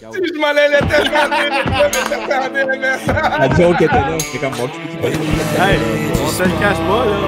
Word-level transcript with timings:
Je 0.00 0.38
m'en 0.38 0.46
allais 0.48 0.80
tellement 0.88 1.28
dire, 1.28 1.52
le 2.66 2.76
message. 2.78 3.38
La 3.38 3.48
joke 3.54 3.82
était 3.82 3.94
là, 3.94 4.16
c'est 4.18 4.38
comme 4.38 4.54
bon. 4.56 4.68
Hey, 5.04 5.78
on 6.24 6.28
se 6.28 6.42
le 6.42 6.48
cache 6.58 6.78
pas, 6.78 7.04
là. 7.04 7.18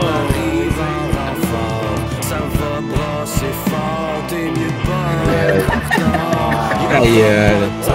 Ça 2.22 2.36
va 2.36 2.80
brasser 2.80 3.52
fort, 3.66 4.22
t'es 4.29 4.36
mieux 4.36 4.72
pas. 4.86 5.11
Aïe, 6.96 7.20
euh, 7.22 7.68
Ça 7.82 7.93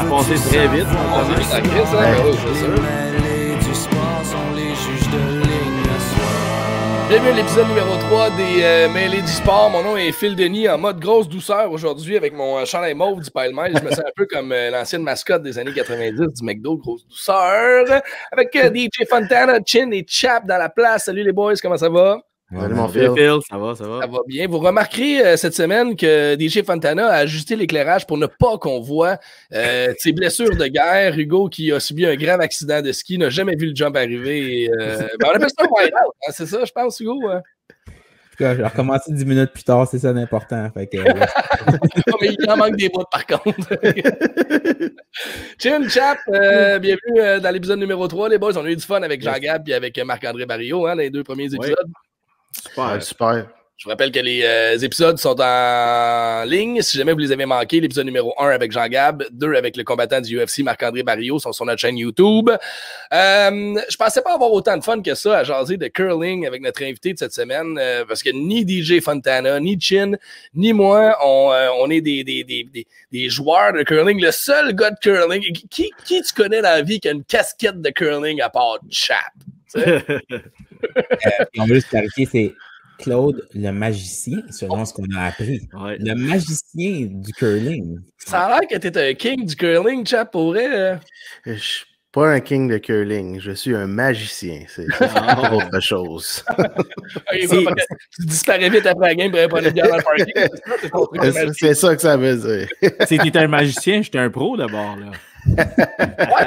a 0.00 0.02
passé 0.04 0.34
très 0.34 0.66
vite. 0.68 0.86
On 1.14 1.16
est 1.32 1.36
juste 1.36 1.54
en 1.54 1.60
crise, 1.60 1.94
hein? 1.94 1.98
Oui, 2.24 2.32
c'est 2.36 2.54
sûr. 2.58 2.74
Bienvenue 7.08 7.30
à 7.30 7.36
l'épisode 7.36 7.66
numéro 7.68 7.96
3 7.96 8.30
des 8.32 8.62
euh, 8.62 8.88
Mêlés 8.90 9.22
du 9.22 9.28
sport. 9.28 9.70
Mon 9.70 9.82
nom 9.82 9.96
est 9.96 10.12
Phil 10.12 10.36
Denis 10.36 10.68
en 10.68 10.76
mode 10.76 11.00
grosse 11.00 11.26
douceur 11.26 11.72
aujourd'hui 11.72 12.18
avec 12.18 12.34
mon 12.34 12.62
chandail 12.66 12.92
mauve 12.92 13.22
du 13.22 13.30
Pile 13.30 13.54
Je 13.54 13.82
me 13.82 13.88
sens 13.88 14.00
un 14.00 14.12
peu 14.14 14.26
comme 14.26 14.52
euh, 14.52 14.70
l'ancienne 14.70 15.02
mascotte 15.02 15.42
des 15.42 15.58
années 15.58 15.72
90 15.72 16.34
du 16.34 16.44
McDo, 16.44 16.76
grosse 16.76 17.06
douceur. 17.06 18.02
Avec 18.30 18.54
euh, 18.56 18.70
DJ 18.70 19.08
Fontana, 19.08 19.58
Chin 19.64 19.90
et 19.90 20.04
Chap 20.06 20.46
dans 20.46 20.58
la 20.58 20.68
place. 20.68 21.06
Salut 21.06 21.22
les 21.22 21.32
boys, 21.32 21.54
comment 21.62 21.78
ça 21.78 21.88
va? 21.88 22.20
Salut 22.50 22.74
mon 22.74 22.88
Phil. 22.88 23.10
Phil, 23.14 23.38
ça 23.46 23.58
va, 23.58 23.74
ça 23.74 23.86
va. 23.86 24.00
Ça 24.00 24.06
va 24.06 24.18
bien. 24.26 24.48
Vous 24.48 24.58
remarquerez 24.58 25.20
euh, 25.20 25.36
cette 25.36 25.54
semaine 25.54 25.94
que 25.96 26.34
DJ 26.40 26.64
Fontana 26.64 27.08
a 27.08 27.16
ajusté 27.16 27.56
l'éclairage 27.56 28.06
pour 28.06 28.16
ne 28.16 28.24
pas 28.26 28.56
qu'on 28.56 28.80
voit 28.80 29.18
euh, 29.52 29.92
ses 29.98 30.12
blessures 30.12 30.56
de 30.56 30.66
guerre. 30.66 31.18
Hugo, 31.18 31.50
qui 31.50 31.70
a 31.72 31.78
subi 31.78 32.06
un 32.06 32.16
grave 32.16 32.40
accident 32.40 32.80
de 32.80 32.90
ski, 32.92 33.18
n'a 33.18 33.28
jamais 33.28 33.54
vu 33.54 33.66
le 33.68 33.74
jump 33.74 33.94
arriver. 33.96 34.62
et, 34.62 34.70
euh, 34.70 35.08
ben, 35.20 35.28
on 35.30 35.34
appelle 35.36 35.50
ça 35.50 35.64
un 35.64 35.68
white-out, 35.68 36.14
hein, 36.26 36.30
c'est 36.30 36.46
ça, 36.46 36.64
je 36.64 36.72
pense, 36.72 36.98
Hugo? 37.00 37.28
hein? 37.28 37.42
En 37.86 38.30
tout 38.30 38.44
cas, 38.44 38.56
j'ai 38.56 38.62
recommencé 38.64 39.12
10 39.12 39.26
minutes 39.26 39.52
plus 39.52 39.64
tard, 39.64 39.86
c'est 39.86 39.98
ça 39.98 40.12
l'important. 40.12 40.70
Fait 40.72 40.86
que, 40.86 40.96
euh, 40.96 41.02
Non, 42.06 42.14
mais 42.22 42.28
il 42.38 42.50
en 42.50 42.56
manque 42.56 42.76
des 42.76 42.88
bouts, 42.88 43.04
par 43.10 43.26
contre. 43.26 43.68
Chin, 45.58 45.86
Chap, 45.88 46.18
euh, 46.28 46.78
bienvenue 46.78 47.40
dans 47.42 47.50
l'épisode 47.50 47.80
numéro 47.80 48.06
3, 48.08 48.28
les 48.30 48.38
boys. 48.38 48.56
On 48.56 48.64
a 48.64 48.70
eu 48.70 48.76
du 48.76 48.84
fun 48.84 49.02
avec 49.02 49.22
Jean-Gab 49.22 49.68
et 49.68 49.74
avec 49.74 49.98
Marc-André 49.98 50.46
Barrio, 50.46 50.86
hein, 50.86 50.94
les 50.94 51.10
deux 51.10 51.24
premiers 51.24 51.52
épisodes. 51.52 51.76
Super. 52.62 53.02
super. 53.02 53.46
Je 53.78 53.84
vous 53.84 53.90
rappelle 53.90 54.10
que 54.10 54.18
les 54.18 54.42
euh, 54.42 54.76
épisodes 54.76 55.18
sont 55.18 55.40
en 55.40 56.42
ligne. 56.44 56.82
Si 56.82 56.98
jamais 56.98 57.12
vous 57.12 57.20
les 57.20 57.30
avez 57.30 57.46
manqués, 57.46 57.78
l'épisode 57.78 58.06
numéro 58.06 58.34
1 58.36 58.48
avec 58.48 58.72
Jean 58.72 58.88
Gab, 58.88 59.22
2 59.30 59.54
avec 59.54 59.76
le 59.76 59.84
combattant 59.84 60.20
du 60.20 60.36
UFC 60.36 60.64
Marc-André 60.64 61.04
Barrio 61.04 61.38
sont 61.38 61.52
sur 61.52 61.64
notre 61.64 61.80
chaîne 61.80 61.96
YouTube. 61.96 62.50
Euh, 62.50 63.80
je 63.88 63.96
pensais 63.96 64.20
pas 64.20 64.34
avoir 64.34 64.50
autant 64.50 64.76
de 64.76 64.82
fun 64.82 65.00
que 65.00 65.14
ça 65.14 65.38
à 65.38 65.44
jaser 65.44 65.76
de 65.76 65.86
curling 65.86 66.44
avec 66.44 66.60
notre 66.60 66.82
invité 66.82 67.12
de 67.12 67.18
cette 67.20 67.32
semaine 67.32 67.78
euh, 67.80 68.04
parce 68.04 68.24
que 68.24 68.30
ni 68.30 68.66
DJ 68.66 69.00
Fontana, 69.00 69.60
ni 69.60 69.80
Chin, 69.80 70.16
ni 70.56 70.72
moi, 70.72 71.16
on, 71.24 71.52
euh, 71.52 71.68
on 71.78 71.88
est 71.88 72.00
des, 72.00 72.24
des, 72.24 72.42
des, 72.42 72.64
des, 72.64 72.84
des 73.12 73.28
joueurs 73.28 73.74
de 73.74 73.84
curling. 73.84 74.20
Le 74.20 74.32
seul 74.32 74.74
gars 74.74 74.90
de 74.90 74.98
curling, 75.00 75.52
qui, 75.70 75.92
qui 76.04 76.20
tu 76.20 76.34
connais 76.34 76.62
dans 76.62 76.70
la 76.70 76.82
vie 76.82 76.98
qui 76.98 77.06
a 77.06 77.12
une 77.12 77.22
casquette 77.22 77.80
de 77.80 77.90
curling 77.90 78.40
à 78.40 78.50
part 78.50 78.80
Chap? 78.90 79.18
Tu 79.72 79.80
euh, 79.86 80.00
on 81.58 81.66
veut 81.66 81.74
juste 81.74 81.88
clarifier, 81.88 82.26
c'est 82.30 82.54
Claude 82.98 83.46
le 83.54 83.70
magicien, 83.70 84.42
selon 84.50 84.84
ce 84.84 84.92
qu'on 84.92 85.06
a 85.16 85.26
appris. 85.26 85.68
Ouais. 85.72 85.96
Le 85.98 86.14
magicien 86.14 87.06
du 87.08 87.32
curling. 87.32 88.00
Ça 88.18 88.46
a 88.46 88.60
l'air 88.60 88.68
que 88.68 88.76
t'es 88.76 89.10
un 89.10 89.14
king 89.14 89.46
du 89.46 89.54
curling, 89.56 90.06
Chap, 90.06 90.32
pour 90.32 90.52
vrai. 90.52 90.66
euh. 90.66 90.96
Je 91.46 91.54
suis 91.54 91.84
pas 92.10 92.30
un 92.30 92.40
king 92.40 92.68
de 92.68 92.78
curling, 92.78 93.38
je 93.40 93.52
suis 93.52 93.74
un 93.74 93.86
magicien. 93.86 94.62
C'est 94.68 94.86
autre 95.52 95.80
chose. 95.80 96.44
Tu 97.30 98.26
disparais 98.26 98.68
vite 98.70 98.86
après 98.86 99.08
la 99.08 99.14
game 99.14 99.48
pour 99.48 99.58
une 99.58 99.70
bière 99.70 99.88
dans 99.88 99.96
le 99.96 100.02
parking. 100.02 101.52
c'est 101.54 101.74
ça, 101.74 101.94
que 101.94 102.02
ça 102.02 102.16
veut 102.16 102.36
dire. 102.36 102.68
Si 103.06 103.18
t'étais 103.18 103.38
un 103.38 103.48
magicien, 103.48 104.02
j'étais 104.02 104.18
un 104.18 104.30
pro 104.30 104.56
d'abord, 104.56 104.96
là. 104.96 105.12
Ouais, 105.46 105.64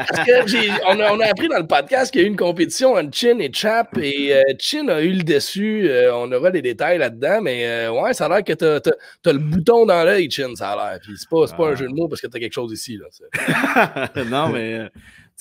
parce 0.10 0.26
que 0.28 0.48
j'ai- 0.48 0.70
on, 0.88 1.00
a, 1.00 1.12
on 1.14 1.20
a 1.20 1.28
appris 1.28 1.48
dans 1.48 1.58
le 1.60 1.68
podcast 1.68 2.12
qu'il 2.12 2.22
y 2.22 2.24
a 2.24 2.28
eu 2.28 2.30
une 2.30 2.36
compétition 2.38 2.94
entre 2.94 3.16
Chin 3.16 3.40
et 3.40 3.52
Chap 3.54 3.98
et 3.98 4.34
euh, 4.36 4.42
Chin 4.60 4.88
a 4.90 5.02
eu 5.02 5.12
le 5.14 5.24
dessus. 5.24 5.88
Euh, 5.90 6.14
on 6.14 6.32
aura 6.32 6.52
des 6.52 6.62
détails 6.62 6.98
là-dedans, 6.98 7.42
mais 7.42 7.66
euh, 7.66 7.92
ouais, 7.92 8.14
ça 8.14 8.26
a 8.26 8.30
l'air 8.30 8.44
que 8.44 8.54
t'as 8.54 8.78
as, 8.78 9.32
le 9.34 9.40
bouton 9.40 9.86
dans 9.86 10.04
l'œil, 10.04 10.30
Chin, 10.30 10.54
ça 10.56 10.72
a 10.72 10.76
l'air. 10.92 11.00
Puis 11.02 11.14
c'est 11.18 11.30
pas, 11.30 11.48
c'est 11.48 11.56
pas 11.56 11.68
Ah. 11.70 11.72
un 11.72 11.76
jeu 11.76 11.88
de 11.88 11.94
mots 11.94 12.08
parce 12.08 12.22
que 12.22 12.28
t'as 12.28 12.40
quelque 12.40 12.54
chose 12.54 12.72
ici. 12.74 12.98
Là, 12.98 14.10
non, 14.26 14.50
mais 14.50 14.90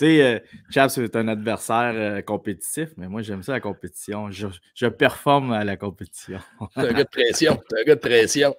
sais, 0.00 0.22
euh, 0.22 0.38
Chap, 0.70 0.90
c'est 0.90 1.16
un 1.16 1.28
adversaire 1.28 1.92
euh, 1.94 2.22
compétitif, 2.22 2.90
mais 2.96 3.08
moi, 3.08 3.22
j'aime 3.22 3.42
ça 3.42 3.52
la 3.52 3.60
compétition. 3.60 4.30
Je, 4.30 4.46
je 4.74 4.86
performe 4.86 5.52
à 5.52 5.64
la 5.64 5.76
compétition. 5.76 6.38
T'es 6.74 6.80
un 6.82 6.92
gars 6.92 7.04
de 7.04 7.08
pression. 7.08 7.60
T'es 7.68 7.80
un 7.80 7.84
gars 7.84 7.94
de 7.96 8.00
pression. 8.00 8.54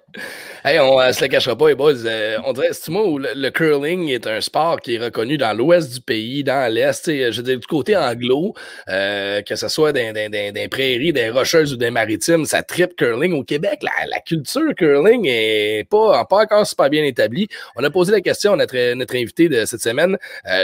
Hey, 0.64 0.78
on 0.78 1.00
euh, 1.00 1.12
se 1.12 1.22
le 1.22 1.28
cachera 1.28 1.56
pas, 1.56 1.68
les 1.68 1.74
boys. 1.74 2.04
Euh, 2.04 2.38
on 2.44 2.52
dirait, 2.52 2.68
c'est 2.72 2.90
moi 2.90 3.06
où 3.06 3.18
le, 3.18 3.50
curling 3.50 4.08
est 4.08 4.26
un 4.26 4.40
sport 4.40 4.80
qui 4.80 4.94
est 4.94 4.98
reconnu 4.98 5.38
dans 5.38 5.56
l'ouest 5.56 5.92
du 5.92 6.00
pays, 6.00 6.44
dans 6.44 6.72
l'est, 6.72 7.04
tu 7.04 7.32
je 7.32 7.36
veux 7.36 7.42
dire, 7.42 7.58
du 7.58 7.66
côté 7.66 7.96
anglo, 7.96 8.54
que 8.86 9.56
ce 9.56 9.68
soit 9.68 9.92
dans 9.92 10.14
les 10.14 10.68
prairies, 10.68 11.12
des 11.12 11.30
rocheuses 11.30 11.72
ou 11.72 11.76
des 11.76 11.90
maritimes, 11.90 12.44
ça 12.44 12.62
tripe 12.62 12.96
curling. 12.96 13.32
Au 13.32 13.44
Québec, 13.44 13.82
la, 13.82 14.20
culture 14.20 14.74
curling 14.76 15.26
est 15.26 15.88
pas, 15.88 16.24
pas 16.24 16.42
encore 16.42 16.66
super 16.66 16.88
bien 16.88 17.04
établie. 17.04 17.48
On 17.76 17.84
a 17.84 17.90
posé 17.90 18.12
la 18.12 18.20
question 18.20 18.52
à 18.52 18.56
notre, 18.56 18.94
notre 18.94 19.16
invité 19.16 19.48
de 19.48 19.64
cette 19.64 19.82
semaine, 19.82 20.16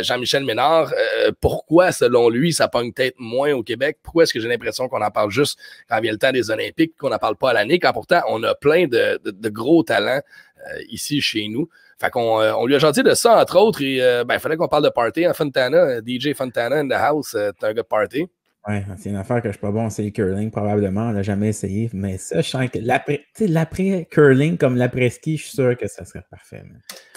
Jean-Michel 0.03 0.45
Ménard, 0.45 0.68
euh, 0.73 1.33
pourquoi, 1.41 1.93
selon 1.93 2.29
lui, 2.29 2.53
ça 2.53 2.69
pogne 2.69 2.93
peut-être 2.93 3.17
moins 3.19 3.53
au 3.53 3.63
Québec? 3.63 3.99
Pourquoi 4.03 4.23
est-ce 4.25 4.33
que 4.35 4.41
j'ai 4.41 4.49
l'impression 4.49 4.89
qu'on 4.89 5.03
en 5.03 5.11
parle 5.11 5.31
juste 5.31 5.59
quand 5.89 6.01
vient 6.01 6.13
le 6.13 6.19
temps 6.19 6.33
des 6.33 6.51
Olympiques, 6.51 6.97
qu'on 6.99 7.11
n'en 7.11 7.19
parle 7.19 7.37
pas 7.37 7.51
à 7.51 7.53
l'année, 7.55 7.79
quand 7.79 7.93
pourtant 7.93 8.21
on 8.29 8.43
a 8.43 8.55
plein 8.55 8.87
de, 8.87 9.21
de- 9.25 9.31
de 9.31 9.49
gros 9.49 9.83
talents 9.83 10.21
euh, 10.21 10.79
ici 10.89 11.21
chez 11.21 11.49
nous? 11.49 11.69
Fait 12.01 12.11
qu'on 12.11 12.41
euh, 12.41 12.53
on 12.57 12.67
lui 12.67 12.75
a 12.77 12.79
gentil 12.79 13.03
de 13.03 13.15
ça, 13.15 13.41
entre 13.41 13.59
autres, 13.59 13.83
et 13.83 14.01
euh, 14.01 14.25
ben, 14.25 14.35
il 14.35 14.41
fallait 14.41 14.57
qu'on 14.57 14.69
parle 14.69 14.85
de 14.85 14.89
party. 14.89 15.27
En 15.27 15.35
Fontana, 15.35 16.01
DJ 16.01 16.33
Fontana 16.35 16.77
in 16.77 16.89
the 16.89 16.93
house, 16.93 17.35
euh, 17.35 17.51
t'es 17.59 17.67
un 17.67 17.73
gars 17.75 17.83
de 17.83 17.89
party. 17.89 18.27
Ouais, 18.69 18.85
c'est 18.99 19.09
une 19.09 19.17
affaire 19.17 19.41
que 19.41 19.49
je 19.49 19.53
suis 19.53 19.61
pas 19.61 19.71
bon, 19.71 19.89
c'est 19.89 20.03
le 20.03 20.11
curling, 20.11 20.51
probablement. 20.51 21.09
On 21.09 21.13
l'a 21.13 21.23
jamais 21.23 21.49
essayé. 21.49 21.89
Mais 21.95 22.19
ça, 22.19 22.41
je 22.43 22.51
sens 22.51 22.69
que 22.69 22.79
l'après 22.81 23.25
tu 23.35 23.47
sais, 23.47 23.47
l'après-curling 23.47 24.59
comme 24.59 24.77
l'après-ski, 24.77 25.37
je 25.39 25.43
suis 25.45 25.53
sûr 25.53 25.77
que 25.77 25.87
ça 25.89 26.05
serait 26.05 26.23
parfait. 26.31 26.63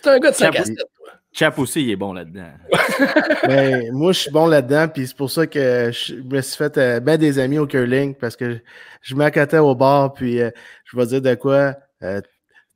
T'es 0.02 0.10
un 0.10 0.20
gars 0.20 0.32
de 0.32 0.36
5 0.36 0.48
à 0.56 0.58
Chap- 0.60 0.66
7, 0.68 0.76
toi. 0.78 1.01
Chap 1.34 1.58
aussi, 1.60 1.84
il 1.84 1.92
est 1.92 1.96
bon 1.96 2.14
là-dedans. 2.14 2.52
Mais 3.48 3.90
moi, 3.92 4.12
je 4.12 4.20
suis 4.20 4.32
bon 4.32 4.48
là-dedans, 4.48 4.88
puis 4.90 5.08
c'est 5.08 5.16
pour 5.16 5.32
ça 5.32 5.48
que 5.48 5.92
je 5.92 6.16
me 6.16 6.42
suis 6.42 6.58
fait 6.58 6.78
euh, 6.78 7.00
ben 7.00 7.18
des 7.18 7.40
amis 7.40 7.58
au 7.58 7.68
curling, 7.68 8.16
parce 8.16 8.36
que 8.36 8.60
je, 9.02 9.16
m'accotais 9.16 9.58
au 9.60 9.74
bar, 9.74 10.14
puis 10.14 10.42
euh, 10.42 10.52
je 10.86 10.98
vais 10.98 11.06
dire 11.06 11.22
de 11.22 11.36
quoi. 11.36 11.76
euh, 12.04 12.22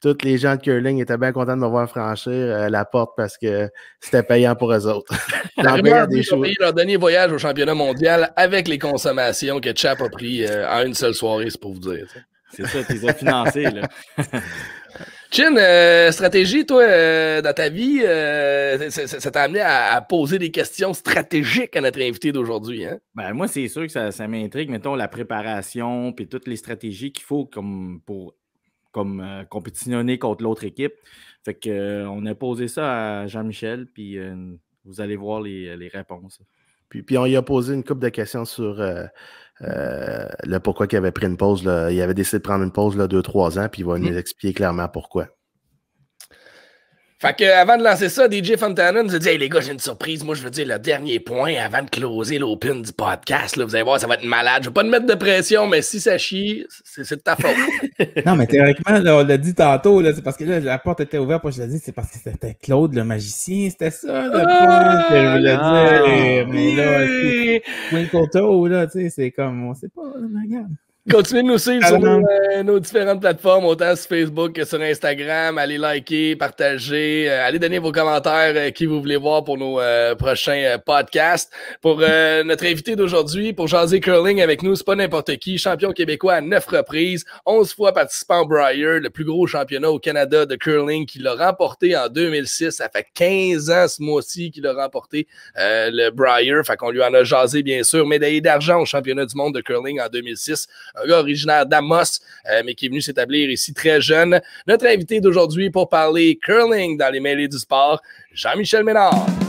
tous 0.06 0.24
les 0.24 0.38
gens 0.38 0.56
de 0.56 0.62
curling 0.62 1.02
étaient 1.02 1.18
bien 1.18 1.32
contents 1.32 1.56
de 1.56 1.62
me 1.62 1.68
voir 1.68 1.90
franchir 1.90 2.32
euh, 2.32 2.70
la 2.70 2.86
porte 2.86 3.14
parce 3.18 3.38
que 3.38 3.70
c'était 4.00 4.22
payant 4.22 4.56
pour 4.56 4.72
eux 4.72 4.88
autres. 4.88 5.12
La 5.58 5.74
rumeur 5.74 6.08
des 6.08 6.22
choses. 6.22 6.48
leur 6.60 6.74
dernier 6.74 6.98
voyage 6.98 7.32
au 7.32 7.38
championnat 7.40 7.74
mondial 7.74 8.32
avec 8.36 8.68
les 8.68 8.78
consommations 8.78 9.60
que 9.60 9.70
Chap 9.76 10.02
a 10.02 10.10
pris 10.10 10.46
euh, 10.46 10.70
en 10.70 10.86
une 10.86 10.94
seule 10.94 11.16
soirée, 11.16 11.50
c'est 11.50 11.60
pour 11.60 11.74
vous 11.74 11.80
dire. 11.80 12.06
tu. 12.12 12.20
C'est 12.52 12.68
ça, 12.68 12.84
t'es 12.84 13.14
financé, 13.14 13.64
là. 13.64 13.88
Chin, 15.32 15.56
euh, 15.58 16.12
stratégie, 16.12 16.66
toi, 16.66 16.84
euh, 16.84 17.42
dans 17.42 17.54
ta 17.54 17.70
vie, 17.70 18.02
euh, 18.04 18.90
ça 18.90 19.32
t'a 19.32 19.44
amené 19.44 19.60
à, 19.60 19.94
à 19.94 20.02
poser 20.02 20.40
des 20.40 20.52
questions 20.52 20.94
stratégiques 20.94 21.76
à 21.76 21.82
notre 21.82 22.02
invité 22.02 22.32
d'aujourd'hui. 22.32 22.86
Hein? 22.86 23.00
Ben, 23.16 23.34
moi, 23.34 23.48
c'est 23.48 23.68
sûr 23.68 23.84
que 23.84 23.92
ça, 23.92 24.12
ça 24.12 24.28
m'intrigue, 24.28 24.70
mettons, 24.70 24.96
la 24.96 25.08
préparation, 25.08 26.14
puis 26.14 26.28
toutes 26.28 26.48
les 26.48 26.56
stratégies 26.56 27.12
qu'il 27.12 27.26
faut 27.26 27.46
comme 27.46 28.02
pour 28.06 28.36
comme 28.96 29.20
euh, 29.20 29.44
compétitionner 29.44 30.18
contre 30.18 30.42
l'autre 30.42 30.64
équipe. 30.64 30.94
Fait 31.44 31.54
que 31.54 31.70
euh, 31.70 32.10
on 32.10 32.26
a 32.26 32.34
posé 32.34 32.70
ça 32.70 33.20
à 33.20 33.28
Jean-Michel, 33.28 33.88
puis 33.88 34.18
euh, 34.18 34.56
vous 34.86 35.02
allez 35.02 35.18
voir 35.18 35.42
les, 35.42 35.76
les 35.76 35.90
réponses. 35.90 36.40
Puis, 36.88 37.04
puis 37.04 37.18
on 37.18 37.26
lui 37.26 37.36
a 37.36 37.42
posé 37.42 37.74
une 37.74 37.84
couple 37.84 38.04
de 38.04 38.10
questions 38.10 38.46
sur 38.46 38.82
euh, 39.62 40.28
le 40.44 40.60
pourquoi 40.60 40.88
il 40.92 40.96
avait 40.98 41.12
pris 41.12 41.28
une 41.28 41.38
pause. 41.38 41.64
là? 41.64 41.92
Il 41.92 42.02
avait 42.02 42.14
décidé 42.14 42.40
de 42.40 42.44
prendre 42.44 42.64
une 42.64 42.72
pause 42.72 42.98
là, 42.98 43.08
deux, 43.08 43.22
trois 43.22 43.58
ans, 43.58 43.68
puis 43.72 43.82
il 43.82 43.86
va 43.86 43.98
nous 43.98 44.18
expliquer 44.18 44.54
clairement 44.54 44.88
pourquoi. 44.88 45.28
Fait 47.18 47.34
que 47.34 47.46
avant 47.46 47.78
de 47.78 47.84
lancer 47.84 48.10
ça, 48.10 48.30
DJ 48.30 48.58
Fontana 48.58 49.02
nous 49.02 49.16
a 49.16 49.20
dit 49.20 49.30
Hey 49.30 49.38
les 49.38 49.48
gars, 49.48 49.62
j'ai 49.62 49.72
une 49.72 49.80
surprise. 49.80 50.22
Moi, 50.26 50.36
je 50.36 50.44
veux 50.44 50.50
dire 50.50 50.68
le 50.68 50.78
dernier 50.78 51.22
point 51.22 51.54
avant 51.56 51.82
de 51.82 51.90
closer 51.90 52.38
l'open 52.40 52.82
du 52.82 52.92
podcast. 52.92 53.56
Là, 53.56 53.64
vous 53.64 53.74
allez 53.74 53.86
voir, 53.86 54.02
ça 54.02 54.08
va 54.08 54.16
être 54.16 54.26
malade. 54.26 54.64
Je 54.64 54.68
veux 54.68 54.74
pas 54.74 54.84
te 54.84 54.90
mettre 54.90 55.06
de 55.06 55.14
pression, 55.14 55.66
mais 55.66 55.82
si 55.82 56.02
ça 56.02 56.18
chie, 56.18 56.66
c'est 56.84 57.10
de 57.10 57.22
ta 57.22 57.38
faute. 57.38 57.56
Non, 58.26 58.36
mais 58.36 58.46
théoriquement, 58.48 59.00
là, 59.00 59.16
on 59.16 59.24
l'a 59.26 59.38
dit 59.38 59.56
tantôt, 59.56 60.04
c'est 60.04 60.22
parce 60.22 60.36
que 60.36 60.44
là, 60.44 60.60
la 60.60 60.78
porte 60.78 61.00
était 61.00 61.18
ouverte, 61.18 61.44
moi 61.44 61.52
je 61.52 61.62
l'ai 61.62 61.68
dit, 61.70 61.80
c'est 61.82 61.94
parce 61.94 62.12
que 62.12 62.18
c'était 62.22 62.58
Claude 62.62 62.94
le 62.94 63.06
magicien, 63.06 63.70
c'était 63.70 63.92
ça, 63.92 64.24
le 64.26 64.32
point 64.32 65.04
que 65.10 65.16
je 65.16 65.38
voulais 65.38 65.58
Ah, 65.58 66.02
dire. 66.06 66.48
Mais 66.50 66.76
là, 66.76 67.08
c'est 67.08 67.64
Twinkle 67.90 68.30
Toe, 68.30 68.68
là, 68.68 68.88
tu 68.88 69.00
sais, 69.04 69.10
c'est 69.10 69.32
comme, 69.32 69.68
on 69.70 69.74
sait 69.74 69.88
pas, 69.88 70.02
regarde. 70.02 70.68
Continuez 71.12 71.44
de 71.44 71.48
nous 71.50 71.60
suivre 71.60 71.86
sur 71.86 72.00
nos, 72.00 72.20
euh, 72.28 72.64
nos 72.64 72.80
différentes 72.80 73.22
plateformes, 73.22 73.66
autant 73.66 73.96
sur 73.96 74.10
Facebook 74.10 74.54
que 74.54 74.66
sur 74.66 74.82
Instagram. 74.82 75.60
Allez 75.60 75.78
liker, 75.78 76.36
partager, 76.36 77.30
euh, 77.30 77.46
allez 77.46 77.60
donner 77.60 77.78
vos 77.78 77.92
commentaires 77.92 78.54
euh, 78.56 78.72
qui 78.72 78.88
vous 78.88 79.00
voulez 79.02 79.16
voir 79.16 79.44
pour 79.44 79.56
nos 79.60 79.80
euh, 79.80 80.16
prochains 80.16 80.64
euh, 80.64 80.78
podcasts. 80.80 81.54
Pour 81.80 82.00
euh, 82.02 82.44
notre 82.44 82.66
invité 82.66 82.96
d'aujourd'hui, 82.96 83.54
pour 83.54 83.68
jaser 83.68 84.00
curling 84.00 84.42
avec 84.42 84.64
nous, 84.64 84.76
c'est 84.76 84.84
pas 84.84 84.96
n'importe 84.96 85.38
qui, 85.38 85.60
champion 85.60 85.92
québécois 85.92 86.34
à 86.34 86.42
neuf 86.42 86.66
reprises, 86.66 87.24
11 87.46 87.72
fois 87.72 87.94
participant 87.94 88.40
au 88.42 88.48
Briar, 88.48 89.00
le 89.00 89.12
plus 89.12 89.26
gros 89.26 89.46
championnat 89.46 89.92
au 89.92 90.00
Canada 90.00 90.48
de 90.48 90.56
curling 90.56 91.06
qu'il 91.06 91.28
a 91.28 91.36
remporté 91.36 91.96
en 91.96 92.10
2006. 92.10 92.72
Ça 92.72 92.90
fait 92.90 93.06
15 93.14 93.70
ans 93.70 93.88
ce 93.88 94.02
mois-ci 94.02 94.50
qu'il 94.50 94.66
a 94.66 94.74
remporté 94.74 95.28
euh, 95.60 95.92
le 95.94 96.10
Briar. 96.10 96.66
Fait 96.66 96.78
qu'on 96.78 96.90
lui 96.90 97.04
en 97.04 97.14
a 97.14 97.24
jasé, 97.24 97.62
bien 97.62 97.84
sûr. 97.84 98.08
Médaillé 98.08 98.42
d'argent 98.42 98.82
au 98.82 98.86
championnat 98.86 99.28
du 99.28 99.36
monde 99.36 99.54
de 99.54 99.62
curling 99.62 100.02
en 100.02 100.10
2006 100.10 100.68
un 101.04 101.10
originaire 101.12 101.66
d'Amos, 101.66 102.20
euh, 102.50 102.62
mais 102.66 102.74
qui 102.74 102.86
est 102.86 102.90
venu 102.90 103.02
s'établir 103.02 103.50
ici 103.50 103.74
très 103.74 104.02
jeune. 104.02 104.40
Notre 104.68 104.88
invité 104.88 105.20
d'aujourd'hui 105.20 105.70
pour 105.70 105.90
parler 105.90 106.38
curling 106.42 106.98
dans 106.98 107.12
les 107.12 107.20
mêlées 107.20 107.48
du 107.48 107.58
sport, 107.58 108.02
Jean-Michel 108.34 108.84
Ménard. 108.84 109.45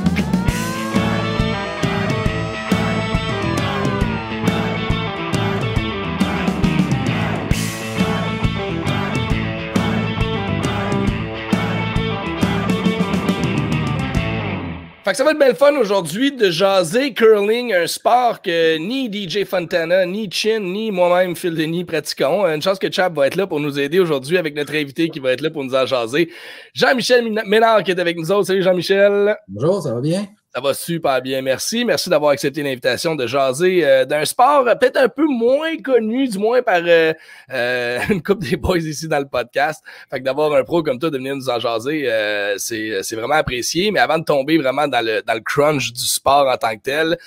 Fait 15.07 15.13
que 15.13 15.19
ça 15.19 15.23
va 15.23 15.31
être 15.31 15.39
belle 15.39 15.55
fun 15.55 15.77
aujourd'hui 15.77 16.33
de 16.33 16.51
jaser 16.51 17.15
curling, 17.15 17.73
un 17.73 17.87
sport 17.87 18.43
que 18.43 18.77
ni 18.77 19.07
DJ 19.07 19.45
Fontana, 19.45 20.05
ni 20.05 20.29
Chin, 20.29 20.59
ni 20.59 20.91
moi-même 20.91 21.37
Phil 21.37 21.55
Denis 21.55 21.85
pratiquons. 21.85 22.45
Une 22.45 22.61
chance 22.61 22.81
que 22.81 22.91
Chap 22.91 23.15
va 23.15 23.29
être 23.29 23.37
là 23.37 23.47
pour 23.47 23.61
nous 23.61 23.79
aider 23.79 24.01
aujourd'hui 24.01 24.37
avec 24.37 24.57
notre 24.57 24.75
invité 24.75 25.09
qui 25.09 25.21
va 25.21 25.31
être 25.31 25.43
là 25.43 25.51
pour 25.51 25.63
nous 25.63 25.77
en 25.77 25.87
jaser. 25.87 26.29
Jean-Michel 26.75 27.33
Ménard 27.47 27.85
qui 27.85 27.93
est 27.93 28.01
avec 28.01 28.19
nous 28.19 28.33
autres. 28.33 28.49
Salut 28.49 28.65
Jean-Michel. 28.65 29.37
Bonjour, 29.47 29.81
ça 29.81 29.95
va 29.95 30.01
bien? 30.01 30.27
Ça 30.57 30.63
va 30.63 30.73
super 30.73 31.21
bien, 31.21 31.43
merci. 31.43 31.85
Merci 31.85 32.09
d'avoir 32.09 32.31
accepté 32.31 32.63
l'invitation 32.63 33.15
de 33.15 33.27
jaser 33.27 33.85
euh, 33.85 34.07
d'un 34.07 34.25
sport 34.25 34.67
euh, 34.67 34.75
peut-être 34.75 34.97
un 34.97 35.11
peu 35.11 35.27
moins 35.27 35.77
connu, 35.77 36.29
du 36.29 36.39
moins 36.39 36.63
par 36.63 36.81
euh, 36.83 37.13
euh, 37.53 37.99
une 38.09 38.23
couple 38.23 38.47
des 38.47 38.57
boys 38.57 38.79
ici 38.79 39.07
dans 39.07 39.19
le 39.19 39.29
podcast. 39.29 39.85
Fait 40.11 40.19
que 40.19 40.25
d'avoir 40.25 40.55
un 40.55 40.65
pro 40.65 40.83
comme 40.83 40.99
toi 40.99 41.11
de 41.11 41.19
venir 41.19 41.37
nous 41.37 41.51
en 41.51 41.61
jaser, 41.61 42.11
euh, 42.11 42.55
c'est 42.57 43.13
vraiment 43.13 43.35
apprécié. 43.35 43.91
Mais 43.91 44.01
avant 44.01 44.19
de 44.19 44.25
tomber 44.25 44.57
vraiment 44.57 44.89
dans 44.89 45.05
le, 45.05 45.21
dans 45.21 45.35
le 45.35 45.41
crunch 45.41 45.93
du 45.93 46.07
sport 46.07 46.49
en 46.49 46.57
tant 46.57 46.75
que 46.75 46.81
tel, 46.83 47.19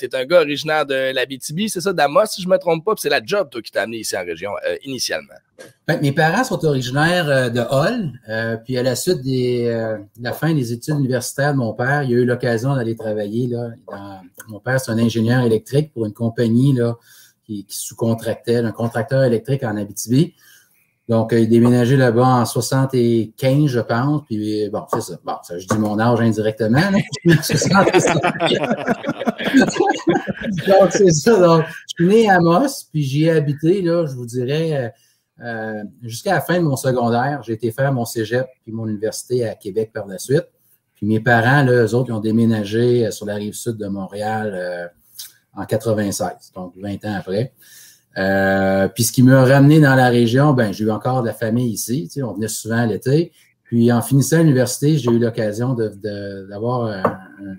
tu 0.00 0.06
es 0.06 0.16
un 0.16 0.24
gars 0.24 0.40
originaire 0.40 0.84
de 0.84 1.12
l'Abitibi, 1.14 1.70
c'est 1.70 1.80
ça, 1.80 1.92
d'Amos, 1.92 2.26
si 2.26 2.42
je 2.42 2.48
me 2.48 2.58
trompe 2.58 2.84
pas. 2.84 2.94
c'est 2.96 3.08
la 3.08 3.20
job, 3.24 3.50
toi, 3.50 3.62
qui 3.62 3.70
t'a 3.70 3.82
amené 3.82 3.98
ici 3.98 4.16
en 4.16 4.24
région 4.24 4.50
initialement. 4.82 5.34
Mes 6.00 6.12
parents 6.12 6.44
sont 6.44 6.64
originaires 6.64 7.28
euh, 7.28 7.50
de 7.50 7.60
Hall. 7.60 8.10
euh, 8.30 8.56
puis 8.56 8.78
à 8.78 8.82
la 8.82 8.96
suite 8.96 9.20
des, 9.22 9.66
euh, 9.66 9.98
de 10.16 10.24
la 10.24 10.32
fin 10.32 10.54
des 10.54 10.72
études 10.72 10.94
universitaires 10.98 11.52
de 11.52 11.58
mon 11.58 11.74
père, 11.74 12.02
il 12.04 12.14
a 12.14 12.18
eu 12.20 12.24
l'occasion 12.24 12.74
d'aller 12.74 12.96
travailler. 12.96 13.48
Là, 13.48 13.68
dans- 13.90 14.20
mon 14.48 14.60
père, 14.60 14.80
c'est 14.80 14.90
un 14.90 14.98
ingénieur 14.98 15.44
électrique 15.44 15.92
pour 15.92 16.06
une 16.06 16.14
compagnie 16.14 16.72
là, 16.72 16.96
qui, 17.46 17.66
qui 17.66 17.76
sous-contractait, 17.76 18.56
un 18.56 18.72
contracteur 18.72 19.22
électrique 19.24 19.62
en 19.62 19.76
Abitibi. 19.76 20.32
Donc, 21.06 21.32
il 21.32 21.42
a 21.42 21.44
déménagé 21.44 21.98
là-bas 21.98 22.24
en 22.26 22.46
75, 22.46 23.66
je 23.66 23.80
pense. 23.80 24.22
Puis, 24.26 24.70
bon, 24.70 24.84
c'est 24.90 25.02
ça. 25.02 25.18
Bon, 25.22 25.34
ça, 25.42 25.58
je 25.58 25.66
dis 25.66 25.76
mon 25.78 25.98
âge 25.98 26.18
indirectement. 26.22 26.80
là. 27.26 27.42
65. 27.42 27.92
donc, 30.66 30.92
c'est 30.92 31.12
ça. 31.12 31.38
Donc, 31.38 31.64
je 31.98 32.04
suis 32.04 32.06
né 32.06 32.30
à 32.30 32.36
Amos, 32.36 32.86
puis 32.90 33.02
j'y 33.02 33.24
ai 33.24 33.32
habité, 33.32 33.82
là, 33.82 34.06
je 34.06 34.14
vous 34.14 34.24
dirais, 34.24 34.94
euh, 35.42 35.82
jusqu'à 36.02 36.34
la 36.34 36.40
fin 36.40 36.58
de 36.58 36.64
mon 36.64 36.76
secondaire. 36.76 37.42
J'ai 37.42 37.54
été 37.54 37.70
faire 37.72 37.92
mon 37.92 38.04
cégep 38.04 38.46
puis 38.62 38.72
mon 38.72 38.86
université 38.86 39.46
à 39.48 39.54
Québec 39.54 39.90
par 39.92 40.06
la 40.06 40.18
suite. 40.18 40.46
Puis 40.94 41.06
mes 41.06 41.20
parents, 41.20 41.62
là, 41.64 41.84
eux 41.84 41.94
autres, 41.94 42.10
ils 42.10 42.12
ont 42.12 42.20
déménagé 42.20 43.06
euh, 43.06 43.10
sur 43.10 43.26
la 43.26 43.34
rive 43.34 43.54
sud 43.54 43.76
de 43.76 43.86
Montréal 43.88 44.52
euh, 44.54 44.86
en 45.56 45.64
96, 45.64 46.52
donc 46.54 46.74
20 46.76 47.04
ans 47.04 47.14
après. 47.18 47.52
Euh, 48.16 48.86
puis 48.88 49.02
ce 49.02 49.12
qui 49.12 49.22
m'a 49.24 49.44
ramené 49.44 49.80
dans 49.80 49.94
la 49.96 50.08
région, 50.08 50.52
ben 50.52 50.72
j'ai 50.72 50.84
eu 50.84 50.90
encore 50.90 51.22
de 51.22 51.26
la 51.28 51.34
famille 51.34 51.70
ici. 51.72 52.04
Tu 52.04 52.14
sais, 52.14 52.22
on 52.22 52.32
venait 52.34 52.48
souvent 52.48 52.86
l'été. 52.86 53.32
Puis 53.64 53.90
en 53.90 54.02
finissant 54.02 54.38
l'université, 54.38 54.98
j'ai 54.98 55.10
eu 55.10 55.18
l'occasion 55.18 55.74
de- 55.74 55.88
de- 55.88 56.46
d'avoir 56.48 56.84
un, 56.84 57.02
un- 57.02 57.56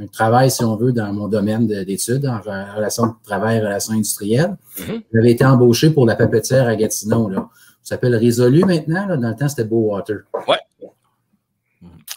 un 0.00 0.06
travail, 0.06 0.50
si 0.50 0.62
on 0.64 0.76
veut, 0.76 0.92
dans 0.92 1.12
mon 1.12 1.28
domaine 1.28 1.66
de- 1.66 1.82
d'études, 1.82 2.26
en 2.26 2.38
re- 2.38 2.74
relation 2.76 3.06
de 3.06 3.12
travail, 3.24 3.58
relations 3.60 3.94
industrielles. 3.94 4.56
Mhm. 4.78 5.02
J'avais 5.12 5.30
été 5.32 5.44
embauché 5.44 5.90
pour 5.90 6.06
la 6.06 6.14
papetière 6.16 6.66
à 6.68 6.76
Gatineau. 6.76 7.28
Là. 7.28 7.48
Ça 7.82 7.94
s'appelle 7.94 8.14
Résolu 8.16 8.64
maintenant. 8.64 9.06
Là. 9.06 9.16
Dans 9.16 9.28
le 9.30 9.34
temps, 9.34 9.48
c'était 9.48 9.64
Beauwater. 9.64 10.18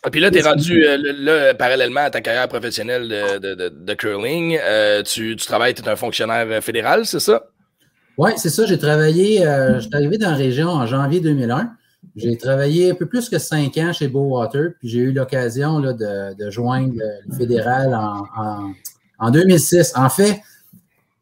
Et 0.08 0.10
puis 0.10 0.20
là, 0.20 0.32
tu 0.32 0.40
es 0.40 0.42
rendu 0.42 0.84
euh, 0.88 0.98
là, 1.20 1.54
parallèlement 1.54 2.02
à 2.02 2.10
ta 2.10 2.22
carrière 2.22 2.48
professionnelle 2.48 3.08
de, 3.08 3.38
de, 3.38 3.54
de, 3.54 3.70
de 3.70 3.94
curling. 3.94 4.58
Euh, 4.60 5.04
tu, 5.04 5.36
tu 5.36 5.46
travailles, 5.46 5.76
tu 5.76 5.84
es 5.84 5.88
un 5.90 5.96
fonctionnaire 5.96 6.48
euh, 6.50 6.60
fédéral, 6.62 7.06
c'est 7.06 7.20
ça? 7.20 7.44
Oui, 8.18 8.32
c'est 8.38 8.50
ça. 8.50 8.66
J'ai 8.66 8.80
travaillé, 8.80 9.46
euh, 9.46 9.76
je 9.76 9.82
suis 9.82 9.90
arrivé 9.94 10.18
dans 10.18 10.32
la 10.32 10.36
région 10.36 10.70
en 10.70 10.88
janvier 10.88 11.20
2001. 11.20 11.72
J'ai 12.16 12.38
travaillé 12.38 12.92
un 12.92 12.96
peu 12.96 13.06
plus 13.06 13.30
que 13.30 13.40
cinq 13.40 13.78
ans 13.78 13.94
chez 13.94 14.08
Beauwater, 14.10 14.72
puis 14.80 14.90
j'ai 14.90 15.00
eu 15.00 15.12
l'occasion 15.14 15.80
de, 15.80 15.94
de 15.94 16.50
joindre 16.52 16.94
le, 16.96 17.36
fédéral 17.38 17.94
en, 17.96 18.24
en, 18.38 18.74
en 19.20 19.32
2006. 19.32 19.94
En 19.96 20.10
fait, 20.10 20.42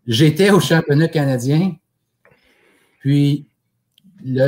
j'étais 0.08 0.50
au 0.50 0.60
championnat 0.60 1.08
canadien, 1.08 1.74
puis 3.00 3.46
le, 4.26 4.48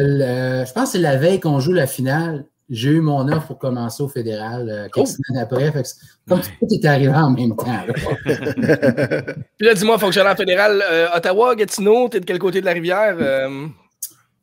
le- 0.62 0.66
je 0.66 0.74
pense 0.74 0.86
que 0.86 0.90
c'est 0.94 0.98
la 1.00 1.16
veille 1.18 1.40
qu'on 1.40 1.60
joue 1.60 1.74
la 1.74 1.88
finale. 1.88 2.46
J'ai 2.70 2.90
eu 2.92 3.02
mon 3.02 3.28
offre 3.28 3.48
pour 3.48 3.60
commencer 3.60 4.02
au 4.02 4.08
fédéral 4.08 4.70
euh, 4.70 4.88
quelques 4.94 5.10
Oh. 5.10 5.12
semaines 5.28 5.44
après. 5.44 5.70
Fait 5.74 5.84
que 5.84 5.88
comme 6.28 6.40
tout 6.42 6.68
est 6.74 6.86
arrivé 6.86 7.14
en 7.14 7.30
même 7.32 7.54
temps. 7.56 7.66
là. 7.66 7.94
Puis 9.58 9.68
là, 9.68 9.74
dis-moi, 9.74 10.00
fonctionnaire 10.00 10.38
fédéral, 10.38 10.82
euh, 10.90 11.08
Ottawa, 11.14 11.54
Gatineau, 11.56 12.08
t'es 12.08 12.22
de 12.22 12.26
quel 12.26 12.40
côté 12.40 12.62
de 12.62 12.66
la 12.66 12.72
rivière? 12.72 13.18
Euh, 13.20 13.68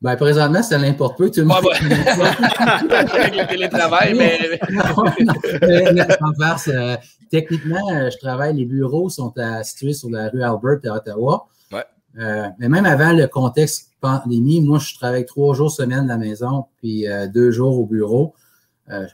Ben, 0.01 0.15
présentement, 0.17 0.63
ça 0.63 0.79
n'importe 0.79 1.19
peu. 1.19 1.29
Tout 1.31 1.41
le 1.41 1.47
Ouais, 1.49 3.17
avec 3.21 3.37
le 3.37 3.47
télétravail, 3.49 4.15
mais. 4.15 4.39
Mais, 5.63 5.93
mais, 5.93 6.07
sans 6.19 6.33
farce, 6.41 6.69
euh, 6.69 6.97
techniquement, 7.31 7.91
euh, 7.93 8.09
je 8.11 8.17
travaille, 8.19 8.55
les 8.57 8.65
bureaux 8.65 9.09
sont 9.09 9.33
à- 9.37 9.65
situés 9.65 9.93
sur 9.95 10.09
la 10.11 10.29
rue 10.29 10.43
Albert 10.43 10.79
à 10.93 10.97
Ottawa. 10.97 11.47
Ouais. 11.73 11.85
Euh, 12.21 12.47
mais 12.59 12.69
même 12.69 12.87
avant 12.87 13.13
le 13.13 13.27
contexte 13.27 13.91
pandémie, 14.01 14.61
moi, 14.61 14.79
je 14.79 14.95
travaille 14.95 15.27
trois 15.27 15.55
jours 15.55 15.71
semaine 15.73 16.05
de 16.05 16.09
la 16.09 16.17
maison, 16.17 16.67
puis 16.77 17.05
deux 17.35 17.51
jours 17.51 17.79
au 17.79 17.85
bureau. 17.87 18.35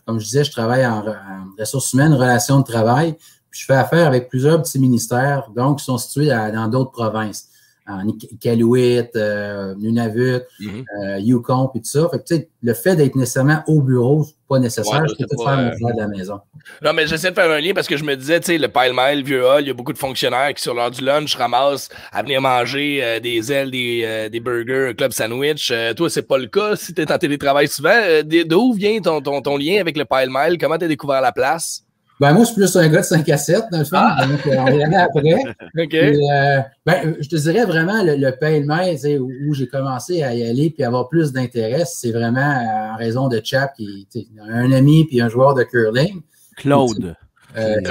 Comme 0.06 0.20
je 0.20 0.24
disais, 0.26 0.44
je 0.44 0.52
travaille 0.52 0.86
en, 0.86 1.00
re- 1.02 1.16
en 1.16 1.46
ressources 1.58 1.94
humaines, 1.94 2.12
relations 2.14 2.58
de 2.60 2.64
travail. 2.64 3.14
Puis 3.50 3.60
je 3.60 3.64
fais 3.66 3.74
affaire 3.74 4.06
avec 4.06 4.28
plusieurs 4.28 4.60
petits 4.62 4.78
ministères, 4.78 5.48
donc 5.56 5.78
qui 5.78 5.84
sont 5.86 5.96
situés 5.98 6.30
à- 6.30 6.50
dans 6.50 6.68
d'autres 6.68 6.90
provinces. 6.92 7.48
En 7.86 8.06
Iqaluit, 8.08 9.02
euh, 9.14 9.74
Nunavut, 9.76 10.40
Mhm. 10.58 10.84
euh, 11.02 11.18
Yukon, 11.18 11.68
puis 11.68 11.82
tout 11.82 11.88
ça. 11.88 12.08
Fait 12.10 12.18
que, 12.18 12.24
tu 12.24 12.34
sais, 12.36 12.48
le 12.62 12.72
fait 12.72 12.96
d'être 12.96 13.14
nécessairement 13.14 13.62
au 13.66 13.82
bureau, 13.82 14.24
c'est 14.24 14.34
pas 14.48 14.58
nécessaire. 14.58 15.02
Ouais, 15.02 15.06
je 15.08 15.14
peux 15.26 15.44
faire 15.44 15.56
mon 15.58 15.70
travail 15.70 15.94
de 15.96 16.00
la 16.00 16.08
maison. 16.08 16.40
Non, 16.82 16.94
mais 16.94 17.06
j'essaie 17.06 17.30
de 17.30 17.34
faire 17.34 17.50
un 17.50 17.60
lien 17.60 17.72
parce 17.74 17.86
que 17.86 17.98
je 17.98 18.04
me 18.04 18.16
disais, 18.16 18.40
tu 18.40 18.46
sais, 18.46 18.58
le 18.58 18.68
Pile 18.68 18.92
Mile, 18.94 19.22
Vieux 19.22 19.44
Hall, 19.46 19.60
il 19.62 19.66
y 19.66 19.70
a 19.70 19.74
beaucoup 19.74 19.92
de 19.92 19.98
fonctionnaires 19.98 20.54
qui, 20.54 20.62
sur 20.62 20.72
l'heure 20.72 20.90
du 20.90 21.04
lunch, 21.04 21.36
ramassent 21.36 21.90
à 22.10 22.22
venir 22.22 22.40
manger 22.40 23.00
euh, 23.04 23.20
des 23.20 23.52
ailes, 23.52 23.70
des, 23.70 24.02
euh, 24.04 24.28
des 24.30 24.40
burgers, 24.40 24.88
un 24.90 24.94
club 24.94 25.12
sandwich. 25.12 25.70
Euh, 25.70 25.92
toi, 25.92 26.08
c'est 26.08 26.26
pas 26.26 26.38
le 26.38 26.46
cas 26.46 26.76
si 26.76 26.94
tu 26.94 27.02
es 27.02 27.12
en 27.12 27.18
télétravail 27.18 27.68
souvent. 27.68 27.90
Euh, 27.92 28.22
D'où 28.46 28.72
vient 28.72 28.98
ton, 29.00 29.20
ton, 29.20 29.42
ton 29.42 29.58
lien 29.58 29.78
avec 29.80 29.98
le 29.98 30.06
Pile 30.06 30.30
Mile? 30.30 30.56
Comment 30.58 30.78
tu 30.78 30.86
as 30.86 30.88
découvert 30.88 31.20
la 31.20 31.32
place? 31.32 31.82
Ben, 32.20 32.32
moi, 32.32 32.44
je 32.44 32.46
suis 32.46 32.54
plus 32.54 32.76
un 32.76 32.88
gars 32.88 33.00
de 33.00 33.04
5 33.04 33.28
à 33.28 33.36
7, 33.36 33.64
dans 33.72 33.78
le 33.78 33.84
fond. 33.84 33.96
Ah! 33.96 34.24
Donc, 34.26 34.46
euh, 34.46 34.56
on 34.58 34.78
y 34.78 34.82
allait 34.82 34.96
après. 34.96 35.22
OK. 35.78 35.88
Puis, 35.88 36.30
euh, 36.30 36.60
ben, 36.86 37.16
je 37.20 37.28
te 37.28 37.36
dirais 37.36 37.64
vraiment, 37.64 38.04
le, 38.04 38.14
le 38.14 38.30
pêle-mêle, 38.30 38.94
tu 38.94 39.00
sais, 39.00 39.18
où, 39.18 39.28
où 39.48 39.54
j'ai 39.54 39.66
commencé 39.66 40.22
à 40.22 40.32
y 40.32 40.48
aller 40.48 40.70
puis 40.70 40.84
avoir 40.84 41.08
plus 41.08 41.32
d'intérêt, 41.32 41.82
c'est 41.86 42.12
vraiment 42.12 42.40
euh, 42.40 42.92
en 42.94 42.96
raison 42.96 43.26
de 43.28 43.40
Chap, 43.42 43.74
qui 43.76 44.06
tu 44.12 44.20
sais, 44.20 44.26
un 44.48 44.70
ami 44.70 45.04
puis 45.06 45.20
un 45.20 45.28
joueur 45.28 45.54
de 45.54 45.64
curling. 45.64 46.20
Claude. 46.56 47.16
Euh, 47.56 47.76
Lol. 47.76 47.84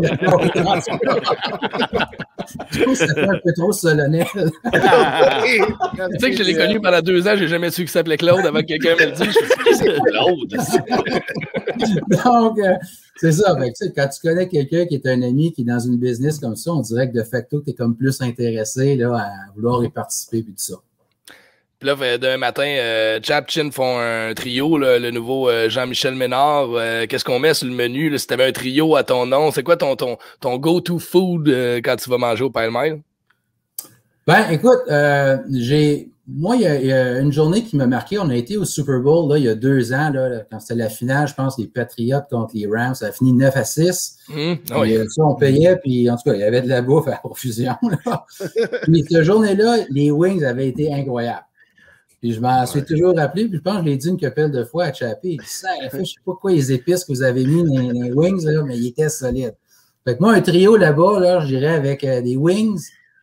je 0.00 0.24
trouve 0.24 0.48
que 2.92 2.94
ça 2.94 3.06
fait 3.14 3.28
un 3.28 3.38
peu 3.44 3.52
trop 3.54 3.70
solennel. 3.72 4.24
Tu 4.32 4.40
sais 6.18 6.30
que 6.30 6.36
je 6.36 6.42
l'ai 6.42 6.54
connu 6.54 6.80
pendant 6.80 7.00
deux 7.00 7.28
ans, 7.28 7.34
j'ai 7.36 7.48
jamais 7.48 7.70
su 7.70 7.82
qu'il 7.82 7.90
s'appelait 7.90 8.16
Claude 8.16 8.46
avant 8.46 8.60
que 8.60 8.66
quelqu'un 8.66 8.94
me 8.94 9.04
le 9.06 9.12
dise. 9.12 9.20
Je 9.20 9.24
me 9.26 9.32
suis 9.32 9.44
dit, 9.64 9.74
c'est 9.74 9.98
Claude. 10.10 10.56
Donc, 12.24 12.58
euh, 12.58 12.76
c'est 13.16 13.32
ça. 13.32 13.56
Fait 13.56 13.72
que, 13.72 13.78
tu 13.78 13.86
sais, 13.86 13.92
quand 13.94 14.08
tu 14.08 14.20
connais 14.20 14.48
quelqu'un 14.48 14.86
qui 14.86 14.94
est 14.94 15.06
un 15.06 15.22
ami 15.22 15.52
qui 15.52 15.62
est 15.62 15.64
dans 15.64 15.78
une 15.78 15.98
business 15.98 16.38
comme 16.38 16.56
ça, 16.56 16.72
on 16.72 16.80
dirait 16.80 17.10
que 17.10 17.16
de 17.16 17.22
facto, 17.22 17.60
tu 17.60 17.70
es 17.70 17.74
comme 17.74 17.96
plus 17.96 18.20
intéressé 18.20 18.96
là, 18.96 19.16
à 19.16 19.52
vouloir 19.54 19.84
y 19.84 19.88
participer 19.88 20.38
et 20.38 20.44
tout 20.44 20.52
ça. 20.56 20.76
Puis 21.80 21.88
là, 21.88 22.18
d'un 22.18 22.36
matin, 22.36 22.66
euh, 22.66 23.20
Chap 23.22 23.50
Chin 23.50 23.70
font 23.72 23.98
un 23.98 24.34
trio, 24.34 24.76
là, 24.76 24.98
le 24.98 25.10
nouveau 25.10 25.48
euh, 25.48 25.70
Jean-Michel 25.70 26.14
Ménard. 26.14 26.68
Euh, 26.74 27.06
Qu'est-ce 27.08 27.24
qu'on 27.24 27.38
met 27.38 27.54
sur 27.54 27.66
le 27.66 27.72
menu? 27.72 28.10
Là, 28.10 28.18
si 28.18 28.26
t'avais 28.26 28.44
un 28.44 28.52
trio 28.52 28.96
à 28.96 29.02
ton 29.02 29.24
nom, 29.24 29.50
c'est 29.50 29.62
quoi 29.62 29.78
ton, 29.78 29.96
ton, 29.96 30.18
ton 30.40 30.58
go-to 30.58 30.98
food 30.98 31.48
quand 31.82 31.96
tu 31.96 32.10
vas 32.10 32.18
manger 32.18 32.44
au 32.44 32.50
Pile 32.50 32.68
Mile? 32.70 33.00
Ben, 34.26 34.50
écoute, 34.50 34.80
j'ai. 35.50 36.10
Moi, 36.32 36.56
il 36.56 36.62
y, 36.62 36.66
a, 36.66 36.80
il 36.80 36.86
y 36.86 36.92
a 36.92 37.18
une 37.18 37.32
journée 37.32 37.64
qui 37.64 37.76
m'a 37.76 37.86
marqué. 37.86 38.18
On 38.18 38.28
a 38.28 38.36
été 38.36 38.56
au 38.56 38.64
Super 38.64 39.00
Bowl 39.00 39.30
là, 39.30 39.38
il 39.38 39.44
y 39.44 39.48
a 39.48 39.54
deux 39.54 39.92
ans, 39.92 40.10
là, 40.10 40.44
quand 40.50 40.60
c'était 40.60 40.76
la 40.76 40.88
finale, 40.88 41.26
je 41.28 41.34
pense, 41.34 41.58
les 41.58 41.66
Patriots 41.66 42.20
contre 42.30 42.54
les 42.54 42.66
Rams. 42.66 42.94
Ça 42.94 43.06
a 43.06 43.12
fini 43.12 43.32
9 43.32 43.56
à 43.56 43.64
6. 43.64 44.18
Hum, 44.28 44.58
ah 44.70 44.80
oui. 44.80 44.96
euh, 44.96 45.04
ça, 45.08 45.24
on 45.24 45.34
payait, 45.34 45.76
puis 45.76 46.08
en 46.08 46.16
tout 46.16 46.24
cas, 46.24 46.34
il 46.34 46.40
y 46.40 46.44
avait 46.44 46.62
de 46.62 46.68
la 46.68 46.82
bouffe 46.82 47.08
à 47.08 47.16
profusion. 47.16 47.74
Puis 48.84 49.04
cette 49.08 49.22
journée-là, 49.24 49.84
les 49.90 50.10
Wings 50.10 50.44
avaient 50.44 50.68
été 50.68 50.92
incroyables. 50.92 51.46
Puis 52.20 52.34
je 52.34 52.40
m'en 52.40 52.66
suis 52.66 52.84
toujours 52.84 53.16
rappelé, 53.16 53.46
puis 53.46 53.56
je 53.56 53.62
pense 53.62 53.76
que 53.78 53.80
je 53.80 53.86
l'ai 53.86 53.96
dit 53.96 54.08
une 54.08 54.18
couple 54.18 54.50
de 54.50 54.64
fois 54.64 54.84
à 54.84 54.92
Chappé. 54.92 55.38
Ça, 55.46 55.68
je 55.92 56.04
sais 56.04 56.14
pas 56.24 56.34
quoi 56.38 56.52
les 56.52 56.70
épices 56.70 57.04
que 57.04 57.12
vous 57.12 57.22
avez 57.22 57.46
mis 57.46 57.64
dans 57.64 57.90
les 57.90 58.12
Wings, 58.12 58.44
là, 58.44 58.62
mais 58.62 58.76
ils 58.76 58.88
étaient 58.88 59.08
solides. 59.08 59.56
Fait 60.04 60.16
que 60.16 60.20
moi, 60.22 60.34
un 60.34 60.40
trio 60.42 60.76
là-bas, 60.76 61.18
là, 61.18 61.40
je 61.40 61.46
dirais 61.46 61.74
avec 61.74 62.04
euh, 62.04 62.20
des 62.20 62.36
Wings, 62.36 62.80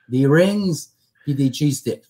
des 0.09 0.25
Rings, 0.25 0.87
puis 1.23 1.35
des 1.35 1.53
Cheese 1.53 1.73
Sticks. 1.73 2.06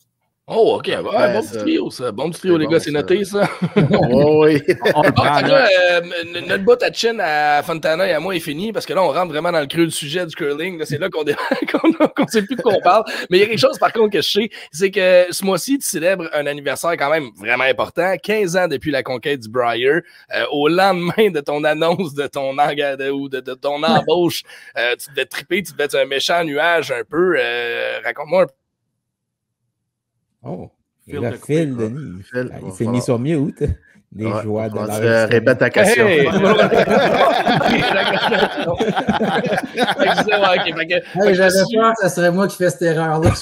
Oh, 0.50 0.76
OK. 0.78 0.88
Ouais, 0.88 0.96
Ouais, 0.96 1.34
bon 1.34 1.42
ça. 1.42 1.52
petit 1.52 1.58
trio, 1.60 1.92
ça. 1.92 2.12
Bon 2.14 2.30
petit 2.30 2.40
trio, 2.40 2.58
les 2.58 2.66
bon, 2.68 2.72
gars, 2.72 2.80
c'est 2.80 2.92
noté, 2.92 3.26
ça. 3.26 3.50
Oh, 4.00 4.46
oui. 4.46 4.62
On 4.96 5.02
le 5.02 5.12
prend, 5.12 5.42
là. 5.42 5.42
là, 5.42 5.68
euh, 5.98 6.02
notre 6.48 6.64
bout 6.64 6.82
à 6.82 6.90
chin 6.94 7.18
à 7.20 7.62
Fontana 7.64 8.08
et 8.08 8.14
à 8.14 8.22
moi 8.22 8.34
est 8.34 8.40
fini 8.40 8.72
parce 8.72 8.86
que 8.86 8.94
là, 8.94 9.04
on 9.04 9.10
rentre 9.12 9.28
vraiment 9.34 9.52
dans 9.52 9.60
le 9.60 9.66
creux 9.68 9.84
du 9.84 9.92
sujet 9.92 10.26
du 10.26 10.34
curling. 10.34 10.82
C'est 10.86 11.00
là 11.00 11.10
qu'on 11.10 11.26
dé- 11.26 11.36
qu'on 11.72 11.92
qu'on 11.92 12.28
sait 12.28 12.44
plus 12.44 12.56
de 12.56 12.62
quoi 12.62 12.76
on 12.76 12.80
parle. 12.82 13.04
Mais 13.30 13.40
il 13.40 13.42
y 13.42 13.44
a 13.44 13.48
quelque 13.48 13.60
chose, 13.60 13.78
par 13.78 13.92
contre, 13.92 14.12
que 14.12 14.22
je 14.22 14.30
sais, 14.30 14.50
c'est 14.72 14.90
que 14.90 15.26
ce 15.32 15.44
mois-ci, 15.44 15.80
tu 15.80 15.86
célèbres 15.86 16.30
un 16.32 16.48
anniversaire 16.48 16.92
quand 16.94 17.10
même 17.10 17.28
vraiment 17.38 17.66
important. 17.66 18.16
15 18.24 18.56
ans 18.56 18.68
depuis 18.70 18.92
la 18.92 19.04
conquête 19.04 19.42
du 19.42 19.50
Briar. 19.50 20.00
Euh, 20.34 20.46
au 20.54 20.70
lendemain 20.70 21.30
de 21.30 21.42
ton 21.42 21.66
annonce 21.66 22.14
de 22.14 22.26
ton 22.26 22.54
enga- 22.56 22.96
de, 22.96 23.10
ou 23.10 23.28
de, 23.28 23.42
de 23.42 23.54
ton 23.54 23.84
embauche, 23.84 24.44
euh, 24.78 24.96
tu 24.98 25.10
devais 25.10 25.26
triper, 25.26 25.62
tu 25.62 25.74
devais 25.74 25.84
être 25.86 25.96
un 25.96 26.06
méchant 26.06 26.42
nuage 26.46 26.90
un 26.92 27.04
peu. 27.04 27.36
Euh, 27.38 28.00
Raconte-moi 28.06 28.44
un 28.44 28.46
peu. 28.46 28.54
Oh, 30.44 30.70
Phil 31.06 31.20
là, 31.20 31.32
Phil, 31.34 31.76
Denis, 31.76 32.24
Phil, 32.24 32.52
il 32.54 32.66
va. 32.66 32.72
s'est 32.72 32.88
mis 32.88 33.02
sur 33.02 33.20
mute. 33.20 33.64
Des 34.12 34.26
Ouais, 34.26 34.42
joies 34.42 34.70
de 34.70 34.76
la 35.04 35.26
répètes 35.28 35.60
ta 35.60 35.70
question. 35.70 36.08
Hey! 36.08 36.28
Hey, 41.16 41.36
J'avais 41.36 41.64
peur 41.74 41.94
que 42.00 42.08
ce 42.10 42.16
serait 42.16 42.32
moi 42.32 42.48
qui 42.48 42.58
fais 42.58 42.70
cette 42.70 42.82
erreur-là. 42.84 43.32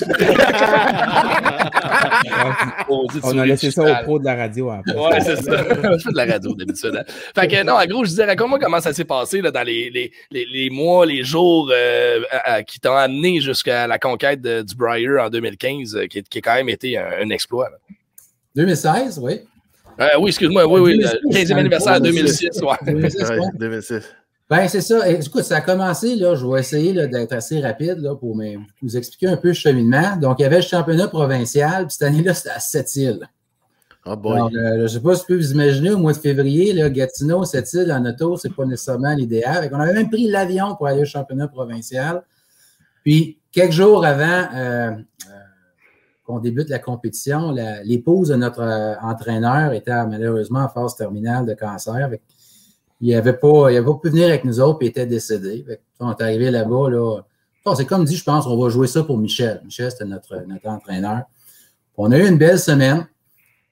On 3.24 3.38
a 3.40 3.46
laissé 3.46 3.72
ça 3.72 3.84
au 3.84 4.04
pro 4.04 4.20
de 4.20 4.26
la 4.26 4.36
radio 4.36 4.72
place. 4.84 4.96
Ouais, 4.98 5.20
c'est 5.22 5.36
ça. 5.38 5.58
je 5.58 5.64
fais 5.76 5.76
de 6.12 6.16
la 6.18 6.26
radio 6.26 6.54
d'habitude. 6.56 6.96
hein. 6.96 7.04
Fait 7.36 7.48
que 7.48 7.64
non, 7.64 7.74
en 7.74 7.86
gros, 7.86 8.04
je 8.04 8.10
disais, 8.10 8.26
raconte-moi 8.26 8.60
comment 8.60 8.80
ça 8.80 8.94
s'est 8.94 9.06
passé 9.06 9.42
là, 9.42 9.52
dans 9.52 9.64
les, 9.64 9.90
les, 9.90 10.12
les, 10.32 10.46
les 10.52 10.70
mois, 10.70 11.06
les 11.06 11.24
jours 11.24 11.70
euh, 11.74 12.22
à- 12.32 12.54
à- 12.56 12.64
qui 12.64 12.80
t'ont 12.80 12.96
amené 12.96 13.40
jusqu'à 13.42 13.88
la 13.88 14.00
conquête 14.00 14.42
de- 14.42 14.62
du 14.62 14.76
Briar 14.76 15.26
en 15.26 15.30
2015, 15.30 15.96
euh, 15.96 16.06
qui, 16.08 16.24
qui 16.24 16.38
a 16.40 16.42
quand 16.42 16.56
même 16.56 16.70
été 16.70 16.98
un, 16.98 17.06
un 17.24 17.30
exploit. 17.30 17.70
là. 17.70 17.78
2016, 18.56 19.20
oui. 19.22 19.42
Euh, 20.00 20.08
oui, 20.20 20.30
excuse-moi, 20.30 20.66
oui, 20.66 20.82
oui, 20.82 20.98
2006, 20.98 21.14
le 21.24 21.30
15e 21.30 21.46
c'est 21.46 21.54
anniversaire 21.54 21.94
un 21.94 22.00
2006, 22.00 22.62
ouais. 22.62 22.76
2006, 22.86 23.22
Ouais, 23.22 23.40
ouais. 23.40 23.48
2006. 23.56 24.04
Ben, 24.48 24.68
c'est 24.68 24.82
ça. 24.82 25.10
Écoute, 25.10 25.44
ça 25.44 25.58
a 25.58 25.62
commencé, 25.62 26.16
là, 26.16 26.36
je 26.36 26.46
vais 26.46 26.60
essayer 26.60 26.94
là, 26.94 27.08
d'être 27.08 27.34
assez 27.34 27.60
rapide 27.62 27.98
là, 27.98 28.16
pour 28.16 28.38
vous 28.82 28.98
expliquer 28.98 29.28
un 29.28 29.38
peu 29.38 29.50
le 29.50 29.54
cheminement. 29.54 30.18
Donc, 30.18 30.40
il 30.40 30.44
y 30.44 30.46
avait 30.46 30.58
le 30.58 30.62
championnat 30.62 31.08
provincial, 31.08 31.88
puis 31.88 31.96
cette 31.98 32.08
année-là, 32.08 32.34
c'était 32.34 32.52
à 32.52 32.60
Sept-Îles. 32.60 33.28
Oh 34.06 34.16
boy. 34.16 34.40
Euh, 34.40 34.78
je 34.78 34.82
ne 34.84 34.88
sais 34.88 35.00
pas 35.00 35.16
si 35.16 35.22
vous 35.22 35.26
pouvez 35.26 35.40
vous 35.40 35.52
imaginer, 35.52 35.92
au 35.92 35.98
mois 35.98 36.14
de 36.14 36.20
février, 36.20 36.74
là, 36.74 36.90
Gatineau, 36.92 37.44
Sept-Îles 37.44 37.92
en 37.92 38.06
auto, 38.06 38.38
c'est 38.38 38.54
pas 38.54 38.66
nécessairement 38.66 39.16
l'idéal. 39.16 39.68
On 39.74 39.80
avait 39.80 39.94
même 39.94 40.10
pris 40.12 40.28
l'avion 40.28 40.76
pour 40.76 40.86
aller 40.86 41.02
au 41.02 41.06
championnat 41.06 41.48
provincial. 41.48 42.22
Puis, 43.04 43.40
quelques 43.52 43.72
jours 43.72 44.06
avant 44.06 44.48
euh, 44.54 44.92
euh, 44.92 45.35
qu'on 46.26 46.40
débute 46.40 46.70
la 46.70 46.80
compétition, 46.80 47.52
l'épouse 47.84 48.30
de 48.30 48.36
notre 48.36 48.62
euh, 48.62 48.96
entraîneur 49.02 49.74
était 49.74 50.06
malheureusement 50.06 50.62
en 50.62 50.70
phase 50.70 50.96
terminale 50.96 51.46
de 51.46 51.54
cancer. 51.54 52.10
Il 53.00 53.14
n'avait 53.14 53.34
pas, 53.34 53.68
pu 54.02 54.10
venir 54.10 54.28
avec 54.28 54.44
nous 54.44 54.60
autres 54.60 54.80
et 54.82 54.88
était 54.88 55.06
décédé. 55.06 55.66
On 56.00 56.12
est 56.12 56.22
arrivé 56.22 56.50
là-bas. 56.50 56.90
C'est 57.76 57.86
comme 57.86 58.06
dit, 58.06 58.16
je 58.16 58.24
pense, 58.24 58.48
on 58.48 58.60
va 58.62 58.70
jouer 58.70 58.88
ça 58.88 59.04
pour 59.04 59.18
Michel. 59.18 59.62
Michel, 59.64 59.92
c'était 59.92 60.06
notre, 60.06 60.44
entraîneur. 60.66 61.24
On 61.98 62.12
a 62.12 62.18
eu 62.18 62.28
une 62.28 62.38
belle 62.38 62.60
semaine. 62.60 63.08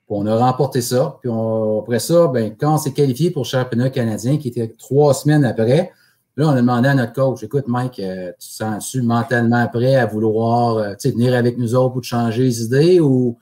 On 0.08 0.28
a 0.28 0.36
remporté 0.36 0.82
ça. 0.82 1.18
Puis 1.22 1.32
après 1.80 1.98
ça, 1.98 2.28
ben, 2.28 2.56
quand 2.56 2.76
on 2.76 2.78
s'est 2.78 2.94
qualifié 2.94 3.32
pour 3.32 3.44
le 3.44 3.48
championnat 3.48 3.90
canadien, 3.90 4.38
qui 4.38 4.50
était 4.50 4.68
trois 4.78 5.16
semaines 5.16 5.44
après, 5.44 5.92
là, 6.36 6.48
on 6.48 6.52
a 6.52 6.56
demandé 6.56 6.90
à 6.90 6.96
notre 6.96 7.14
coach 7.14 7.44
Écoute, 7.44 7.68
Mike, 7.68 8.00
euh, 8.00 8.32
tu 8.40 8.50
te 8.50 8.54
sens-tu 8.54 9.02
mentalement 9.02 9.68
prêt 9.68 9.96
à 9.96 10.06
vouloir 10.06 10.78
euh, 10.78 10.94
venir 11.04 11.36
avec 11.36 11.58
nous 11.58 11.76
autres 11.76 11.94
pour 11.94 12.02
te 12.02 12.08
changer 12.08 12.44
les 12.44 12.64
idées 12.64 13.00
ou 13.00 13.38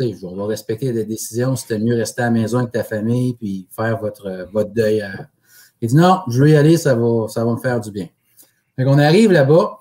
on 0.00 0.34
va 0.34 0.46
respecter 0.46 0.92
des 0.92 1.04
décisions, 1.04 1.54
c'était 1.54 1.78
mieux 1.78 1.94
rester 1.94 2.22
à 2.22 2.24
la 2.24 2.30
maison 2.30 2.58
avec 2.58 2.72
ta 2.72 2.82
famille 2.82 3.34
puis 3.34 3.68
faire 3.70 3.98
votre, 3.98 4.26
euh, 4.26 4.46
votre 4.52 4.70
deuil. 4.70 5.04
Il 5.80 5.88
dit 5.88 5.96
non, 5.96 6.20
je 6.28 6.42
veux 6.42 6.50
y 6.50 6.56
aller, 6.56 6.76
ça 6.76 6.94
va, 6.94 7.28
ça 7.28 7.44
va 7.44 7.52
me 7.52 7.58
faire 7.58 7.80
du 7.80 7.90
bien. 7.90 8.08
Donc, 8.78 8.88
on 8.88 8.98
arrive 8.98 9.32
là-bas. 9.32 9.78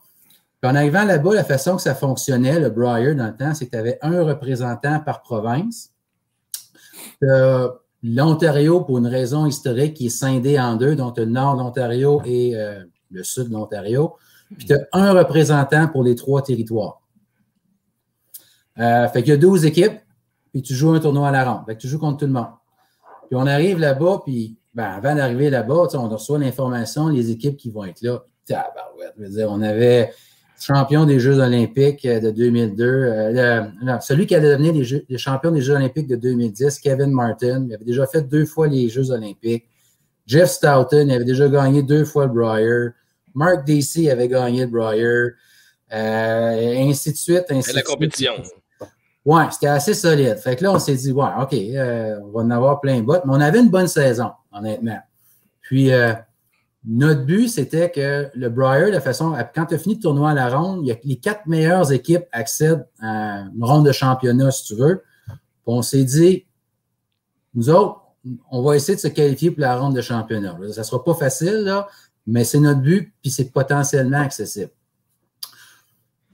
Puis 0.62 0.70
en 0.70 0.76
arrivant 0.76 1.06
là-bas, 1.06 1.34
la 1.34 1.44
façon 1.44 1.76
que 1.76 1.82
ça 1.82 1.96
fonctionnait, 1.96 2.60
le 2.60 2.70
Briar, 2.70 3.16
dans 3.16 3.28
le 3.28 3.36
temps, 3.36 3.56
c'est 3.56 3.66
que 3.66 3.72
tu 3.72 3.78
avais 3.78 3.98
un 4.02 4.24
représentant 4.24 5.00
par 5.00 5.24
province. 5.24 5.92
L'Ontario, 8.04 8.82
pour 8.82 8.98
une 8.98 9.08
raison 9.08 9.46
historique, 9.46 9.94
qui 9.94 10.08
est 10.08 10.10
scindé 10.10 10.60
en 10.60 10.76
deux, 10.76 10.96
donc 10.96 11.18
le 11.18 11.26
nord 11.26 11.56
de 11.56 11.62
l'Ontario 11.62 12.22
et 12.26 12.56
euh, 12.56 12.84
le 13.12 13.24
sud 13.24 13.50
de 13.50 13.54
l'Ontario. 13.54 14.16
Puis 14.58 14.68
tu 14.68 14.74
as 14.74 14.80
un 14.94 15.14
représentant 15.14 15.88
pour 15.88 16.04
les 16.04 16.16
trois 16.16 16.42
territoires. 16.42 17.02
Euh, 18.80 19.08
fait 19.10 19.22
qu'il 19.22 19.32
y 19.32 19.34
a 19.34 19.38
12 19.38 19.66
équipes, 19.66 20.00
puis 20.52 20.62
tu 20.62 20.74
joues 20.74 20.92
un 20.92 21.00
tournoi 21.00 21.28
à 21.28 21.32
la 21.32 21.50
ronde. 21.50 21.66
Fait 21.66 21.76
que 21.76 21.82
tu 21.82 21.88
joues 21.88 22.00
contre 22.00 22.18
tout 22.18 22.26
le 22.26 22.32
monde. 22.32 22.48
Puis 23.28 23.36
on 23.36 23.46
arrive 23.46 23.80
là-bas, 23.80 24.22
puis 24.26 24.58
ben, 24.74 24.86
avant 24.86 25.16
d'arriver 25.16 25.50
là-bas, 25.50 25.88
on 25.94 26.10
reçoit 26.10 26.40
l'information, 26.40 27.08
les 27.08 27.30
équipes 27.30 27.58
qui 27.58 27.70
vont 27.70 27.86
être 27.86 28.02
là. 28.02 28.24
Tabarouette, 28.46 29.16
on 29.48 29.62
avait 29.62 30.12
champion 30.62 31.06
des 31.06 31.20
Jeux 31.20 31.40
olympiques 31.40 32.06
de 32.08 32.30
2002, 32.32 32.86
euh, 32.86 33.32
le- 33.32 33.86
non, 33.86 34.00
celui 34.02 34.28
qui 34.28 34.36
allait 34.36 34.52
devenir 34.52 34.74
les, 34.74 34.84
Jeux- 34.84 35.06
les 35.10 35.18
champions 35.18 35.52
des 35.52 35.62
Jeux 35.62 35.74
olympiques 35.76 36.08
de 36.08 36.16
2010, 36.16 36.80
Kevin 36.80 37.12
Martin, 37.12 37.66
il 37.68 37.74
avait 37.74 37.86
déjà 37.86 38.06
fait 38.08 38.22
deux 38.22 38.46
fois 38.46 38.68
les 38.68 38.90
Jeux 38.90 39.12
olympiques. 39.12 39.66
Jeff 40.26 40.50
Stoughton, 40.50 41.06
il 41.08 41.12
avait 41.14 41.26
déjà 41.26 41.48
gagné 41.50 41.82
deux 41.84 42.06
fois 42.06 42.26
le 42.28 42.32
Briar. 42.34 42.90
Mark 43.34 43.66
Dacey 43.68 44.10
avait 44.10 44.28
gagné 44.28 44.62
le 44.62 44.68
Briar. 44.72 45.30
Euh, 45.94 46.52
et 46.54 46.90
ainsi 46.90 47.12
de 47.12 47.18
suite. 47.18 47.46
Ainsi 47.50 47.72
Et 47.72 47.74
la 47.74 47.82
de 47.82 47.86
compétition. 47.88 48.34
Ouais, 49.26 49.44
c'était 49.52 49.68
assez 49.68 49.94
solide. 49.94 50.38
Fait 50.38 50.56
que 50.56 50.64
là, 50.64 50.72
on 50.72 50.80
s'est 50.80 50.96
dit, 50.96 51.12
ouais, 51.12 51.28
OK, 51.40 51.54
euh, 51.54 52.18
on 52.24 52.30
va 52.32 52.42
en 52.42 52.50
avoir 52.50 52.80
plein 52.82 52.98
de 53.00 53.06
bottes. 53.06 53.24
Mais 53.26 53.34
on 53.36 53.42
avait 53.42 53.60
une 53.60 53.70
bonne 53.70 53.88
saison, 53.88 54.32
honnêtement. 54.52 55.00
Puis, 55.62 55.92
euh, 55.92 56.14
notre 56.84 57.26
but, 57.26 57.48
c'était 57.48 57.92
que 57.92 58.30
le 58.34 58.50
Briar, 58.50 58.92
de 58.92 59.00
façon, 59.00 59.36
quand 59.54 59.68
tu 59.68 59.76
as 59.76 59.78
fini 59.78 59.96
le 59.96 60.02
tournoi 60.02 60.32
à 60.32 60.34
la 60.34 60.50
ronde, 60.50 60.84
les 61.04 61.16
quatre 61.18 61.46
meilleures 61.46 61.92
équipes 61.92 62.26
accèdent 62.32 62.88
à 63.00 63.46
une 63.56 63.64
ronde 63.64 63.86
de 63.86 63.92
championnat, 63.92 64.50
si 64.52 64.66
tu 64.66 64.76
veux. 64.76 65.04
On 65.68 65.84
s'est 65.84 66.04
dit, 66.04 66.46
nous 67.54 67.70
autres, 67.70 68.02
on 68.50 68.64
va 68.64 68.76
essayer 68.76 68.96
de 68.96 69.00
se 69.00 69.08
qualifier 69.08 69.52
pour 69.52 69.62
la 69.62 69.78
ronde 69.78 69.96
de 69.96 70.02
championnat. 70.02 70.58
Ça 70.72 70.82
ne 70.82 70.86
sera 70.86 71.04
pas 71.04 71.14
facile, 71.14 71.72
mais 72.26 72.44
c'est 72.44 72.60
notre 72.60 72.82
but, 72.82 73.14
puis 73.22 73.30
c'est 73.32 73.52
potentiellement 73.52 74.22
accessible. 74.22 74.72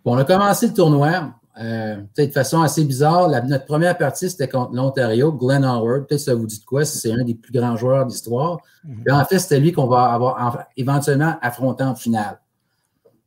On 0.05 0.17
a 0.17 0.23
commencé 0.23 0.67
le 0.67 0.73
tournoi. 0.73 1.33
Euh, 1.59 1.97
de 2.17 2.27
façon 2.27 2.61
assez 2.61 2.83
bizarre. 2.83 3.27
La- 3.29 3.41
notre 3.41 3.65
première 3.65 3.97
partie, 3.97 4.29
c'était 4.29 4.47
contre 4.47 4.73
l'Ontario, 4.73 5.31
Glenn 5.31 5.63
Howard. 5.65 6.07
Peut-être 6.07 6.19
que 6.19 6.25
ça 6.25 6.35
vous 6.35 6.45
dit 6.47 6.59
de 6.59 6.65
quoi, 6.65 6.85
si 6.85 6.97
c'est 6.99 7.11
un 7.11 7.23
des 7.23 7.35
plus 7.35 7.51
grands 7.51 7.75
joueurs 7.77 8.05
d'histoire. 8.05 8.59
Puis 8.83 9.11
en 9.13 9.25
fait, 9.25 9.39
c'était 9.39 9.59
lui 9.59 9.71
qu'on 9.71 9.87
va 9.87 10.05
avoir 10.13 10.35
en- 10.55 10.59
éventuellement 10.77 11.35
affronté 11.41 11.83
en 11.83 11.95
finale. 11.95 12.39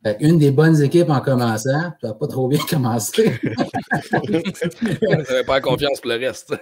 Fait 0.02 0.16
une 0.20 0.38
des 0.38 0.50
bonnes 0.50 0.80
équipes 0.80 1.10
en 1.10 1.20
commençant, 1.20 1.92
ça 2.00 2.08
n'a 2.08 2.14
pas 2.14 2.26
trop 2.26 2.48
bien 2.48 2.58
commencé. 2.70 3.38
On 4.12 5.10
n'avait 5.16 5.44
pas 5.44 5.60
confiance 5.60 6.00
pour 6.00 6.10
le 6.10 6.16
reste. 6.26 6.54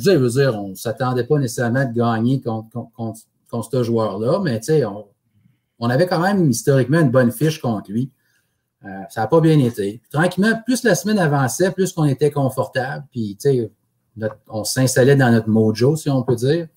Dire, 0.00 0.12
je 0.14 0.18
veux 0.18 0.30
dire, 0.30 0.54
on 0.60 0.68
ne 0.70 0.74
s'attendait 0.74 1.24
pas 1.24 1.38
nécessairement 1.38 1.84
de 1.84 1.92
gagner 1.92 2.40
contre, 2.40 2.68
contre, 2.70 2.92
contre- 2.94 3.20
contre 3.50 3.68
ce 3.70 3.82
joueur-là, 3.84 4.40
mais 4.42 4.58
tu 4.58 4.66
sais, 4.66 4.84
on, 4.84 5.04
on 5.78 5.88
avait 5.88 6.06
quand 6.06 6.18
même 6.20 6.50
historiquement 6.50 7.00
une 7.00 7.10
bonne 7.10 7.30
fiche 7.30 7.60
contre 7.60 7.92
lui. 7.92 8.10
Euh, 8.84 8.88
ça 9.08 9.22
n'a 9.22 9.26
pas 9.26 9.40
bien 9.40 9.58
été. 9.58 10.00
Tranquillement, 10.12 10.52
plus 10.64 10.82
la 10.84 10.94
semaine 10.94 11.18
avançait, 11.18 11.70
plus 11.70 11.92
qu'on 11.92 12.04
était 12.04 12.30
confortable, 12.30 13.04
puis 13.10 13.36
on 14.48 14.64
s'installait 14.64 15.16
dans 15.16 15.30
notre 15.30 15.48
mojo, 15.48 15.96
si 15.96 16.08
on 16.10 16.22
peut 16.22 16.36
dire. 16.36 16.68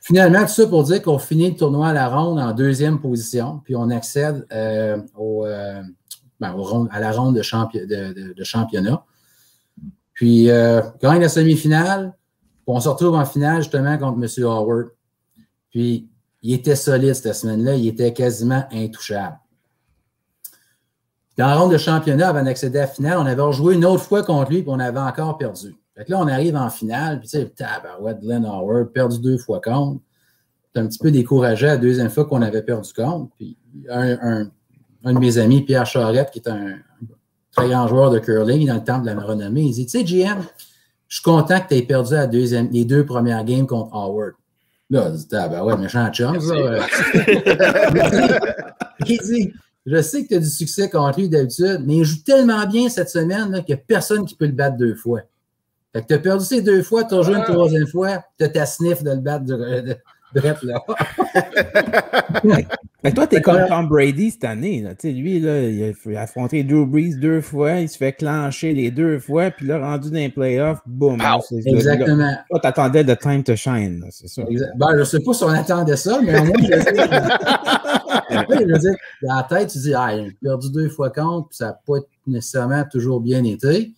Finalement, 0.00 0.42
tout 0.42 0.48
ça 0.52 0.66
pour 0.66 0.84
dire 0.84 1.02
qu'on 1.02 1.18
finit 1.18 1.50
le 1.50 1.56
tournoi 1.56 1.88
à 1.88 1.92
la 1.92 2.08
ronde 2.08 2.38
en 2.38 2.52
deuxième 2.52 3.00
position, 3.00 3.60
puis 3.64 3.74
on 3.74 3.90
accède 3.90 4.46
euh, 4.52 4.98
au, 5.16 5.44
euh, 5.44 5.82
ben, 6.40 6.54
à 6.90 7.00
la 7.00 7.12
ronde 7.12 7.34
de, 7.36 7.42
champi- 7.42 7.80
de- 7.86 8.12
de- 8.12 8.32
de 8.34 8.44
championnat. 8.44 9.04
Puis, 10.14 10.46
gagne 11.00 11.20
la 11.20 11.28
semi-finale, 11.28 12.12
on 12.66 12.80
se 12.80 12.88
retrouve 12.88 13.14
en 13.14 13.24
finale 13.24 13.62
justement 13.62 13.96
contre 13.98 14.18
M. 14.22 14.44
Howard. 14.44 14.88
Puis, 15.70 16.08
il 16.42 16.54
était 16.54 16.76
solide 16.76 17.14
cette 17.14 17.34
semaine-là, 17.34 17.74
il 17.74 17.88
était 17.88 18.12
quasiment 18.12 18.64
intouchable. 18.72 19.36
Dans 21.38 21.46
la 21.46 21.56
ronde 21.56 21.72
de 21.72 21.78
championnat, 21.78 22.28
avant 22.28 22.42
d'accéder 22.42 22.78
à 22.78 22.82
la 22.82 22.86
finale, 22.88 23.18
on 23.18 23.26
avait 23.26 23.40
rejoué 23.40 23.74
une 23.74 23.84
autre 23.84 24.02
fois 24.02 24.22
contre 24.24 24.50
lui, 24.50 24.62
puis 24.62 24.70
on 24.70 24.80
avait 24.80 24.98
encore 24.98 25.38
perdu. 25.38 25.74
Fait 25.96 26.04
que 26.04 26.10
là, 26.10 26.18
on 26.20 26.26
arrive 26.28 26.56
en 26.56 26.68
finale, 26.68 27.20
puis 27.20 27.28
tu 27.28 27.38
sais, 27.38 27.46
tabarouette, 27.48 28.20
Glenn 28.20 28.44
Howard, 28.44 28.88
perdu 28.92 29.18
deux 29.20 29.38
fois 29.38 29.60
contre. 29.60 30.00
C'est 30.74 30.80
un 30.82 30.86
petit 30.86 30.98
peu 30.98 31.10
découragé 31.10 31.66
la 31.66 31.76
deuxième 31.76 32.10
fois 32.10 32.24
qu'on 32.24 32.42
avait 32.42 32.62
perdu 32.62 32.92
contre. 32.92 33.30
Puis 33.36 33.56
un, 33.88 34.18
un- 34.20 34.50
un 35.04 35.12
de 35.14 35.18
mes 35.20 35.38
amis, 35.38 35.62
Pierre 35.62 35.86
Charette, 35.86 36.30
qui 36.32 36.40
est 36.40 36.48
un 36.48 36.74
très 37.54 37.68
grand 37.68 37.86
joueur 37.88 38.10
de 38.10 38.18
curling 38.18 38.66
dans 38.66 38.74
le 38.74 38.84
temple 38.84 39.06
de 39.08 39.12
la 39.12 39.20
renommée, 39.20 39.62
il 39.62 39.72
dit 39.72 39.86
Tu 39.86 39.98
sais, 39.98 40.04
GM, 40.04 40.40
je 41.08 41.14
suis 41.16 41.22
content 41.22 41.60
que 41.60 41.68
tu 41.68 41.74
aies 41.76 41.82
perdu 41.82 42.14
la 42.14 42.26
deuxième, 42.26 42.68
les 42.70 42.84
deux 42.84 43.06
premières 43.06 43.44
games 43.44 43.66
contre 43.66 43.94
Howard. 43.94 44.32
Là, 44.90 45.10
je 45.12 45.16
dis 45.18 45.28
Ah, 45.36 45.48
ben 45.48 45.62
ouais, 45.62 45.76
méchant 45.76 46.08
chum, 46.10 46.38
ça. 46.40 46.54
il 49.06 49.18
dit 49.18 49.52
Je 49.90 50.02
sais 50.02 50.22
que 50.24 50.28
tu 50.28 50.34
as 50.34 50.38
du 50.40 50.50
succès 50.50 50.90
contre 50.90 51.18
lui 51.18 51.28
d'habitude, 51.30 51.82
mais 51.86 51.96
il 51.96 52.04
joue 52.04 52.22
tellement 52.24 52.66
bien 52.66 52.88
cette 52.90 53.08
semaine 53.08 53.50
qu'il 53.64 53.74
n'y 53.74 53.80
a 53.80 53.84
personne 53.86 54.26
qui 54.26 54.34
peut 54.34 54.46
le 54.46 54.52
battre 54.52 54.76
deux 54.76 54.94
fois. 54.94 55.20
Fait 55.94 56.02
que 56.02 56.06
tu 56.08 56.14
as 56.14 56.18
perdu 56.18 56.44
ces 56.44 56.60
deux 56.60 56.82
fois, 56.82 57.04
tu 57.04 57.14
as 57.14 57.22
joué 57.22 57.34
une 57.36 57.44
Ah. 57.46 57.52
troisième 57.52 57.86
fois, 57.86 58.22
tu 58.38 58.44
as 58.44 58.48
ta 58.50 58.66
sniff 58.66 59.02
de 59.02 59.10
le 59.10 59.20
battre 59.20 59.46
de, 59.46 59.56
de, 59.56 59.96
bref, 60.34 60.62
là. 60.62 60.82
Que 63.04 63.10
toi, 63.10 63.28
t'es 63.28 63.40
comme 63.40 63.64
Tom 63.68 63.88
Brady 63.88 64.32
cette 64.32 64.44
année. 64.44 64.82
Là. 64.82 64.90
Tu 64.96 65.08
sais, 65.08 65.12
Lui, 65.12 65.38
là, 65.38 65.62
il 65.62 65.84
a 65.84 65.92
fait 65.92 66.16
affronter 66.16 66.64
Drew 66.64 66.84
Brees 66.84 67.14
deux 67.14 67.40
fois, 67.40 67.74
il 67.74 67.88
se 67.88 67.96
fait 67.96 68.12
clencher 68.12 68.72
les 68.74 68.90
deux 68.90 69.20
fois, 69.20 69.52
puis 69.52 69.68
là, 69.68 69.78
rendu 69.78 70.10
dans 70.10 70.16
les 70.16 70.28
playoffs, 70.30 70.80
boum. 70.84 71.16
Pow! 71.18 71.24
là, 71.24 71.60
Exactement. 71.64 72.32
Toi, 72.50 72.60
t'attendais 72.60 73.04
de 73.04 73.14
time 73.14 73.44
to 73.44 73.54
shine, 73.54 74.04
c'est 74.10 74.26
ça. 74.26 74.42
Ben, 74.76 74.88
je 74.94 74.98
ne 74.98 75.04
sais 75.04 75.20
pas 75.20 75.32
si 75.32 75.44
on 75.44 75.48
attendait 75.48 75.96
ça, 75.96 76.18
mais 76.20 76.40
au 76.40 76.44
moins, 76.44 76.54
je 76.60 76.80
sais. 76.80 76.92
Oui, 78.48 78.56
je 78.60 78.72
veux 78.72 78.78
dire, 78.78 78.94
dans 79.22 79.36
la 79.36 79.42
tête, 79.44 79.70
tu 79.70 79.78
dis, 79.78 79.94
ah, 79.94 80.14
il 80.14 80.28
a 80.28 80.30
perdu 80.42 80.70
deux 80.70 80.88
fois 80.88 81.10
contre, 81.10 81.48
puis 81.48 81.56
ça 81.56 81.66
n'a 81.66 81.80
pas 81.86 81.98
nécessairement 82.26 82.84
toujours 82.90 83.20
bien 83.20 83.42
été. 83.44 83.92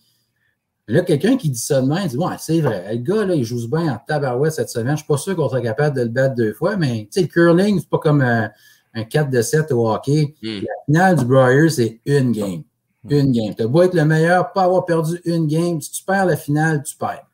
Là, 0.91 1.01
quelqu'un 1.01 1.37
qui 1.37 1.49
dit 1.49 1.59
ça 1.59 1.81
de 1.81 1.87
même, 1.87 1.99
il 2.03 2.09
dit, 2.09 2.17
ouais, 2.17 2.35
c'est 2.37 2.59
vrai, 2.59 2.85
le 2.91 2.97
gars, 2.97 3.25
là, 3.25 3.35
il 3.35 3.43
joue 3.43 3.67
bien 3.69 3.93
en 3.93 3.97
tabarouette 4.05 4.53
cette 4.53 4.69
semaine. 4.69 4.87
Je 4.87 4.91
ne 4.91 4.97
suis 4.97 5.07
pas 5.07 5.17
sûr 5.17 5.35
qu'on 5.35 5.47
soit 5.47 5.61
capable 5.61 5.95
de 5.95 6.01
le 6.01 6.09
battre 6.09 6.35
deux 6.35 6.53
fois, 6.53 6.75
mais 6.75 7.07
le 7.15 7.23
curling, 7.27 7.79
c'est 7.79 7.89
pas 7.89 7.99
comme 7.99 8.21
un, 8.21 8.51
un 8.93 9.03
4 9.03 9.29
de 9.29 9.41
7 9.41 9.71
au 9.71 9.89
hockey. 9.89 10.33
Hmm. 10.43 10.59
La 10.59 10.73
finale 10.85 11.15
du 11.17 11.25
Briar, 11.25 11.69
c'est 11.69 12.01
une 12.05 12.31
game. 12.31 12.63
Une 13.09 13.31
game. 13.31 13.55
Tu 13.55 13.63
as 13.63 13.67
beau 13.67 13.81
être 13.83 13.93
le 13.93 14.05
meilleur, 14.05 14.51
pas 14.53 14.63
avoir 14.63 14.85
perdu 14.85 15.19
une 15.25 15.47
game. 15.47 15.81
Si 15.81 15.91
tu 15.91 16.03
perds 16.03 16.25
la 16.25 16.37
finale, 16.37 16.83
tu 16.83 16.95
perds. 16.95 17.27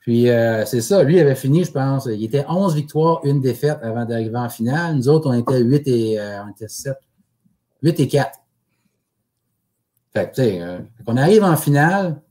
Puis 0.00 0.30
euh, 0.30 0.64
c'est 0.64 0.80
ça, 0.80 1.02
lui 1.02 1.16
il 1.16 1.20
avait 1.20 1.34
fini, 1.34 1.64
je 1.64 1.72
pense. 1.72 2.06
Il 2.06 2.24
était 2.24 2.46
11 2.48 2.74
victoires, 2.74 3.20
une 3.24 3.42
défaite 3.42 3.80
avant 3.82 4.06
d'arriver 4.06 4.38
en 4.38 4.48
finale. 4.48 4.96
Nous 4.96 5.08
autres, 5.08 5.28
on 5.28 5.34
était 5.34 5.60
8 5.60 5.86
et 5.88 6.18
euh, 6.18 6.44
on 6.44 6.50
était 6.50 6.68
7. 6.68 6.96
8 7.82 8.00
et 8.00 8.08
4. 8.08 8.38
Fait 10.14 10.30
que, 10.30 10.34
tu 10.34 10.42
sais, 10.42 10.62
euh, 10.62 10.78
on 11.06 11.16
arrive 11.18 11.44
en 11.44 11.56
finale. 11.56 12.22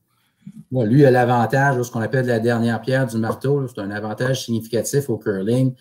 Bon, 0.71 0.83
lui, 0.83 0.99
il 0.99 1.05
a 1.05 1.11
l'avantage, 1.11 1.81
ce 1.81 1.91
qu'on 1.91 2.01
appelle 2.01 2.25
la 2.25 2.39
dernière 2.39 2.81
pierre 2.81 3.07
du 3.07 3.17
marteau. 3.17 3.65
C'est 3.67 3.79
un 3.81 3.91
avantage 3.91 4.45
significatif 4.45 5.09
au 5.09 5.17
curling. 5.17 5.73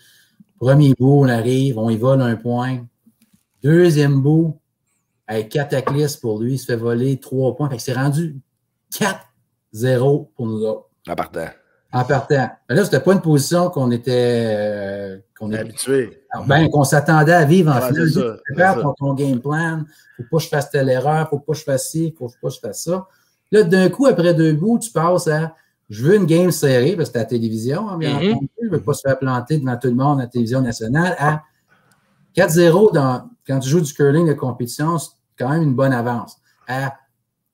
Premier 0.59 0.93
bout, 0.97 1.21
on 1.23 1.27
arrive, 1.29 1.77
on 1.77 1.89
y 1.89 1.97
vole 1.97 2.21
un 2.21 2.35
point. 2.35 2.85
Deuxième 3.63 4.21
bout, 4.21 4.59
avec 5.27 5.49
cataclysme 5.49 6.21
pour 6.21 6.39
lui, 6.39 6.53
il 6.53 6.57
se 6.57 6.65
fait 6.65 6.75
voler 6.77 7.19
trois 7.19 7.55
points. 7.55 7.69
Fait 7.69 7.77
que 7.77 7.81
c'est 7.83 7.93
rendu 7.93 8.39
4-0 9.73 10.29
pour 10.35 10.45
nous 10.47 10.63
autres. 10.63 10.89
En 11.07 11.15
partant. 11.15 11.47
En 11.93 12.03
partant. 12.03 12.49
Mais 12.69 12.75
là, 12.75 12.85
c'était 12.85 12.99
pas 12.99 13.13
une 13.13 13.21
position 13.21 13.69
qu'on 13.69 13.91
était. 13.91 14.45
euh, 14.57 15.17
qu'on 15.37 15.49
était- 15.51 15.59
Habitué. 15.59 16.23
ben, 16.47 16.69
qu'on 16.69 16.83
s'attendait 16.83 17.33
à 17.33 17.45
vivre 17.45 17.71
en 17.71 17.81
finale. 17.81 18.09
c'est 18.09 18.19
ça, 18.19 18.37
Tu 18.75 18.81
ton, 18.81 18.93
ton 18.93 19.13
game 19.13 19.39
plan. 19.39 19.83
Faut 20.17 20.23
pas 20.31 20.37
que 20.37 20.43
je 20.43 20.47
fasse 20.49 20.69
telle 20.69 20.89
erreur. 20.89 21.29
Faut 21.29 21.39
pas 21.39 21.53
que 21.53 21.59
je 21.59 21.63
fasse 21.63 21.89
ci. 21.89 22.13
Faut 22.17 22.27
pas 22.41 22.49
que 22.49 22.53
je 22.55 22.59
fasse 22.59 22.83
ça. 22.83 23.07
Là, 23.51 23.63
d'un 23.63 23.89
coup, 23.89 24.05
après 24.05 24.33
deux 24.33 24.53
bouts, 24.53 24.79
tu 24.79 24.91
passes 24.91 25.27
à 25.27 25.55
je 25.89 26.03
veux 26.03 26.15
une 26.15 26.25
game 26.25 26.51
serrée, 26.51 26.95
parce 26.97 27.07
que 27.09 27.13
c'est 27.13 27.19
à 27.19 27.21
la 27.21 27.25
télévision, 27.29 27.87
hein, 27.89 27.97
bien 27.97 28.19
Mhm. 28.19 28.31
entendu. 28.33 28.49
Je 28.61 28.69
veux 28.69 28.81
pas 28.81 28.93
se 28.93 29.01
faire 29.07 29.17
planter 29.17 29.57
devant 29.57 29.77
tout 29.77 29.87
le 29.87 29.95
monde 29.95 30.19
à 30.19 30.23
la 30.23 30.27
télévision 30.27 30.59
nationale. 30.61 31.15
À 31.17 31.43
4-0 32.35 32.91
dans, 32.91 33.29
quand 33.47 33.59
tu 33.59 33.69
joues 33.69 33.81
du 33.81 33.93
curling 33.93 34.27
de 34.27 34.33
compétition, 34.33 34.97
c'est 34.97 35.11
quand 35.39 35.49
même 35.49 35.63
une 35.63 35.75
bonne 35.75 35.93
avance. 35.93 36.35
À 36.67 36.93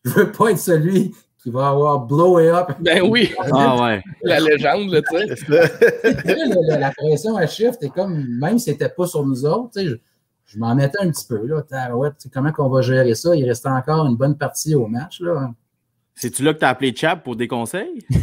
je 0.03 0.09
veux 0.11 0.31
pas 0.31 0.49
être 0.51 0.57
celui 0.59 1.13
qui 1.41 1.49
va 1.51 1.69
avoir 1.69 1.99
blowé 1.99 2.49
up. 2.49 2.71
Ben 2.79 3.01
oui, 3.03 3.31
Ah 3.53 3.81
ouais. 3.83 4.01
la 4.23 4.39
légende, 4.39 4.89
là, 4.91 5.01
tu 5.01 5.15
sais. 5.15 5.35
La 6.79 6.91
pression 6.91 7.37
à 7.37 7.45
shift 7.47 7.83
est 7.83 7.89
comme, 7.89 8.25
même 8.39 8.57
si 8.59 8.71
c'était 8.71 8.89
pas 8.89 9.05
sur 9.07 9.25
nous 9.25 9.45
autres, 9.45 9.69
tu 9.75 9.79
sais, 9.81 9.87
je, 9.89 9.95
je 10.45 10.57
m'en 10.59 10.73
mettais 10.73 10.97
un 11.01 11.09
petit 11.09 11.25
peu. 11.27 11.45
Là, 11.45 11.63
ouais, 11.95 12.09
comment 12.33 12.51
qu'on 12.51 12.69
va 12.69 12.81
gérer 12.81 13.13
ça? 13.15 13.35
Il 13.35 13.45
restait 13.47 13.69
encore 13.69 14.05
une 14.07 14.15
bonne 14.17 14.37
partie 14.37 14.73
au 14.75 14.87
match. 14.87 15.21
Là. 15.21 15.51
C'est-tu 16.15 16.43
là 16.43 16.53
que 16.53 16.59
tu 16.59 16.65
as 16.65 16.69
appelé 16.69 16.93
Chap 16.95 17.23
pour 17.23 17.35
des 17.35 17.47
conseils? 17.47 18.05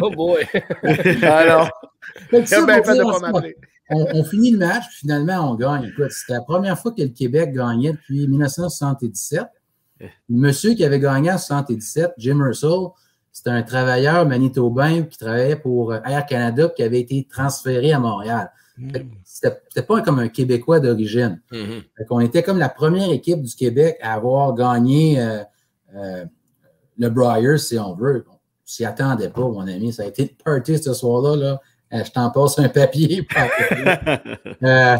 Oh 0.00 0.10
boy. 0.10 0.44
Alors, 1.22 1.70
ça, 2.44 2.64
bien 2.64 2.76
pour 2.78 2.86
fait 2.86 2.92
de 2.92 3.02
dire, 3.02 3.04
pas 3.04 3.16
on, 3.16 3.20
m'appeler. 3.20 3.56
on- 3.90 4.06
on 4.14 4.24
finit 4.24 4.50
le 4.52 4.58
match, 4.58 4.84
puis 4.88 4.96
finalement, 5.00 5.50
on 5.50 5.54
gagne. 5.54 5.84
Écoute, 5.84 6.10
c'était 6.10 6.34
la 6.34 6.42
première 6.42 6.78
fois 6.78 6.92
que 6.92 7.02
le 7.02 7.08
Québec 7.08 7.52
gagnait 7.52 7.92
depuis 7.92 8.26
1977. 8.28 9.44
Le 10.00 10.08
monsieur 10.28 10.74
qui 10.74 10.84
avait 10.84 11.00
gagné 11.00 11.30
en 11.30 11.38
77, 11.38 12.12
Jim 12.18 12.38
Russell, 12.42 12.88
c'était 13.32 13.50
un 13.50 13.62
travailleur 13.62 14.26
manitobain 14.26 15.02
qui 15.02 15.16
travaillait 15.18 15.56
pour 15.56 15.92
euh, 15.92 16.00
Air 16.04 16.26
Canada 16.26 16.70
qui 16.74 16.82
avait 16.82 17.00
été 17.00 17.26
transféré 17.30 17.92
à 17.92 17.98
Montréal. 17.98 18.50
Que 18.92 18.98
C'était 19.24 19.82
pas 19.82 20.02
comme 20.02 20.18
un 20.18 20.28
Québécois 20.28 20.80
d'origine. 20.80 21.40
Mhm. 21.50 21.82
Fait 21.96 22.04
qu'on 22.04 22.20
était 22.20 22.42
comme 22.42 22.58
la 22.58 22.68
première 22.68 23.10
équipe 23.10 23.42
du 23.42 23.54
Québec 23.54 23.96
à 24.02 24.14
avoir 24.14 24.54
gagné 24.54 25.18
euh, 25.20 25.42
euh, 25.94 26.24
le 26.98 27.08
Briar, 27.08 27.58
si 27.58 27.78
on 27.78 27.94
veut. 27.94 28.24
On 28.28 28.36
s'y 28.64 28.84
attendait 28.84 29.30
pas, 29.30 29.40
mon 29.42 29.66
ami. 29.66 29.92
Ça 29.92 30.02
a 30.02 30.06
été 30.06 30.36
party 30.44 30.76
ce 30.78 30.92
soir-là. 30.92 31.36
Là. 31.36 31.60
Euh, 31.94 32.04
je 32.04 32.10
t'en 32.10 32.30
passe 32.30 32.58
un 32.58 32.68
papier. 32.68 33.26
Euh, 34.62 34.96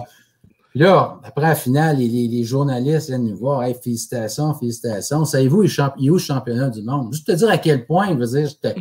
là, 0.75 1.21
après 1.25 1.43
la 1.49 1.55
finale, 1.55 1.97
les, 1.99 2.09
les- 2.09 2.29
les 2.29 2.45
journalistes 2.45 3.09
viennent 3.09 3.25
nous 3.25 3.37
voir. 3.37 3.63
Hey, 3.63 3.75
félicitations, 3.83 4.53
félicitations. 4.55 5.25
Savez-vous, 5.25 5.63
il, 5.65 5.71
il 5.99 6.07
est 6.07 6.11
où 6.11 6.15
le 6.15 6.19
championnat 6.19 6.69
du 6.71 6.83
monde? 6.83 7.13
Juste 7.13 7.27
te 7.27 7.33
dire 7.33 7.49
à 7.51 7.59
quel 7.59 7.87
point, 7.87 8.09
je 8.09 8.15
veux 8.15 8.27
dire, 8.27 8.49
j'étais 8.49 8.75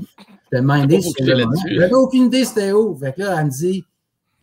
mindé. 0.62 1.00
J'avais 1.80 1.94
aucune 1.94 2.26
idée 2.26 2.46
c'était 2.46 2.72
où. 2.74 2.96
Fait 2.98 3.14
que 3.14 3.22
là, 3.22 3.36
elle 3.40 3.46
me 3.46 3.50
dit, 3.52 3.84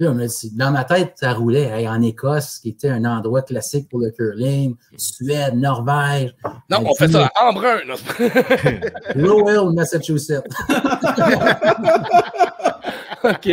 là, 0.02 0.12
dans 0.54 0.70
ma 0.70 0.84
tête, 0.84 1.12
ça 1.16 1.32
roulait. 1.32 1.68
Hey, 1.68 1.88
en 1.88 2.00
Écosse, 2.02 2.58
qui 2.58 2.70
était 2.70 2.88
un 2.88 3.04
endroit 3.04 3.42
classique 3.42 3.88
pour 3.88 4.00
le 4.00 4.10
curling, 4.10 4.74
Suède, 4.96 5.54
Norvège, 5.54 6.34
Non, 6.70 6.78
on 6.86 6.94
fait 6.94 7.08
ça 7.08 7.30
en 7.40 7.52
brun. 7.52 7.80
là. 7.86 7.94
Lowell, 9.14 9.74
Massachusetts. 9.74 10.42
OK. 13.24 13.48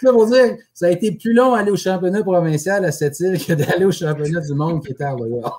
Ça 0.00 0.12
veut 0.12 0.26
dire, 0.30 0.56
ça 0.72 0.86
a 0.86 0.90
été 0.90 1.10
plus 1.12 1.32
long 1.32 1.56
d'aller 1.56 1.72
au 1.72 1.76
championnat 1.76 2.22
provincial 2.22 2.84
à 2.84 2.92
cette 2.92 3.18
île 3.18 3.44
que 3.44 3.52
d'aller 3.52 3.84
au 3.84 3.90
championnat 3.90 4.40
du 4.40 4.54
monde 4.54 4.84
qui 4.84 4.92
était 4.92 5.04
à 5.04 5.10
Lowell. 5.12 5.42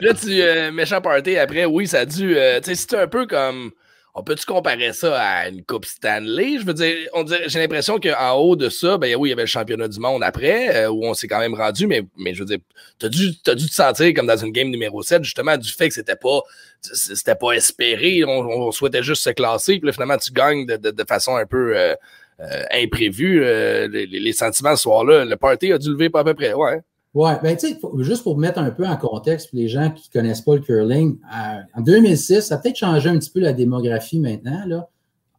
Là, 0.00 0.12
tu 0.14 0.42
euh, 0.42 0.72
méchant 0.72 1.00
party 1.00 1.38
après, 1.38 1.64
oui, 1.64 1.86
ça 1.86 2.00
a 2.00 2.04
dû. 2.04 2.36
euh, 2.36 2.60
tu 2.60 2.74
sais, 2.74 2.86
c'est 2.90 2.98
un 2.98 3.06
peu 3.06 3.24
comme. 3.26 3.70
On 4.14 4.22
peut-tu 4.22 4.44
comparer 4.44 4.92
ça 4.92 5.18
à 5.18 5.48
une 5.48 5.64
Coupe 5.64 5.86
Stanley? 5.86 6.58
Je 6.60 6.66
veux 6.66 6.74
dire, 6.74 6.94
on 7.14 7.22
dirait- 7.24 7.44
j'ai 7.48 7.58
l'impression 7.58 7.98
qu'en 7.98 8.32
haut 8.34 8.56
de 8.56 8.68
ça, 8.68 8.98
ben 8.98 9.16
oui, 9.16 9.28
il 9.28 9.30
y 9.30 9.32
avait 9.32 9.44
le 9.44 9.46
championnat 9.46 9.88
du 9.88 9.98
monde 10.00 10.22
après, 10.22 10.76
euh, 10.84 10.90
où 10.90 11.06
on 11.06 11.14
s'est 11.14 11.26
quand 11.28 11.38
même 11.38 11.54
rendu, 11.54 11.86
mais, 11.86 12.02
mais 12.18 12.34
je 12.34 12.40
veux 12.40 12.44
dire, 12.46 12.58
t'as 12.98 13.08
dû, 13.08 13.30
t'as 13.42 13.54
dû 13.54 13.66
te 13.66 13.72
sentir 13.74 14.12
comme 14.12 14.26
dans 14.26 14.36
une 14.36 14.52
game 14.52 14.68
numéro 14.68 15.02
7, 15.02 15.24
justement, 15.24 15.56
du 15.56 15.70
fait 15.72 15.88
que 15.88 15.94
c'était 15.94 16.16
pas, 16.16 16.40
c'était 16.82 17.34
pas 17.36 17.52
espéré, 17.52 18.22
on, 18.24 18.40
on 18.40 18.70
souhaitait 18.70 19.02
juste 19.02 19.22
se 19.22 19.30
classer, 19.30 19.78
puis 19.78 19.86
là, 19.86 19.92
finalement, 19.92 20.18
tu 20.18 20.30
gagnes 20.30 20.66
de, 20.66 20.76
de- 20.76 20.90
de 20.90 21.04
façon 21.08 21.36
un 21.36 21.46
peu 21.46 21.74
euh, 21.74 21.94
euh, 22.40 22.64
imprévue. 22.70 23.42
euh, 23.42 23.88
les, 23.88 24.04
les 24.06 24.32
sentiments 24.34 24.76
ce 24.76 24.82
soir-là, 24.82 25.24
le 25.24 25.36
party 25.36 25.72
a 25.72 25.78
dû 25.78 25.88
lever 25.90 26.10
pas 26.10 26.20
à 26.20 26.24
peu 26.24 26.34
près, 26.34 26.52
ouais. 26.52 26.80
Ouais, 27.14 27.38
ben 27.42 27.56
tu 27.56 27.68
sais, 27.68 27.78
juste 27.98 28.22
pour 28.22 28.38
mettre 28.38 28.58
un 28.58 28.70
peu 28.70 28.86
en 28.86 28.96
contexte, 28.96 29.50
pour 29.50 29.58
les 29.58 29.68
gens 29.68 29.90
qui 29.90 30.08
ne 30.08 30.20
connaissent 30.20 30.40
pas 30.40 30.54
le 30.54 30.62
curling, 30.62 31.18
euh, 31.24 31.60
en 31.74 31.82
2006, 31.82 32.40
ça 32.40 32.54
a 32.54 32.58
peut-être 32.58 32.76
changé 32.76 33.10
un 33.10 33.18
petit 33.18 33.30
peu 33.30 33.40
la 33.40 33.52
démographie 33.52 34.18
maintenant. 34.18 34.64
Là. 34.66 34.88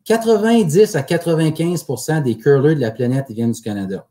90 0.05 0.95
à 0.95 1.01
95% 1.01 2.21
des 2.21 2.37
curlers 2.37 2.75
de 2.75 2.81
la 2.81 2.91
planète 2.91 3.25
viennent 3.29 3.53
du 3.53 3.61
Canada. 3.61 4.07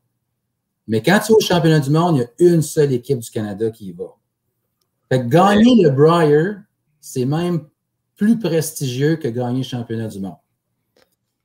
Mais 0.89 1.03
quand 1.03 1.21
tu 1.25 1.33
vas 1.33 1.37
au 1.37 1.41
championnat 1.41 1.81
du 1.81 1.91
monde, 1.91 2.17
il 2.17 2.21
y 2.21 2.49
a 2.49 2.53
une 2.53 2.63
seule 2.63 2.93
équipe 2.93 3.19
du 3.19 3.31
Canada 3.31 3.71
qui 3.71 3.87
y 3.87 3.93
va. 3.93 4.17
Fait 5.09 5.21
que 5.21 5.27
gagner 5.27 5.83
le 5.83 5.91
Briar, 5.91 6.57
c'est 7.01 7.25
même 7.25 7.67
plus 8.17 8.39
prestigieux 8.39 9.17
que 9.17 9.29
gagner 9.29 9.59
le 9.59 9.65
championnat 9.65 10.09
du 10.09 10.21
monde. 10.21 10.37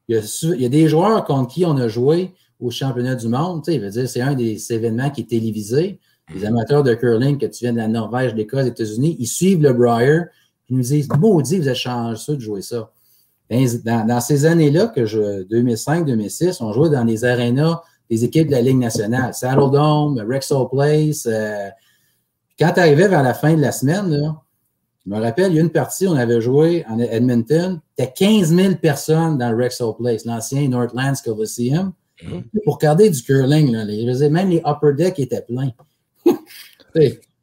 Il 0.08 0.16
y 0.16 0.66
a, 0.66 0.70
des 0.70 0.88
joueurs 0.88 1.26
contre 1.26 1.54
qui 1.54 1.66
on 1.66 1.76
a 1.78 1.90
joué 1.90 2.34
au 2.60 2.72
championnat 2.72 3.16
du 3.16 3.28
monde. 3.28 3.64
Tu 3.64 3.74
sais, 3.92 4.08
c'est 4.08 4.22
un 4.22 4.36
des 4.36 4.72
événements 4.72 5.10
qui 5.10 5.22
est 5.22 5.30
télévisé. 5.30 6.00
Les 6.34 6.46
amateurs 6.46 6.84
de 6.84 6.94
curling, 6.94 7.38
que 7.38 7.46
tu 7.46 7.64
viens 7.64 7.72
de 7.74 7.78
la 7.78 7.88
Norvège, 7.88 8.36
l'Écosse, 8.36 8.64
des 8.64 8.70
États-Unis, 8.70 9.16
ils 9.20 9.28
suivent 9.28 9.62
le 9.62 9.72
Briar, 9.74 10.26
ils 10.70 10.76
nous 10.76 10.84
disent 10.84 11.08
Maudit, 11.18 11.60
vous 11.60 11.70
êtes 11.70 11.76
chanceux 11.76 12.36
de 12.36 12.42
jouer 12.42 12.62
ça. 12.62 12.92
Dans, 13.50 14.20
ces 14.20 14.46
années-là, 14.46 14.88
que 14.88 15.06
je 15.06 15.44
2005-2006, 15.44 16.58
on 16.62 16.74
jouait 16.74 16.90
dans 16.90 17.06
les 17.06 17.24
arénas 17.24 17.82
des 18.10 18.26
équipes 18.26 18.48
de 18.48 18.52
la 18.52 18.62
Ligue 18.62 18.78
nationale. 18.78 19.34
Saddle 19.34 19.72
Dome, 19.72 20.22
Rexall 20.28 20.68
Place. 20.70 21.26
euh, 21.28 21.70
quand 22.60 22.72
tu 22.74 22.80
arrivais 22.80 23.08
vers 23.08 23.24
la 23.24 23.34
fin 23.34 23.56
de 23.56 23.62
la 23.62 23.72
semaine, 23.72 24.10
là, 24.10 24.36
je 25.06 25.10
me 25.10 25.22
rappelle, 25.22 25.54
il 25.54 25.56
y 25.56 25.60
a 25.60 25.62
une 25.62 25.70
partie, 25.70 26.08
on 26.08 26.16
avait 26.16 26.42
joué 26.42 26.84
en 26.90 27.00
Edmonton. 27.00 27.80
C'était 27.98 28.12
15 28.12 28.54
000 28.54 28.76
personnes 28.82 29.38
dans 29.38 29.52
le 29.52 29.64
Rexall 29.64 29.96
Place, 29.98 30.26
l'ancien 30.26 30.68
Northlands 30.68 31.14
Coliseum, 31.24 31.94
pour 32.66 32.76
regarder 32.76 33.10
du 33.10 33.22
curling. 33.24 33.72
Là. 33.72 33.86
Les- 33.86 34.30
même 34.30 34.50
les 34.50 34.62
upper 34.66 34.94
decks 34.98 35.20
étaient 35.20 35.44
pleins. 35.44 35.72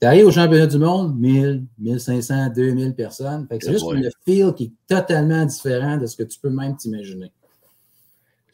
Tu 0.01 0.07
arrives 0.07 0.27
au 0.27 0.31
championnat 0.31 0.67
du 0.67 0.79
monde, 0.79 1.19
1000, 1.19 1.65
1500, 1.79 2.51
2000 2.55 2.95
personnes. 2.95 3.47
Fait 3.49 3.59
que 3.59 3.65
c'est 3.65 3.73
juste 3.73 3.85
le 4.03 4.11
feel 4.25 4.53
qui 4.55 4.65
est 4.65 4.73
totalement 4.95 5.45
différent 5.45 5.97
de 5.97 6.07
ce 6.07 6.17
que 6.17 6.23
tu 6.25 6.39
peux 6.41 6.51
même 6.51 6.77
t'imaginer. 6.77 7.31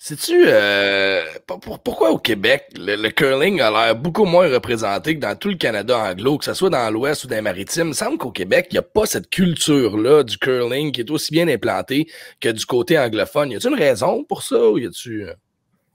Sais-tu 0.03 0.45
euh, 0.47 1.21
pour- 1.47 1.61
pour- 1.61 1.79
pourquoi 1.81 2.11
au 2.11 2.17
Québec, 2.17 2.69
le, 2.75 2.97
le 2.97 3.11
curling 3.11 3.61
a 3.61 3.71
l'air 3.71 3.95
beaucoup 3.97 4.25
moins 4.25 4.49
représenté 4.51 5.15
que 5.15 5.21
dans 5.21 5.37
tout 5.37 5.51
le 5.51 5.57
Canada 5.57 5.99
anglo, 5.99 6.39
que 6.39 6.47
ce 6.47 6.55
soit 6.55 6.71
dans 6.71 6.91
l'Ouest 6.91 7.25
ou 7.25 7.27
dans 7.27 7.37
les 7.37 7.43
maritimes? 7.43 7.83
Il 7.85 7.89
me 7.89 7.93
semble 7.93 8.17
qu'au 8.17 8.31
Québec, 8.31 8.69
il 8.71 8.75
n'y 8.75 8.79
a 8.79 8.83
pas 8.83 9.05
cette 9.05 9.29
culture-là 9.29 10.23
du 10.23 10.39
curling 10.39 10.91
qui 10.91 11.03
est 11.03 11.11
aussi 11.11 11.33
bien 11.33 11.49
implantée 11.49 12.07
que 12.41 12.49
du 12.49 12.65
côté 12.65 12.99
anglophone. 12.99 13.51
Y 13.51 13.57
a-t-il 13.57 13.75
une 13.75 13.79
raison 13.79 14.25
pour 14.25 14.43
ça 14.43 14.71
ou 14.71 14.79
y 14.79 14.87
a-tu. 14.87 15.27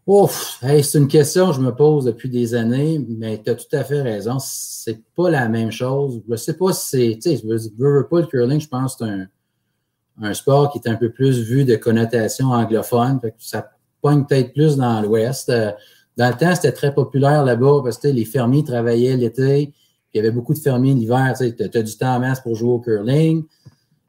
Ouf, 0.07 0.59
hey, 0.61 0.83
c'est 0.83 0.99
une 0.99 1.07
question 1.07 1.47
que 1.47 1.55
je 1.55 1.61
me 1.61 1.73
pose 1.73 2.05
depuis 2.05 2.29
des 2.29 2.53
années, 2.53 3.03
mais 3.09 3.41
tu 3.41 3.49
as 3.49 3.55
tout 3.55 3.75
à 3.75 3.83
fait 3.83 4.03
raison. 4.03 4.37
C'est 4.39 5.01
pas 5.15 5.31
la 5.31 5.49
même 5.49 5.71
chose. 5.71 6.21
Je 6.29 6.35
sais 6.35 6.55
pas 6.55 6.73
si 6.73 6.89
c'est. 6.89 7.15
Tu 7.15 7.35
sais, 7.35 7.37
je 7.37 7.69
veux, 7.75 8.07
pas 8.07 8.19
le 8.19 8.27
curling, 8.27 8.61
je 8.61 8.67
pense 8.67 8.95
que 8.97 9.05
c'est 9.05 10.27
un, 10.27 10.33
sport 10.35 10.71
qui 10.71 10.77
est 10.77 10.87
un 10.87 10.95
peu 10.95 11.11
plus 11.11 11.39
vu 11.39 11.65
de 11.65 11.75
connotation 11.75 12.51
anglophone. 12.51 13.19
Ça 13.39 13.71
pogne 13.99 14.25
peut-être 14.27 14.53
plus 14.53 14.77
dans 14.77 15.01
l'Ouest. 15.01 15.49
Euh, 15.49 15.71
Dans 16.17 16.29
le 16.29 16.37
temps, 16.37 16.53
c'était 16.53 16.71
très 16.71 16.93
populaire 16.93 17.43
là-bas 17.43 17.81
parce 17.83 17.97
que 17.97 18.07
les 18.07 18.25
fermiers 18.25 18.63
travaillaient 18.63 19.17
l'été. 19.17 19.73
Il 20.13 20.17
y 20.17 20.19
avait 20.19 20.31
beaucoup 20.31 20.53
de 20.53 20.59
fermiers 20.59 20.93
l'hiver. 20.93 21.33
Tu 21.35 21.63
as, 21.63 21.81
du 21.81 21.97
temps 21.97 22.15
en 22.15 22.19
masse 22.19 22.41
pour 22.41 22.55
jouer 22.55 22.69
au 22.69 22.79
curling. 22.79 23.43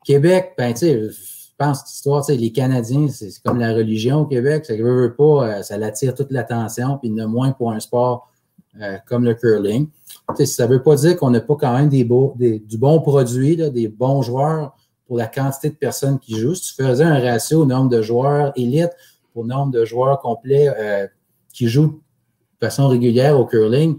Québec, 0.04 0.52
ben, 0.58 0.74
tu 0.74 0.80
sais, 0.80 1.08
pense 1.58 1.82
que 1.82 1.88
cette 1.88 1.96
histoire, 1.96 2.24
tu 2.24 2.32
sais, 2.32 2.38
les 2.38 2.52
Canadiens, 2.52 3.08
c'est 3.08 3.30
comme 3.44 3.58
la 3.58 3.72
religion 3.72 4.20
au 4.20 4.26
Québec. 4.26 4.64
Ça 4.66 4.76
ne 4.76 4.82
veut, 4.82 5.14
pas, 5.14 5.48
euh, 5.58 5.62
ça 5.62 5.78
l'attire 5.78 6.14
toute 6.14 6.30
l'attention, 6.30 6.98
puis 6.98 7.18
a 7.20 7.26
moins 7.26 7.52
pour 7.52 7.72
un 7.72 7.80
sport 7.80 8.28
euh, 8.80 8.96
comme 9.06 9.24
le 9.24 9.34
curling. 9.34 9.88
Ça 10.44 10.66
ne 10.66 10.72
veut 10.72 10.82
pas 10.82 10.96
dire 10.96 11.16
qu'on 11.16 11.30
n'a 11.30 11.40
pas 11.40 11.56
quand 11.56 11.72
même 11.72 11.88
des 11.88 12.04
beaux, 12.04 12.34
des- 12.36 12.58
du 12.58 12.76
bon 12.78 13.00
produit, 13.00 13.56
là, 13.56 13.70
des 13.70 13.88
bons 13.88 14.22
joueurs 14.22 14.76
pour 15.06 15.16
la 15.16 15.26
quantité 15.26 15.70
de 15.70 15.76
personnes 15.76 16.18
qui 16.18 16.38
jouent. 16.38 16.54
Si 16.54 16.74
tu 16.74 16.82
faisais 16.82 17.04
un 17.04 17.20
ratio 17.20 17.62
au 17.62 17.66
nombre 17.66 17.88
de 17.90 18.02
joueurs 18.02 18.52
élites 18.56 18.92
au 19.34 19.44
nombre 19.44 19.70
de 19.72 19.84
joueurs 19.84 20.18
complets 20.20 20.68
euh, 20.76 21.06
qui 21.52 21.68
jouent 21.68 22.00
de 22.60 22.66
façon 22.66 22.88
régulière 22.88 23.38
au 23.38 23.46
curling, 23.46 23.98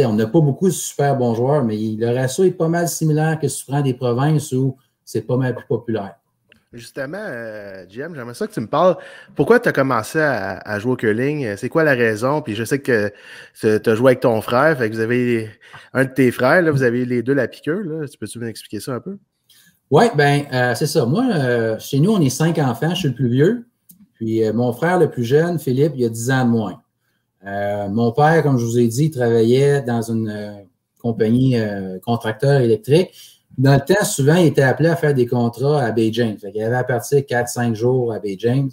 on 0.00 0.12
n'a 0.12 0.26
pas 0.26 0.40
beaucoup 0.40 0.66
de 0.66 0.72
super 0.72 1.16
bons 1.16 1.34
joueurs, 1.34 1.64
mais 1.64 1.76
le 1.76 2.14
ratio 2.14 2.44
est 2.44 2.50
pas 2.50 2.68
mal 2.68 2.88
similaire 2.88 3.38
que 3.38 3.48
si 3.48 3.64
tu 3.64 3.70
prends 3.70 3.82
des 3.82 3.94
provinces 3.94 4.52
où 4.52 4.76
c'est 5.04 5.22
pas 5.22 5.36
mal 5.36 5.54
plus 5.54 5.66
populaire. 5.66 6.17
Justement, 6.72 7.18
euh, 7.18 7.86
Jim, 7.88 8.12
j'aimerais 8.14 8.34
ça 8.34 8.46
que 8.46 8.52
tu 8.52 8.60
me 8.60 8.66
parles. 8.66 8.96
Pourquoi 9.34 9.58
tu 9.58 9.68
as 9.68 9.72
commencé 9.72 10.20
à, 10.20 10.78
jouer 10.78 10.92
au 10.92 10.96
curling? 10.96 11.44
Euh, 11.46 11.56
C'est 11.56 11.70
quoi 11.70 11.82
la 11.82 11.94
raison? 11.94 12.42
Puis 12.42 12.54
je 12.54 12.64
sais 12.64 12.78
que 12.78 13.10
tu 13.60 13.66
as 13.66 13.94
joué 13.94 14.10
avec 14.10 14.20
ton 14.20 14.40
frère, 14.42 14.76
fait 14.76 14.90
que 14.90 14.94
vous 14.94 15.00
avez 15.00 15.50
un 15.94 16.04
de 16.04 16.10
tes 16.10 16.30
frères, 16.30 16.60
là, 16.60 16.70
vous 16.70 16.82
avez 16.82 17.04
les 17.06 17.22
deux 17.22 17.34
la 17.34 17.48
piqûre. 17.48 17.82
Là. 17.84 18.06
Tu 18.06 18.18
peux-tu 18.18 18.38
m'expliquer 18.38 18.80
ça 18.80 18.94
un 18.94 19.00
peu? 19.00 19.16
Oui, 19.90 20.04
ben 20.14 20.42
euh, 20.52 20.74
c'est 20.74 20.86
ça. 20.86 21.06
Moi, 21.06 21.24
euh, 21.34 21.78
chez 21.78 22.00
nous, 22.00 22.12
on 22.12 22.20
est 22.20 22.28
cinq 22.28 22.58
enfants. 22.58 22.90
Je 22.90 22.96
suis 22.96 23.08
le 23.08 23.14
plus 23.14 23.30
vieux. 23.30 23.66
Puis 24.14 24.44
euh, 24.44 24.52
mon 24.52 24.72
frère 24.72 24.98
le 24.98 25.08
plus 25.08 25.24
jeune, 25.24 25.58
Philippe, 25.58 25.92
il 25.96 26.04
a 26.04 26.08
10 26.08 26.30
ans 26.30 26.44
de 26.44 26.50
moins. 26.50 26.82
Euh, 27.46 27.88
mon 27.88 28.12
père, 28.12 28.42
comme 28.42 28.58
je 28.58 28.64
vous 28.64 28.78
ai 28.78 28.88
dit, 28.88 29.04
il 29.04 29.10
travaillait 29.10 29.82
dans 29.82 30.02
une 30.02 30.28
euh, 30.28 30.52
compagnie 31.00 31.56
euh, 31.56 31.98
contracteur 32.04 32.60
électrique. 32.60 33.37
Dans 33.58 33.74
le 33.74 33.80
temps, 33.80 34.04
souvent, 34.04 34.36
il 34.36 34.46
était 34.46 34.62
appelé 34.62 34.88
à 34.88 34.94
faire 34.94 35.14
des 35.14 35.26
contrats 35.26 35.82
à 35.82 35.90
Bay 35.90 36.10
James. 36.12 36.36
Il 36.42 36.62
avait 36.62 36.76
à 36.76 36.84
partir 36.84 37.18
4-5 37.18 37.74
jours 37.74 38.12
à 38.12 38.20
Bay 38.20 38.36
James. 38.38 38.70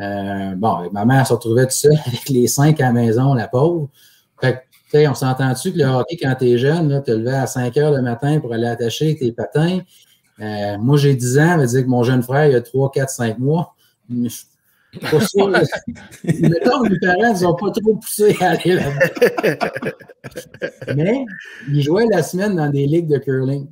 Euh, 0.00 0.54
bon, 0.56 0.88
ma 0.92 1.04
mère 1.04 1.26
se 1.26 1.32
retrouvait 1.32 1.64
toute 1.64 1.72
seule 1.72 1.98
avec 2.06 2.28
les 2.28 2.46
cinq 2.46 2.80
à 2.80 2.84
la 2.84 2.92
maison, 2.92 3.34
la 3.34 3.48
pauvre. 3.48 3.88
Fait 4.40 4.64
que, 4.92 4.98
tu 4.98 5.08
on 5.08 5.14
s'entend-tu 5.14 5.72
que 5.72 5.78
le 5.78 5.84
hockey, 5.86 6.16
quand 6.16 6.34
t'es 6.38 6.58
jeune, 6.58 6.88
là, 6.88 7.00
te 7.00 7.10
levais 7.10 7.34
à 7.34 7.48
5 7.48 7.76
heures 7.76 7.90
le 7.90 8.02
matin 8.02 8.38
pour 8.38 8.54
aller 8.54 8.68
attacher 8.68 9.16
tes 9.16 9.32
patins? 9.32 9.80
Euh, 10.40 10.78
moi, 10.78 10.96
j'ai 10.96 11.16
10 11.16 11.38
ans, 11.40 11.48
ça 11.48 11.56
veut 11.56 11.66
dire 11.66 11.82
que 11.82 11.88
mon 11.88 12.04
jeune 12.04 12.22
frère, 12.22 12.46
il 12.46 12.54
a 12.54 12.60
3, 12.60 12.92
4, 12.92 13.10
5 13.10 13.38
mois. 13.38 13.74
Je 14.08 14.28
suis 14.28 14.46
pas 15.00 15.20
sûr. 15.26 15.48
Mettons 15.48 16.82
que 16.82 16.92
mes 16.92 16.98
parents 17.00 17.40
ne 17.40 17.46
ont 17.46 17.54
pas 17.54 17.70
trop 17.72 17.96
poussé 17.96 18.36
à 18.40 18.50
aller 18.50 18.74
là-bas. 18.74 19.90
Mais 20.96 21.24
ils 21.68 21.82
jouaient 21.82 22.06
la 22.08 22.22
semaine 22.22 22.54
dans 22.54 22.70
des 22.70 22.86
ligues 22.86 23.08
de 23.08 23.18
curling. 23.18 23.66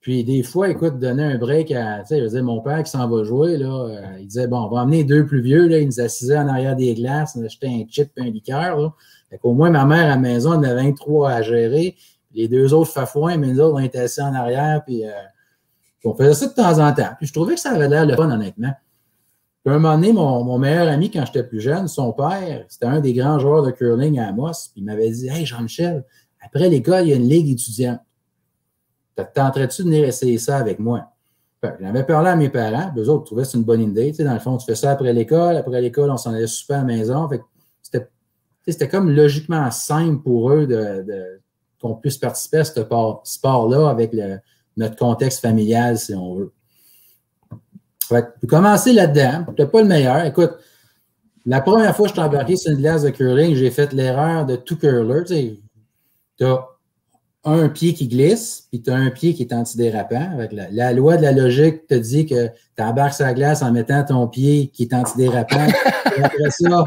Puis 0.00 0.24
des 0.24 0.42
fois, 0.42 0.70
écoute, 0.70 0.98
donner 0.98 1.24
un 1.24 1.36
break 1.36 1.70
à, 1.72 2.02
tu 2.08 2.28
sais, 2.28 2.42
mon 2.42 2.62
père 2.62 2.82
qui 2.82 2.90
s'en 2.90 3.06
va 3.06 3.22
jouer, 3.22 3.58
là, 3.58 3.68
euh, 3.68 4.18
il 4.18 4.26
disait, 4.26 4.46
bon, 4.46 4.62
on 4.62 4.68
va 4.68 4.82
emmener 4.82 5.04
deux 5.04 5.26
plus 5.26 5.42
vieux, 5.42 5.68
là, 5.68 5.78
ils 5.78 5.86
nous 5.86 6.00
assisaient 6.00 6.38
en 6.38 6.48
arrière 6.48 6.74
des 6.74 6.94
glaces, 6.94 7.36
on 7.38 7.44
achetait 7.44 7.68
un 7.68 7.84
chip 7.86 8.10
et 8.16 8.22
un 8.22 8.30
liqueur, 8.30 8.78
là. 8.78 8.94
Fait 9.28 9.38
qu'au 9.38 9.52
moins, 9.52 9.70
ma 9.70 9.84
mère 9.84 10.06
à 10.06 10.08
la 10.08 10.16
maison, 10.16 10.52
en 10.52 10.62
avait 10.62 10.82
23 10.82 11.30
à 11.30 11.42
gérer. 11.42 11.96
Les 12.32 12.48
deux 12.48 12.72
autres 12.72 12.90
fafouins, 12.90 13.36
mais 13.36 13.48
nous 13.48 13.60
autres, 13.60 13.74
on 13.74 13.78
était 13.78 13.98
assis 13.98 14.22
en 14.22 14.34
arrière, 14.34 14.82
puis 14.84 15.04
euh, 15.04 15.10
on 16.04 16.14
faisait 16.14 16.34
ça 16.34 16.46
de 16.46 16.54
temps 16.54 16.78
en 16.78 16.92
temps. 16.92 17.10
Puis 17.18 17.26
je 17.26 17.32
trouvais 17.32 17.54
que 17.54 17.60
ça 17.60 17.70
avait 17.70 17.88
l'air 17.88 18.06
le 18.06 18.16
fun, 18.16 18.30
honnêtement. 18.30 18.72
Puis 19.62 19.72
à 19.72 19.76
un 19.76 19.78
moment 19.78 19.94
donné, 19.94 20.12
mon, 20.12 20.42
mon 20.44 20.58
meilleur 20.58 20.88
ami, 20.88 21.10
quand 21.10 21.24
j'étais 21.26 21.44
plus 21.44 21.60
jeune, 21.60 21.86
son 21.86 22.12
père, 22.12 22.64
c'était 22.68 22.86
un 22.86 23.00
des 23.00 23.12
grands 23.12 23.38
joueurs 23.38 23.62
de 23.62 23.70
curling 23.70 24.18
à 24.18 24.28
Amos, 24.28 24.70
puis 24.72 24.80
il 24.80 24.84
m'avait 24.84 25.10
dit 25.10 25.28
Hey, 25.28 25.44
Jean-Michel, 25.44 26.04
après 26.40 26.68
l'école, 26.70 27.02
il 27.04 27.10
y 27.10 27.12
a 27.12 27.16
une 27.16 27.28
ligue 27.28 27.50
étudiante. 27.50 28.00
Fait 29.20 29.26
que 29.26 29.34
tenterais-tu 29.34 29.82
de 29.82 29.88
venir 29.88 30.04
essayer 30.08 30.38
ça 30.38 30.56
avec 30.56 30.78
moi? 30.78 31.06
Que 31.62 31.68
J'avais 31.78 32.04
parlé 32.04 32.30
à 32.30 32.36
mes 32.36 32.48
parents, 32.48 32.90
eux 32.96 33.08
autres 33.10 33.24
trouvaient 33.24 33.42
que 33.42 33.48
c'est 33.48 33.58
une 33.58 33.64
bonne 33.64 33.82
idée. 33.82 34.12
Tu 34.12 34.24
dans 34.24 34.32
le 34.32 34.40
fond, 34.40 34.56
tu 34.56 34.64
fais 34.64 34.74
ça 34.74 34.92
après 34.92 35.12
l'école, 35.12 35.56
après 35.56 35.80
l'école, 35.82 36.10
on 36.10 36.16
s'en 36.16 36.32
allait 36.32 36.46
super 36.46 36.78
à 36.78 36.80
la 36.80 36.86
maison. 36.86 37.28
C'était, 37.82 38.08
tu 38.66 38.88
comme 38.88 39.10
logiquement 39.10 39.70
simple 39.70 40.22
pour 40.22 40.50
eux 40.52 40.66
qu'on 41.80 41.96
puisse 41.96 42.16
participer 42.16 42.58
à 42.58 42.64
ce 42.64 42.80
sport- 42.80 43.20
sport-là 43.24 43.90
avec 43.90 44.16
notre 44.76 44.96
contexte 44.96 45.40
familial, 45.40 45.98
si 45.98 46.14
on 46.14 46.34
veut. 46.34 46.52
Fait 48.08 48.22
que 48.22 48.28
j'ai 48.40 48.48
commencé 48.48 48.92
là-dedans. 48.94 49.44
C'était 49.50 49.66
pas 49.66 49.82
le 49.82 49.88
meilleur. 49.88 50.24
Écoute, 50.24 50.52
la 51.44 51.60
première 51.60 51.94
fois 51.94 52.06
que 52.06 52.10
je 52.10 52.14
suis 52.14 52.26
embarqué 52.26 52.56
sur 52.56 52.72
une 52.72 52.78
glace 52.78 53.02
de 53.02 53.10
curling, 53.10 53.54
j'ai 53.54 53.70
fait 53.70 53.92
l'erreur 53.92 54.46
de 54.46 54.56
tout 54.56 54.76
curler. 54.76 55.24
Tu 56.38 56.44
as 56.44 56.66
un 57.44 57.68
pied 57.70 57.94
qui 57.94 58.06
glisse, 58.06 58.66
puis 58.70 58.82
tu 58.82 58.90
as 58.90 58.96
un 58.96 59.10
pied 59.10 59.32
qui 59.34 59.42
est 59.42 59.52
antidérapant. 59.52 60.30
Avec 60.34 60.52
la, 60.52 60.70
la 60.70 60.92
loi 60.92 61.16
de 61.16 61.22
la 61.22 61.32
logique 61.32 61.86
te 61.86 61.94
dit 61.94 62.26
que 62.26 62.48
tu 62.76 62.82
embarques 62.82 63.14
sur 63.14 63.24
la 63.24 63.32
glace 63.34 63.62
en 63.62 63.72
mettant 63.72 64.04
ton 64.04 64.28
pied 64.28 64.70
qui 64.72 64.82
est 64.84 64.94
antidérapant. 64.94 65.66
et 66.18 66.22
après 66.22 66.50
ça, 66.50 66.84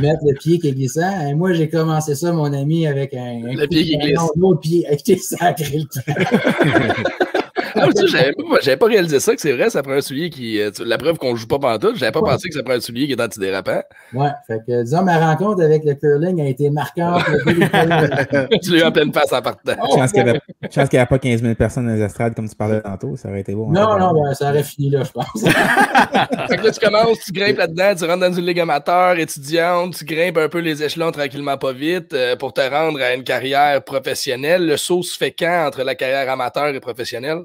mettre 0.00 0.20
le 0.26 0.34
pied 0.34 0.58
qui 0.58 0.68
est 0.68 0.72
glissant. 0.72 1.26
Et 1.28 1.34
moi, 1.34 1.52
j'ai 1.52 1.68
commencé 1.68 2.14
ça, 2.16 2.32
mon 2.32 2.52
ami, 2.52 2.86
avec 2.86 3.14
un, 3.14 3.42
un 3.44 3.54
Le 3.54 3.66
pied 3.68 3.84
qui 3.84 3.96
glisse. 3.98 4.16
canon, 4.16 4.30
L'autre 4.36 4.60
pied, 4.60 4.86
avec 4.88 5.04
tes 5.04 5.16
sacrés 5.16 5.78
le 5.78 5.84
temps. 5.84 7.28
Ah, 7.74 7.86
j'avais 8.06 8.32
pas, 8.32 8.76
pas 8.76 8.86
réalisé 8.86 9.20
ça, 9.20 9.34
que 9.34 9.40
c'est 9.40 9.52
vrai, 9.52 9.70
ça 9.70 9.82
prend 9.82 9.92
un 9.92 10.00
soulier 10.00 10.30
qui. 10.30 10.60
euh, 10.60 10.70
La 10.84 10.98
preuve 10.98 11.18
qu'on 11.18 11.34
joue 11.36 11.46
pas 11.46 11.58
pantoute, 11.58 11.96
j'avais 11.96 12.12
pas 12.12 12.20
Ouais. 12.20 12.30
pensé 12.32 12.48
que 12.48 12.54
ça 12.54 12.62
prend 12.62 12.74
un 12.74 12.80
soulier 12.80 13.06
qui 13.06 13.12
est 13.12 13.20
antidérapant. 13.20 13.80
Ouais, 14.14 14.30
fait 14.46 14.60
que, 14.66 14.82
disons, 14.82 15.02
ma 15.02 15.18
rencontre 15.18 15.62
avec 15.62 15.84
le 15.84 15.94
curling 15.94 16.40
a 16.40 16.48
été 16.48 16.70
marquante. 16.70 17.22
tu 18.62 18.70
l'as 18.72 18.78
eu 18.80 18.82
en 18.82 18.92
pleine 18.92 19.12
face 19.12 19.32
en 19.32 19.42
partant. 19.42 19.74
Chance 19.94 20.12
qu'il 20.12 20.22
n'y 20.24 20.30
avait, 20.30 21.06
pas 21.06 21.18
15 21.18 21.42
000 21.42 21.54
personnes 21.54 21.86
dans 21.86 21.94
les 21.94 22.02
estrades 22.02 22.34
comme 22.34 22.48
tu 22.48 22.56
parlais 22.56 22.80
tantôt, 22.80 23.16
ça 23.16 23.28
aurait 23.28 23.40
été 23.40 23.54
beau. 23.54 23.66
Non, 23.70 23.88
hein. 23.92 23.98
non, 23.98 24.12
ben, 24.22 24.34
ça 24.34 24.50
aurait 24.50 24.62
fini 24.62 24.90
là, 24.90 25.02
je 25.04 25.10
pense. 25.12 25.42
Fait 26.48 26.56
que 26.56 26.64
là, 26.64 26.70
tu 26.70 26.80
commences, 26.80 27.18
tu 27.20 27.32
grimpes 27.32 27.58
là-dedans, 27.58 27.94
tu 27.96 28.04
rentres 28.04 28.20
dans 28.20 28.32
une 28.32 28.46
ligue 28.46 28.60
amateur, 28.60 29.18
étudiante, 29.18 29.94
tu 29.96 30.04
grimpes 30.04 30.38
un 30.38 30.48
peu 30.48 30.58
les 30.58 30.82
échelons 30.82 31.10
tranquillement 31.12 31.56
pas 31.58 31.72
vite 31.72 32.12
euh, 32.14 32.36
pour 32.36 32.52
te 32.52 32.60
rendre 32.60 33.00
à 33.00 33.14
une 33.14 33.24
carrière 33.24 33.82
professionnelle. 33.82 34.66
Le 34.66 34.76
saut 34.76 35.02
se 35.02 35.16
fait 35.16 35.32
quand 35.32 35.66
entre 35.66 35.82
la 35.82 35.94
carrière 35.94 36.30
amateur 36.30 36.68
et 36.68 36.80
professionnelle? 36.80 37.38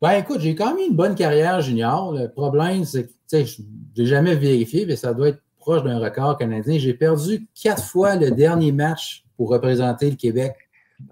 Ben 0.00 0.12
écoute, 0.12 0.40
j'ai 0.40 0.54
quand 0.54 0.74
même 0.74 0.78
eu 0.78 0.88
une 0.90 0.96
bonne 0.96 1.14
carrière 1.14 1.60
junior. 1.60 2.12
Le 2.12 2.28
problème, 2.28 2.84
c'est 2.84 3.04
que, 3.04 3.08
tu 3.08 3.16
sais, 3.26 3.46
je 3.46 3.62
n'ai 3.96 4.06
jamais 4.06 4.36
vérifié, 4.36 4.86
mais 4.86 4.96
ça 4.96 5.12
doit 5.12 5.28
être 5.28 5.42
proche 5.58 5.82
d'un 5.82 5.98
record 5.98 6.38
canadien. 6.38 6.78
J'ai 6.78 6.94
perdu 6.94 7.48
quatre 7.60 7.82
fois 7.82 8.14
le 8.14 8.30
dernier 8.30 8.70
match 8.70 9.24
pour 9.36 9.50
représenter 9.50 10.10
le 10.10 10.16
Québec 10.16 10.54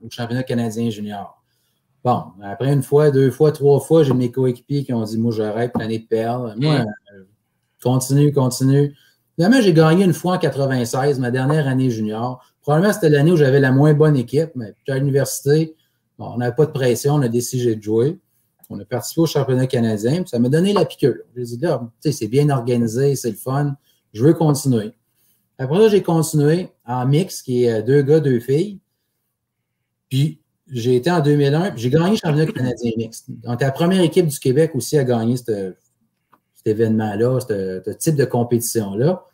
au 0.02 0.10
championnat 0.10 0.44
canadien 0.44 0.88
junior. 0.90 1.42
Bon, 2.04 2.22
après 2.42 2.72
une 2.72 2.84
fois, 2.84 3.10
deux 3.10 3.32
fois, 3.32 3.50
trois 3.50 3.80
fois, 3.80 4.04
j'ai 4.04 4.14
mes 4.14 4.30
coéquipiers 4.30 4.84
qui 4.84 4.92
ont 4.92 5.02
dit 5.02 5.18
Moi, 5.18 5.32
j'arrête 5.32 5.72
l'année 5.76 5.98
de 5.98 6.06
perdre. 6.06 6.54
Moi, 6.56 6.74
euh, 6.76 7.24
continue, 7.82 8.32
continue. 8.32 8.94
Finalement, 9.34 9.60
j'ai 9.60 9.72
gagné 9.72 10.04
une 10.04 10.12
fois 10.12 10.36
en 10.36 10.38
96, 10.38 11.18
ma 11.18 11.32
dernière 11.32 11.66
année 11.66 11.90
junior. 11.90 12.44
Probablement, 12.62 12.92
c'était 12.92 13.10
l'année 13.10 13.32
où 13.32 13.36
j'avais 13.36 13.58
la 13.58 13.72
moins 13.72 13.92
bonne 13.92 14.16
équipe, 14.16 14.50
mais 14.54 14.72
à 14.88 14.98
l'université. 14.98 15.74
Bon, 16.18 16.32
on 16.34 16.38
n'avait 16.38 16.54
pas 16.54 16.66
de 16.66 16.70
pression, 16.70 17.14
on 17.14 17.22
a 17.22 17.28
décidé 17.28 17.74
de 17.74 17.82
jouer. 17.82 18.18
On 18.70 18.78
a 18.80 18.84
participé 18.84 19.20
au 19.20 19.26
championnat 19.26 19.66
canadien, 19.66 20.22
puis 20.22 20.28
ça 20.28 20.38
m'a 20.38 20.48
donné 20.48 20.72
la 20.72 20.84
piqûre. 20.84 21.16
J'ai 21.36 21.42
dit, 21.42 21.58
là, 21.58 21.88
c'est 22.00 22.28
bien 22.28 22.48
organisé, 22.50 23.14
c'est 23.16 23.30
le 23.30 23.36
fun, 23.36 23.76
je 24.12 24.24
veux 24.24 24.34
continuer. 24.34 24.92
Après 25.58 25.76
ça, 25.78 25.88
j'ai 25.88 26.02
continué 26.02 26.68
en 26.84 27.06
mix, 27.06 27.42
qui 27.42 27.64
est 27.64 27.72
euh, 27.72 27.82
deux 27.82 28.02
gars, 28.02 28.20
deux 28.20 28.40
filles. 28.40 28.78
Puis, 30.08 30.40
j'ai 30.68 30.96
été 30.96 31.10
en 31.10 31.20
2001, 31.20 31.70
puis 31.72 31.80
j'ai 31.82 31.90
gagné 31.90 32.10
le 32.10 32.16
championnat 32.16 32.46
canadien 32.52 32.92
mixte. 32.96 33.28
On 33.44 33.54
était 33.54 33.64
la 33.64 33.72
première 33.72 34.02
équipe 34.02 34.26
du 34.26 34.38
Québec 34.38 34.72
aussi 34.74 34.96
gagner 35.04 35.36
cette- 35.36 35.78
cet 36.54 36.66
événement-là, 36.66 37.38
ce 37.40 37.80
ce 37.84 37.90
type 37.92 38.16
de 38.16 38.24
compétition-là. 38.24 39.24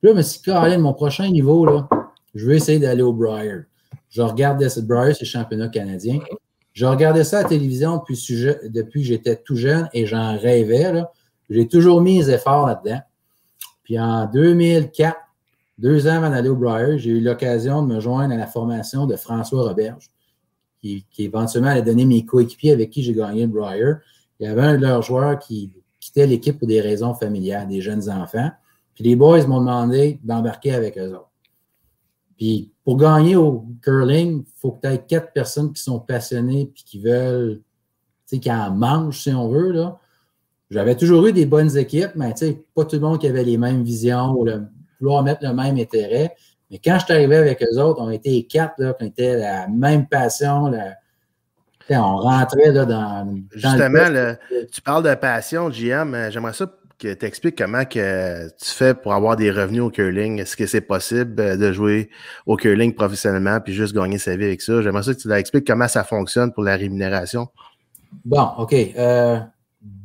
Puis 0.00 0.08
là, 0.08 0.12
je 0.12 0.16
me 0.16 0.22
suis 0.22 0.38
dit, 0.38 0.44
Caroline, 0.46 0.80
mon 0.80 0.94
prochain 0.94 1.28
niveau, 1.28 1.66
là, 1.66 1.88
je 2.34 2.46
veux 2.46 2.54
essayer 2.54 2.78
d'aller 2.78 3.02
au 3.02 3.12
Briar. 3.12 3.64
Je 4.08 4.22
regardais 4.22 4.68
ce 4.70 4.80
Briar, 4.80 5.14
c'est 5.14 5.20
le 5.24 5.26
championnat 5.26 5.68
canadien. 5.68 6.18
Je 6.72 6.86
regardais 6.86 7.24
ça 7.24 7.40
à 7.40 7.42
la 7.42 7.48
télévision 7.48 7.96
depuis, 7.98 8.46
depuis 8.68 9.02
que 9.02 9.06
j'étais 9.06 9.36
tout 9.36 9.56
jeune 9.56 9.88
et 9.92 10.06
j'en 10.06 10.38
rêvais. 10.38 11.04
J'ai 11.50 11.68
toujours 11.68 12.00
mis 12.00 12.18
les 12.18 12.30
efforts 12.30 12.66
là-dedans. 12.66 13.00
Puis 13.84 13.98
en 13.98 14.26
2004, 14.26 15.16
deux 15.78 16.06
ans 16.06 16.14
avant 16.14 16.30
d'aller 16.30 16.48
au 16.48 16.56
Briar, 16.56 16.96
j'ai 16.96 17.10
eu 17.10 17.20
l'occasion 17.20 17.82
de 17.82 17.94
me 17.94 18.00
joindre 18.00 18.32
à 18.32 18.36
la 18.36 18.46
formation 18.46 19.06
de 19.06 19.16
François 19.16 19.68
Roberge, 19.68 20.10
qui, 20.80 21.04
qui 21.10 21.24
éventuellement 21.24 21.70
allait 21.70 21.82
donner 21.82 22.04
mes 22.04 22.24
coéquipiers 22.24 22.72
avec 22.72 22.90
qui 22.90 23.02
j'ai 23.02 23.12
gagné 23.12 23.42
le 23.42 23.52
Briar. 23.52 23.98
Il 24.40 24.46
y 24.46 24.48
avait 24.48 24.62
un 24.62 24.76
de 24.76 24.82
leurs 24.82 25.02
joueurs 25.02 25.38
qui 25.38 25.72
quittait 26.00 26.26
l'équipe 26.26 26.58
pour 26.58 26.68
des 26.68 26.80
raisons 26.80 27.14
familiales, 27.14 27.68
des 27.68 27.80
jeunes 27.80 28.08
enfants. 28.08 28.50
Puis 28.94 29.04
les 29.04 29.16
boys 29.16 29.46
m'ont 29.46 29.60
demandé 29.60 30.18
d'embarquer 30.22 30.72
avec 30.72 30.96
eux 30.98 31.14
autres. 31.14 31.31
Puis 32.42 32.72
pour 32.84 32.96
gagner 32.96 33.36
au 33.36 33.64
curling, 33.80 34.42
il 34.44 34.52
faut 34.60 34.72
que 34.72 34.80
tu 34.88 34.92
aies 34.92 35.04
quatre 35.06 35.32
personnes 35.32 35.72
qui 35.72 35.80
sont 35.80 36.00
passionnées 36.00 36.72
puis 36.74 36.82
qui 36.82 36.98
veulent, 36.98 37.60
tu 38.28 38.34
sais, 38.34 38.38
qui 38.40 38.50
en 38.50 38.72
mangent, 38.72 39.22
si 39.22 39.30
on 39.30 39.48
veut. 39.48 39.70
Là. 39.70 40.00
J'avais 40.68 40.96
toujours 40.96 41.24
eu 41.28 41.32
des 41.32 41.46
bonnes 41.46 41.76
équipes, 41.76 42.10
mais 42.16 42.34
tu 42.34 42.46
sais, 42.46 42.64
pas 42.74 42.84
tout 42.84 42.96
le 42.96 43.02
monde 43.02 43.20
qui 43.20 43.28
avait 43.28 43.44
les 43.44 43.58
mêmes 43.58 43.84
visions 43.84 44.32
ou 44.32 44.44
le, 44.44 44.64
vouloir 44.98 45.22
mettre 45.22 45.46
le 45.46 45.54
même 45.54 45.76
intérêt. 45.76 46.34
Mais 46.68 46.80
quand 46.84 46.98
je 46.98 47.04
suis 47.04 47.14
arrivé 47.14 47.36
avec 47.36 47.62
eux 47.62 47.78
autres, 47.80 48.02
on 48.02 48.10
était 48.10 48.42
quatre, 48.42 48.74
là, 48.78 48.92
qui 48.94 49.04
étaient 49.04 49.36
la 49.38 49.68
même 49.68 50.08
passion. 50.08 50.66
la- 50.66 50.96
on 51.90 52.16
rentrait 52.16 52.72
là, 52.72 52.84
dans, 52.84 53.24
dans 53.24 53.32
le 53.32 53.42
Justement, 53.52 54.34
tu 54.72 54.80
parles 54.82 55.08
de 55.08 55.14
passion, 55.14 55.70
JM. 55.70 56.12
euh, 56.14 56.30
J'aimerais 56.32 56.54
ça 56.54 56.66
que 57.02 57.12
tu 57.14 57.26
expliques 57.26 57.58
comment 57.58 57.84
que 57.84 58.48
tu 58.48 58.70
fais 58.70 58.94
pour 58.94 59.12
avoir 59.12 59.36
des 59.36 59.50
revenus 59.50 59.82
au 59.82 59.90
curling. 59.90 60.38
Est-ce 60.38 60.56
que 60.56 60.66
c'est 60.66 60.80
possible 60.80 61.40
euh, 61.40 61.56
de 61.56 61.72
jouer 61.72 62.10
au 62.46 62.56
curling 62.56 62.94
professionnellement 62.94 63.60
puis 63.60 63.74
juste 63.74 63.92
gagner 63.92 64.18
sa 64.18 64.36
vie 64.36 64.44
avec 64.44 64.60
ça? 64.60 64.80
J'aimerais 64.82 65.02
ça 65.02 65.12
que 65.12 65.18
tu 65.18 65.28
leur 65.28 65.38
expliques 65.38 65.66
comment 65.66 65.88
ça 65.88 66.04
fonctionne 66.04 66.52
pour 66.52 66.62
la 66.62 66.76
rémunération. 66.76 67.48
Bon, 68.24 68.50
OK. 68.58 68.72
Euh, 68.72 69.40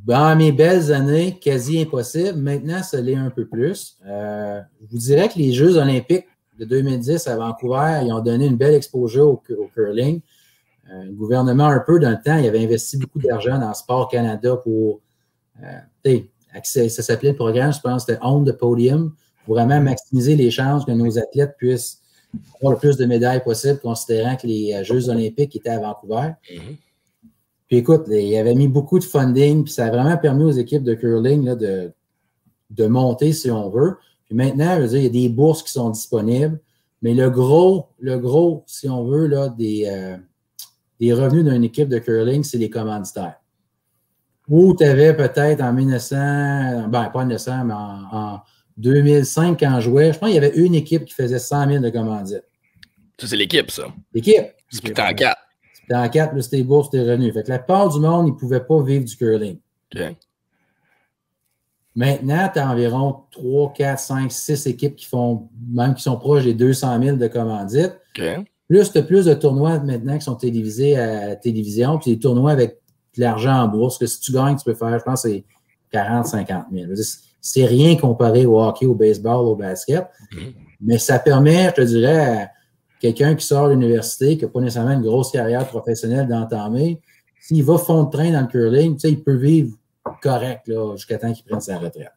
dans 0.06 0.36
mes 0.36 0.52
belles 0.52 0.92
années, 0.92 1.38
quasi 1.40 1.80
impossible. 1.80 2.40
Maintenant, 2.40 2.82
ça 2.82 3.00
l'est 3.00 3.16
un 3.16 3.30
peu 3.30 3.46
plus. 3.46 3.98
Euh, 4.08 4.60
je 4.82 4.88
vous 4.90 4.98
dirais 4.98 5.30
que 5.30 5.38
les 5.38 5.54
Jeux 5.54 5.78
olympiques 5.78 6.26
de 6.58 6.66
2010 6.66 7.28
à 7.28 7.38
Vancouver, 7.38 8.00
ils 8.04 8.12
ont 8.12 8.22
donné 8.22 8.48
une 8.48 8.58
belle 8.58 8.74
exposure 8.74 9.28
au, 9.28 9.44
curling. 9.76 10.22
Le 10.90 11.12
gouvernement, 11.12 11.66
un 11.68 11.84
peu 11.86 12.00
dans 12.00 12.10
le 12.10 12.18
temps, 12.24 12.38
il 12.38 12.48
avait 12.48 12.64
investi 12.64 12.98
beaucoup 12.98 13.20
d'argent 13.20 13.60
dans 13.60 13.74
Sport 13.74 14.08
Canada 14.08 14.56
pour, 14.56 15.02
accès- 16.54 16.90
ça 16.90 17.02
s'appelait 17.04 17.32
le 17.32 17.36
programme, 17.36 17.74
je 17.74 17.80
pense, 17.80 18.06
c'était 18.06 18.20
On 18.22 18.44
the 18.44 18.52
Podium, 18.52 19.14
pour 19.46 19.56
vraiment 19.56 19.80
maximiser 19.80 20.36
les 20.36 20.52
chances 20.52 20.86
que 20.86 20.92
nos 20.92 21.18
athlètes 21.18 21.56
puissent 21.58 22.02
avoir 22.58 22.74
le 22.74 22.80
plus 22.80 22.98
de 22.98 23.06
médailles 23.06 23.44
possible, 23.44 23.80
considérant 23.80 24.36
que 24.36 24.46
les 24.46 24.74
euh, 24.74 24.84
Jeux 24.84 25.10
olympiques 25.10 25.56
étaient 25.56 25.70
à 25.70 25.80
Vancouver. 25.80 26.32
Puis 27.68 27.78
écoute, 27.78 28.04
il 28.10 28.36
avait 28.38 28.56
mis 28.56 28.68
beaucoup 28.68 29.00
de 29.00 29.04
funding, 29.04 29.64
puis 29.64 29.74
ça 29.74 29.86
a 29.86 29.90
vraiment 29.90 30.18
permis 30.18 30.44
aux 30.44 30.52
équipes 30.52 30.84
de 30.84 30.94
curling 30.94 31.46
là, 31.46 31.56
de, 31.56 31.92
de 32.70 32.86
monter 32.88 33.34
si 33.34 33.52
on 33.52 33.70
veut. 33.70 33.98
Puis 34.26 34.36
maintenant, 34.36 34.76
je 34.76 34.82
veux 34.82 34.88
dire, 34.90 34.98
il 35.00 35.04
y 35.04 35.08
a 35.08 35.10
des 35.10 35.30
bourses 35.30 35.64
qui 35.64 35.72
sont 35.72 35.90
disponibles, 35.90 36.60
mais 37.02 37.14
le 37.14 37.30
gros, 37.30 37.88
le 38.00 38.18
gros, 38.20 38.64
si 38.68 38.90
on 38.90 39.06
veut, 39.06 39.28
là, 39.28 39.50
des, 39.50 39.86
euh, 39.88 40.18
des 41.00 41.14
revenus 41.14 41.46
d'une 41.46 41.64
équipe 41.64 41.90
de 41.90 42.00
curling, 42.00 42.44
c'est 42.44 42.58
les 42.58 42.70
commanditaires. 42.70 43.37
Ou 44.50 44.76
tu 44.76 44.84
avais 44.84 45.16
peut-être 45.16 45.62
en 45.62 45.74
1900, 45.74 46.88
ben 46.88 47.10
pas 47.10 47.20
en 47.20 47.26
1900, 47.26 47.66
mais 47.66 47.74
en, 47.74 48.04
en 48.12 48.42
2005, 48.78 49.60
quand 49.60 49.80
je 49.80 49.90
jouais, 49.90 50.14
je 50.14 50.20
pense 50.20 50.30
qu'il 50.30 50.36
y 50.36 50.46
avait 50.46 50.56
une 50.56 50.76
équipe 50.76 51.06
qui 51.06 51.14
faisait 51.14 51.40
100 51.40 51.70
000 51.70 51.84
de 51.84 51.90
commandites. 51.90 52.44
Ça, 53.20 53.28
c'est 53.28 53.36
l'équipe, 53.36 53.72
ça. 53.72 53.88
L'équipe. 54.14 54.46
C'est 54.70 55.00
en 55.00 55.14
quatre. 55.14 55.42
C'était 55.74 55.96
en 55.96 56.10
4 56.10 56.32
plus 56.34 56.50
tes 56.50 56.64
bourses, 56.64 56.90
tes 56.90 57.00
revenus. 57.00 57.34
Fait 57.34 57.44
que 57.44 57.50
la 57.50 57.60
part 57.60 57.90
du 57.90 58.00
monde, 58.00 58.28
ils 58.28 58.34
ne 58.34 58.38
pouvaient 58.38 58.64
pas 58.64 58.82
vivre 58.84 59.06
du 59.06 59.16
curling. 59.16 59.58
Maintenant, 61.96 62.50
tu 62.54 62.60
as 62.60 62.70
environ 62.70 63.24
3, 63.32 63.74
4, 63.74 64.00
5, 64.00 64.32
6 64.32 64.68
équipes 64.68 64.96
qui 64.96 65.06
font, 65.06 65.50
même 65.72 65.96
qui 65.96 66.04
sont 66.04 66.18
proches 66.18 66.44
des 66.44 66.54
200 66.54 67.02
000 67.02 67.18
de 67.18 67.28
commandites. 67.28 67.96
Plus 68.68 68.92
tu 68.92 68.98
as 68.98 69.04
plus 69.04 69.26
de 69.26 69.34
tournois 69.34 69.80
maintenant 69.80 70.18
qui 70.18 70.26
sont 70.26 70.36
télévisés 70.36 70.98
à 70.98 71.30
la 71.30 71.36
télévision, 71.38 71.98
puis 71.98 72.12
des 72.12 72.20
tournois 72.20 72.52
avec 72.52 72.82
de 73.18 73.26
l'argent 73.26 73.64
en 73.64 73.68
bourse, 73.68 73.98
que 73.98 74.06
si 74.06 74.20
tu 74.20 74.32
gagnes, 74.32 74.56
tu 74.56 74.64
peux 74.64 74.74
faire, 74.74 74.98
je 74.98 75.04
pense, 75.04 75.22
c'est 75.22 75.44
40, 75.92 76.26
50 76.26 76.66
000. 76.72 76.84
Je 76.84 76.90
veux 76.90 76.96
dire, 76.96 77.06
C'est 77.42 77.66
rien 77.66 77.96
comparé 77.96 78.46
au 78.46 78.60
hockey, 78.60 78.86
au 78.86 78.96
baseball, 78.96 79.46
au 79.46 79.56
basket. 79.56 80.08
Mhm. 80.32 80.54
Mais 80.82 80.98
ça 80.98 81.20
permet, 81.20 81.70
je 81.70 81.74
te 81.74 81.82
dirais, 81.82 82.42
à 82.44 82.50
quelqu'un 83.00 83.36
qui 83.36 83.46
sort 83.46 83.68
de 83.68 83.74
l'université, 83.74 84.38
qui 84.38 84.46
n'a 84.46 84.52
pas 84.52 84.60
nécessairement 84.60 84.92
une 84.92 85.02
grosse 85.02 85.32
carrière 85.32 85.68
professionnelle 85.68 86.28
d'entamer, 86.28 87.02
s'il 87.40 87.64
va 87.64 87.78
fond 87.78 88.04
de 88.04 88.10
train 88.10 88.32
dans 88.32 88.42
le 88.42 88.48
curling, 88.48 88.96
tu 88.96 89.02
sais, 89.02 89.10
il 89.10 89.24
peut 89.24 89.36
vivre 89.36 89.76
correct 90.22 90.68
là, 90.68 90.96
jusqu'à 90.96 91.18
temps 91.18 91.32
qu'il 91.32 91.46
prenne 91.46 91.62
sa 91.62 91.78
retraite. 91.78 92.12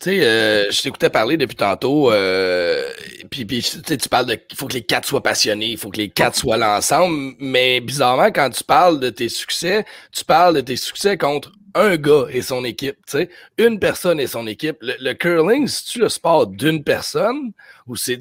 Tu 0.00 0.10
sais, 0.10 0.24
euh, 0.24 0.70
je 0.70 0.80
t'écoutais 0.80 1.10
parler 1.10 1.36
depuis 1.36 1.56
tantôt, 1.56 2.12
euh, 2.12 2.88
puis, 3.30 3.44
puis 3.44 3.62
tu 3.62 4.08
parles 4.08 4.26
de 4.26 4.38
il 4.48 4.56
faut 4.56 4.68
que 4.68 4.74
les 4.74 4.84
quatre 4.84 5.08
soient 5.08 5.24
passionnés, 5.24 5.70
il 5.70 5.76
faut 5.76 5.90
que 5.90 5.96
les 5.96 6.08
quatre 6.08 6.36
soient 6.36 6.56
là 6.56 6.76
ensemble, 6.78 7.34
mais 7.40 7.80
bizarrement, 7.80 8.30
quand 8.30 8.48
tu 8.50 8.62
parles 8.62 9.00
de 9.00 9.10
tes 9.10 9.28
succès, 9.28 9.84
tu 10.12 10.24
parles 10.24 10.54
de 10.54 10.60
tes 10.60 10.76
succès 10.76 11.18
contre 11.18 11.50
un 11.78 11.96
gars 11.96 12.26
et 12.30 12.42
son 12.42 12.64
équipe, 12.64 12.96
tu 13.06 13.18
sais, 13.18 13.28
une 13.56 13.78
personne 13.78 14.20
et 14.20 14.26
son 14.26 14.46
équipe. 14.46 14.76
Le, 14.80 14.94
le 15.00 15.14
curling, 15.14 15.66
c'est-tu 15.66 16.00
le 16.00 16.08
sport 16.08 16.46
d'une 16.46 16.82
personne? 16.82 17.52
Ou 17.86 17.96
c'est, 17.96 18.18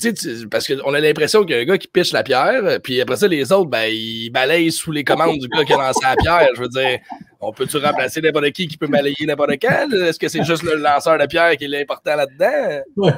parce 0.50 0.67
qu'on 0.67 0.93
a 0.93 1.00
l'impression 1.00 1.41
qu'il 1.43 1.56
y 1.56 1.60
a 1.60 1.62
un 1.62 1.65
gars 1.65 1.78
qui 1.78 1.88
piche 1.88 2.13
la 2.13 2.24
pierre, 2.24 2.80
puis 2.82 3.02
après 3.02 3.17
ça, 3.17 3.28
les 3.28 3.52
autres, 3.52 3.70
ben, 3.70 3.89
ils 3.91 4.30
balayent 4.30 4.72
sous 4.72 4.91
les 4.91 5.04
commandes 5.04 5.39
du 5.39 5.48
gars 5.50 5.65
qui 5.65 5.74
a 5.74 5.78
lancé 5.78 6.00
la 6.04 6.15
pierre. 6.15 6.48
Je 6.56 6.62
veux 6.62 6.70
dire, 6.70 7.00
on 7.41 7.52
peut-tu 7.52 7.78
remplacer 7.78 8.22
n'importe 8.22 8.52
qui 8.52 8.67
qui 8.67 8.78
peut 8.78 8.88
balayer 8.88 9.26
n'importe 9.26 9.52
quand? 9.62 9.89
Est-ce 9.91 10.20
que 10.20 10.30
c'est 10.30 10.43
juste 10.43 10.63
le 10.63 10.76
lanceur 10.76 11.17
de 11.17 11.26
pierre 11.26 11.58
qui 11.58 11.65
est 11.65 11.67
l'important 11.67 12.15
là-dedans? 12.15 13.12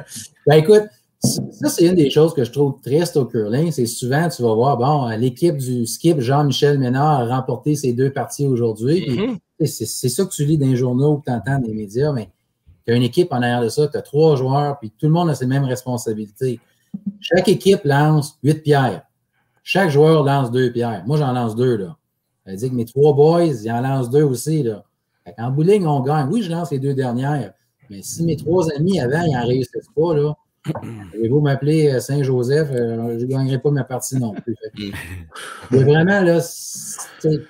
Ben 0.46 0.56
écoute, 0.56 0.84
ça, 1.22 1.68
c'est 1.68 1.84
une 1.84 1.94
des 1.94 2.10
choses 2.10 2.34
que 2.34 2.44
je 2.44 2.50
trouve 2.50 2.80
triste 2.82 3.16
au 3.16 3.26
curling. 3.26 3.70
C'est 3.70 3.86
souvent, 3.86 4.28
tu 4.28 4.42
vas 4.42 4.54
voir, 4.54 4.76
bon, 4.78 5.08
l'équipe 5.18 5.56
du 5.56 5.86
skip, 5.86 6.18
Jean-Michel 6.20 6.78
Ménard, 6.78 7.20
a 7.20 7.36
remporté 7.36 7.76
ses 7.76 7.92
deux 7.92 8.10
parties 8.10 8.46
aujourd'hui. 8.46 9.06
Mhm. 9.08 9.38
C'est 9.66 10.08
ça 10.08 10.24
que 10.24 10.30
tu 10.30 10.44
lis 10.44 10.58
dans 10.58 10.66
les 10.66 10.76
journaux 10.76 11.14
ou 11.14 11.18
que 11.18 11.24
tu 11.26 11.32
entends 11.32 11.58
dans 11.58 11.66
les 11.66 11.74
médias, 11.74 12.12
mais 12.12 12.30
tu 12.86 12.92
as 12.92 12.96
une 12.96 13.02
équipe 13.02 13.32
en 13.32 13.36
arrière 13.36 13.62
de 13.62 13.68
ça, 13.68 13.88
tu 13.88 13.96
as 13.96 14.02
trois 14.02 14.36
joueurs, 14.36 14.78
puis 14.78 14.90
tout 14.90 15.06
le 15.06 15.12
monde 15.12 15.30
a 15.30 15.34
ses 15.34 15.46
mêmes 15.46 15.64
responsabilités. 15.64 16.60
Chaque 17.20 17.48
équipe 17.48 17.80
lance 17.84 18.38
huit 18.42 18.62
pierres. 18.62 19.02
Chaque 19.62 19.90
joueur 19.90 20.24
lance 20.24 20.50
deux 20.50 20.72
pierres. 20.72 21.04
Moi, 21.06 21.18
j'en 21.18 21.32
lance 21.32 21.54
deux, 21.54 21.76
là. 21.76 21.96
Ça 22.44 22.52
veut 22.52 22.56
dire 22.56 22.70
que 22.70 22.74
mes 22.74 22.86
trois 22.86 23.12
boys, 23.12 23.44
ils 23.44 23.70
en 23.70 23.80
lancent 23.80 24.10
deux 24.10 24.22
aussi, 24.22 24.62
là. 24.62 24.82
Fait 25.24 25.34
en 25.38 25.50
bowling, 25.50 25.84
on 25.86 26.00
gagne. 26.00 26.28
Oui, 26.30 26.42
je 26.42 26.50
lance 26.50 26.70
les 26.70 26.78
deux 26.78 26.94
dernières, 26.94 27.52
mais 27.90 28.02
si 28.02 28.24
mes 28.24 28.36
trois 28.36 28.70
amis 28.74 28.98
avant, 29.00 29.22
ils 29.22 29.32
n'en 29.32 29.46
réussissent 29.46 29.90
pas, 29.94 30.14
là, 30.14 30.34
Avez-vous 31.14 31.40
m'appeler 31.40 31.88
euh, 31.88 32.00
Saint-Joseph, 32.00 32.68
euh, 32.70 33.18
je 33.18 33.24
ne 33.24 33.30
gagnerai 33.30 33.58
pas 33.58 33.70
ma 33.70 33.82
partie 33.82 34.16
non 34.18 34.34
plus. 34.34 34.54
Mais 35.70 35.82
vraiment, 35.84 36.20
là, 36.20 36.38
c'est- 36.42 37.40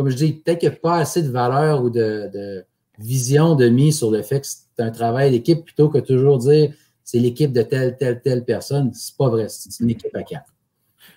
comme 0.00 0.08
je 0.08 0.16
dis, 0.16 0.32
peut-être 0.32 0.60
qu'il 0.60 0.70
n'y 0.70 0.76
a 0.76 0.78
pas 0.78 0.96
assez 0.96 1.22
de 1.22 1.28
valeur 1.28 1.84
ou 1.84 1.90
de, 1.90 2.30
de 2.32 2.64
vision 2.98 3.54
de 3.54 3.68
mise 3.68 3.98
sur 3.98 4.10
le 4.10 4.22
fait 4.22 4.40
que 4.40 4.46
c'est 4.46 4.82
un 4.82 4.90
travail 4.90 5.30
d'équipe 5.30 5.62
plutôt 5.62 5.90
que 5.90 5.98
toujours 5.98 6.38
dire 6.38 6.72
c'est 7.04 7.18
l'équipe 7.18 7.52
de 7.52 7.60
telle, 7.60 7.98
telle, 7.98 8.22
telle 8.22 8.46
personne. 8.46 8.94
C'est 8.94 9.14
pas 9.14 9.28
vrai, 9.28 9.50
c'est 9.50 9.78
une 9.78 9.90
équipe 9.90 10.16
à 10.16 10.22
quatre. 10.22 10.54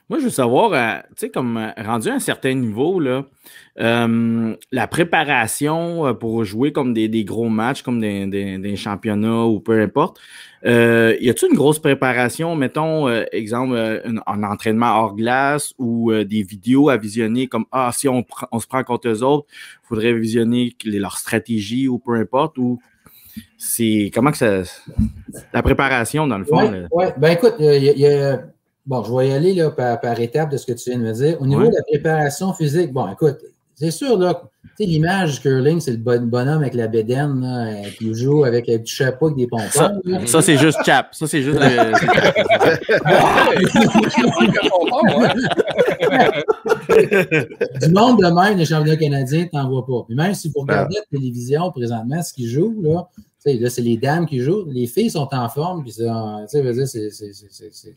Moi, 0.10 0.20
je 0.20 0.26
veux 0.26 0.30
savoir, 0.30 0.74
euh, 0.74 1.00
tu 1.10 1.14
sais, 1.18 1.30
comme 1.30 1.58
euh, 1.58 1.70
rendu 1.84 2.10
à 2.10 2.14
un 2.16 2.20
certain 2.20 2.54
niveau, 2.54 3.00
là, 3.00 3.26
euh, 3.80 4.56
la 4.72 4.88
préparation 4.88 6.14
pour 6.16 6.44
jouer 6.44 6.72
comme 6.72 6.94
des, 6.94 7.08
des 7.08 7.24
gros 7.24 7.50
matchs, 7.50 7.82
comme 7.82 8.00
des, 8.00 8.26
des- 8.28 8.58
des 8.58 8.76
championnats 8.76 9.46
ou 9.46 9.60
peu 9.60 9.82
importe, 9.82 10.20
euh, 10.66 11.16
y 11.20 11.30
a-t-il 11.30 11.50
une 11.52 11.58
grosse 11.58 11.80
préparation, 11.80 12.56
mettons, 12.56 13.08
euh, 13.08 13.24
exemple, 13.32 13.76
un, 13.76 14.16
un 14.26 14.44
entraînement 14.44 14.96
hors 14.98 15.16
glace 15.16 15.74
ou 15.78 16.14
des 16.14 16.44
vidéos 16.44 16.90
à 16.90 16.98
visionner 16.98 17.48
comme 17.48 17.66
Ah, 17.72 17.92
si 17.94 18.08
on, 18.08 18.24
se 18.60 18.68
prend 18.68 18.84
contre 18.84 19.10
eux 19.10 19.24
autres, 19.24 19.48
il 19.84 19.88
faudrait 19.88 20.14
visionner 20.14 20.76
leur 20.86 21.18
stratégie 21.18 21.88
ou 21.88 21.98
peu 22.00 22.14
importe, 22.16 22.58
ou 22.58 22.80
c'est 23.58 24.12
comment 24.14 24.32
que 24.32 24.38
ça. 24.38 24.62
La 25.54 25.64
préparation, 25.64 26.28
dans 26.28 26.38
le 26.38 26.46
fond. 26.46 26.70
Oui, 26.72 26.78
ouais. 26.92 27.14
ben 27.18 27.30
écoute, 27.32 27.56
il 27.60 27.66
y 27.66 27.90
a- 27.90 27.94
il 27.94 28.00
y 28.00 28.06
a- 28.08 28.44
bon, 28.86 29.04
je 29.04 29.14
vais 29.14 29.30
y 29.30 29.32
aller 29.32 29.54
là, 29.54 29.70
par, 29.72 30.00
par 30.00 30.20
étape 30.20 30.52
de 30.52 30.58
ce 30.58 30.66
que 30.66 30.74
tu 30.74 30.90
viens 30.90 31.00
de 31.00 31.04
me 31.06 31.14
dire. 31.14 31.42
Au 31.42 31.46
niveau 31.46 31.62
de 31.68 31.76
la 31.76 31.84
préparation 31.84 32.54
physique, 32.54 32.92
bon, 32.94 33.08
écoute, 33.12 33.38
c'est 33.76 33.90
sûr, 33.92 34.18
là, 34.20 34.40
tu 34.78 34.84
sais, 34.84 34.90
l'image 34.90 35.34
du 35.36 35.40
curling, 35.42 35.80
c'est 35.80 35.92
le 35.92 35.98
bon- 35.98 36.26
bonhomme 36.28 36.62
avec 36.62 36.74
la 36.76 36.88
bédaine, 36.88 37.42
là, 37.42 37.90
qui 37.98 38.14
joue 38.14 38.44
avec 38.44 38.70
un 38.70 38.78
petit 38.78 38.94
chapeau 38.96 39.26
avec 39.28 39.38
des 39.38 39.48
pompons. 39.48 39.64
Ça, 39.72 39.92
ça, 40.26 40.42
c'est 40.44 40.58
juste 40.58 40.78
Chap. 40.86 41.08
Ça, 41.14 41.26
c'est 41.28 41.42
juste. 41.42 41.60
le- 41.60 41.92
du 47.88 47.94
monde 47.94 48.20
de 48.22 48.28
même, 48.42 48.58
les 48.58 48.66
championnats 48.66 48.98
canadiens, 48.98 49.48
t'en 49.52 49.70
vois 49.70 49.86
pas. 49.86 50.04
Puis 50.08 50.16
même 50.16 50.34
si 50.34 50.50
vous 50.54 50.62
regardez 50.62 50.96
la 50.96 51.18
télévision 51.18 51.72
présentement, 51.72 52.22
ce 52.22 52.34
qu'ils 52.34 52.48
jouent, 52.50 52.82
là, 52.82 53.08
c'est 53.40 53.80
les 53.80 53.98
dames 53.98 54.26
qui 54.26 54.40
jouent. 54.40 54.66
Les 54.70 54.88
filles 54.88 55.10
sont 55.12 55.28
en 55.32 55.50
forme, 55.50 55.84
puis 55.84 55.94
tu 55.94 56.04
sais, 56.04 57.10
c'est, 57.10 57.96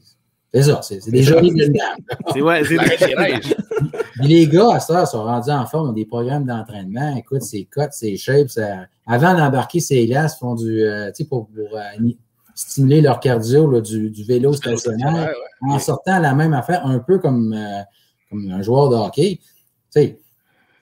c'est, 0.54 0.62
ça, 0.62 0.80
c'est, 0.82 1.00
c'est 1.00 1.10
des 1.10 1.22
jolies 1.22 1.52
belles 1.52 1.72
dames. 1.72 2.18
c'est 2.32 2.40
ouais, 2.42 2.64
c'est- 2.64 3.06
les 3.06 3.14
neiges. 3.14 3.54
Puis 4.14 4.28
les 4.28 4.46
gars, 4.48 4.74
à 4.76 4.80
ça, 4.80 5.04
sont 5.04 5.22
rendus 5.24 5.50
en 5.50 5.66
forme, 5.66 5.90
ont 5.90 5.92
des 5.92 6.06
programmes 6.06 6.44
d'entraînement. 6.46 7.14
Écoute, 7.16 7.42
c'est 7.42 7.64
cotes, 7.64 7.92
c'est 7.92 8.16
shapes. 8.16 8.48
ça- 8.50 8.86
Avant 9.06 9.34
d'embarquer 9.34 9.80
ces 9.80 10.06
glaces, 10.06 10.36
ils 10.36 10.40
font 10.40 10.54
du, 10.54 10.82
euh, 10.82 11.08
tu 11.08 11.22
sais, 11.22 11.28
pour, 11.28 11.48
pour, 11.48 11.76
euh, 11.76 12.08
stimuler 12.54 13.02
leur 13.02 13.20
cardio, 13.20 13.70
là, 13.70 13.80
du, 13.82 14.08
du 14.10 14.24
vélo 14.24 14.54
stationnaire 14.54 15.12
Ouais, 15.12 15.68
ouais. 15.68 15.74
en 15.74 15.78
sortant 15.78 16.18
la 16.18 16.34
même 16.34 16.54
affaire, 16.54 16.86
un 16.86 16.98
peu 17.00 17.18
comme, 17.18 17.52
euh, 17.52 17.82
comme 18.30 18.50
un 18.50 18.62
joueur 18.62 18.88
de 18.88 18.96
hockey. 18.96 19.38
Tu 19.42 19.44
sais, 19.90 20.18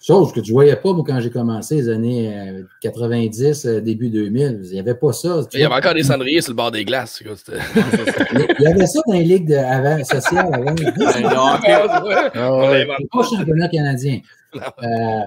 chose 0.06 0.32
que 0.32 0.40
tu 0.40 0.50
ne 0.50 0.54
voyais 0.54 0.76
pas, 0.76 0.92
moi, 0.92 1.04
quand 1.06 1.18
j'ai 1.20 1.30
commencé 1.30 1.76
les 1.76 1.88
années 1.88 2.36
euh, 2.36 2.62
90, 2.80 3.66
euh, 3.66 3.80
début 3.80 4.10
2000. 4.10 4.60
Il 4.64 4.70
n'y 4.70 4.78
avait 4.78 4.94
pas 4.94 5.12
ça. 5.12 5.40
Il 5.54 5.60
y 5.60 5.64
avait 5.64 5.74
encore 5.74 5.94
des 5.94 6.02
cendriers 6.02 6.42
sur 6.42 6.52
le 6.52 6.56
bord 6.56 6.70
des 6.70 6.84
glaces. 6.84 7.22
Il 7.24 8.62
y 8.62 8.66
avait 8.66 8.86
ça 8.86 9.00
dans 9.06 9.14
les 9.14 9.24
ligues 9.24 9.48
de, 9.48 9.54
avant, 9.54 10.04
sociales 10.04 10.50
avant. 10.52 10.74
Ah 12.36 12.60
pas 13.10 13.18
au 13.18 13.22
championnat 13.22 13.68
canadien. 13.68 14.20
Euh, 14.84 15.20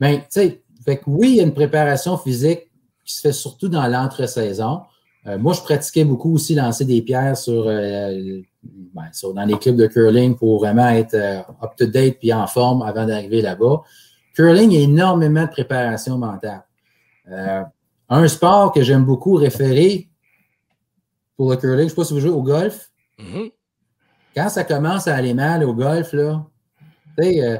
ben, 0.00 0.16
tu 0.18 0.24
sais, 0.30 0.62
fait 0.84 0.96
que 0.96 1.04
oui, 1.06 1.30
il 1.30 1.36
y 1.36 1.40
a 1.40 1.44
une 1.44 1.54
préparation 1.54 2.18
physique 2.18 2.68
qui 3.04 3.14
se 3.14 3.20
fait 3.20 3.32
surtout 3.32 3.68
dans 3.68 3.86
l'entre-saison. 3.86 4.80
Euh, 5.26 5.38
moi, 5.38 5.52
je 5.54 5.60
pratiquais 5.60 6.04
beaucoup 6.04 6.34
aussi 6.34 6.56
lancer 6.56 6.84
des 6.84 7.00
pierres 7.00 7.36
sur, 7.36 7.66
euh, 7.68 8.42
ben, 8.94 9.04
sur- 9.12 9.34
dans 9.34 9.44
les 9.44 9.58
clubs 9.58 9.76
de 9.76 9.86
curling 9.86 10.36
pour 10.36 10.58
vraiment 10.58 10.88
être 10.88 11.14
euh, 11.14 11.40
up-to-date 11.62 12.18
puis 12.18 12.32
en 12.32 12.46
forme 12.46 12.82
avant 12.82 13.04
d'arriver 13.06 13.42
là-bas. 13.42 13.82
Curling, 14.34 14.70
il 14.72 14.78
y 14.78 14.80
a 14.80 14.84
énormément 14.84 15.42
de 15.44 15.50
préparation 15.50 16.18
mentale. 16.18 16.64
Euh, 17.30 17.62
un 18.08 18.28
sport 18.28 18.72
que 18.72 18.82
j'aime 18.82 19.04
beaucoup 19.04 19.34
référer 19.34 20.08
pour 21.36 21.50
le 21.50 21.56
curling, 21.56 21.78
je 21.78 21.84
ne 21.84 21.88
sais 21.88 21.94
pas 21.94 22.04
si 22.04 22.12
vous 22.14 22.20
jouez 22.20 22.30
au 22.30 22.42
golf 22.42 22.90
Mhm. 23.18 23.50
quand 24.36 24.48
ça 24.48 24.64
commence 24.64 25.06
à 25.08 25.14
aller 25.14 25.34
mal 25.34 25.62
au 25.64 25.72
golf, 25.74 26.12
là, 26.12 26.44
tu 27.16 27.40
euh, 27.42 27.58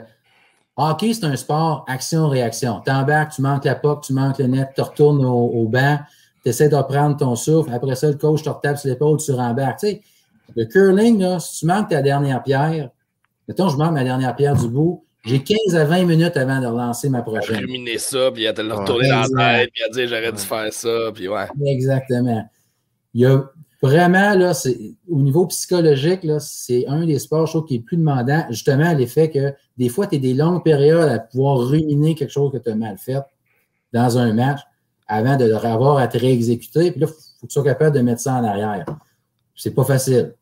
hockey, 0.76 1.14
c'est 1.14 1.24
un 1.24 1.36
sport 1.36 1.84
action-réaction. 1.88 2.80
T'embarques, 2.80 3.32
tu 3.32 3.42
manques 3.42 3.64
la 3.64 3.76
puck, 3.76 4.02
tu 4.02 4.12
manques 4.12 4.38
le 4.38 4.46
net, 4.48 4.70
tu 4.74 4.80
retournes 4.80 5.24
au, 5.24 5.46
au 5.46 5.68
banc, 5.68 5.98
tu 6.42 6.48
essaies 6.50 6.68
de 6.68 6.74
reprendre 6.76 7.16
ton 7.16 7.36
souffle. 7.36 7.72
Après 7.72 7.94
ça, 7.94 8.08
le 8.08 8.14
coach 8.16 8.42
te 8.42 8.48
retape 8.50 8.78
sur 8.78 8.88
l'épaule, 8.90 9.18
tu 9.18 9.30
rembarques. 9.32 9.86
Le 10.56 10.64
curling, 10.66 11.20
là, 11.20 11.40
si 11.40 11.60
tu 11.60 11.66
manques 11.66 11.88
ta 11.90 12.02
dernière 12.02 12.42
pierre, 12.42 12.90
mettons, 13.48 13.68
je 13.68 13.76
manque 13.76 13.92
ma 13.92 14.04
dernière 14.04 14.34
pierre 14.36 14.56
du 14.56 14.68
bout, 14.68 15.04
j'ai 15.24 15.42
15 15.42 15.74
à 15.74 15.84
20 15.86 16.04
minutes 16.04 16.36
avant 16.36 16.60
de 16.60 16.66
relancer 16.66 17.08
ma 17.08 17.18
À 17.18 17.22
prochaine. 17.22 17.56
ruminer 17.56 17.98
ça, 17.98 18.30
puis 18.30 18.46
à 18.46 18.52
te 18.52 18.60
le 18.60 18.74
retourner 18.74 19.08
dans 19.08 19.24
la 19.36 19.58
tête, 19.58 19.70
puis 19.72 19.82
à 19.82 19.88
dire 19.88 20.06
j'aurais 20.06 20.32
dû 20.32 20.38
faire 20.42 20.72
ça, 20.72 21.10
puis 21.14 21.28
ouais. 21.28 21.46
Exactement. 21.66 22.46
Il 23.14 23.22
y 23.22 23.26
a 23.26 23.42
vraiment, 23.80 24.34
là, 24.34 24.52
c'est, 24.54 24.76
au 25.08 25.20
niveau 25.20 25.46
psychologique, 25.46 26.24
là, 26.24 26.40
c'est 26.40 26.86
un 26.88 27.06
des 27.06 27.18
sports, 27.18 27.46
je 27.46 27.52
trouve, 27.52 27.64
qui 27.64 27.76
est 27.76 27.78
le 27.78 27.84
plus 27.84 27.96
demandant, 27.96 28.44
justement, 28.50 28.84
à 28.86 28.94
l'effet 28.94 29.30
que 29.30 29.54
des 29.78 29.88
fois, 29.88 30.06
tu 30.06 30.16
as 30.16 30.18
des 30.18 30.34
longues 30.34 30.62
périodes 30.62 31.08
à 31.08 31.18
pouvoir 31.18 31.58
ruminer 31.58 32.14
quelque 32.14 32.30
chose 32.30 32.52
que 32.52 32.58
tu 32.58 32.70
as 32.70 32.74
mal 32.74 32.98
fait 32.98 33.22
dans 33.92 34.18
un 34.18 34.32
match 34.34 34.60
avant 35.06 35.36
de 35.36 35.44
le 35.46 35.56
avoir 35.56 35.98
à 35.98 36.06
te 36.08 36.18
réexécuter. 36.18 36.90
Puis 36.90 37.00
là, 37.00 37.06
il 37.08 37.12
faut 37.40 37.46
que 37.46 37.52
tu 37.52 37.52
sois 37.52 37.64
capable 37.64 37.96
de 37.96 38.02
mettre 38.02 38.20
ça 38.20 38.34
en 38.34 38.44
arrière. 38.44 38.84
C'est 39.54 39.74
pas 39.74 39.84
facile. 39.84 40.34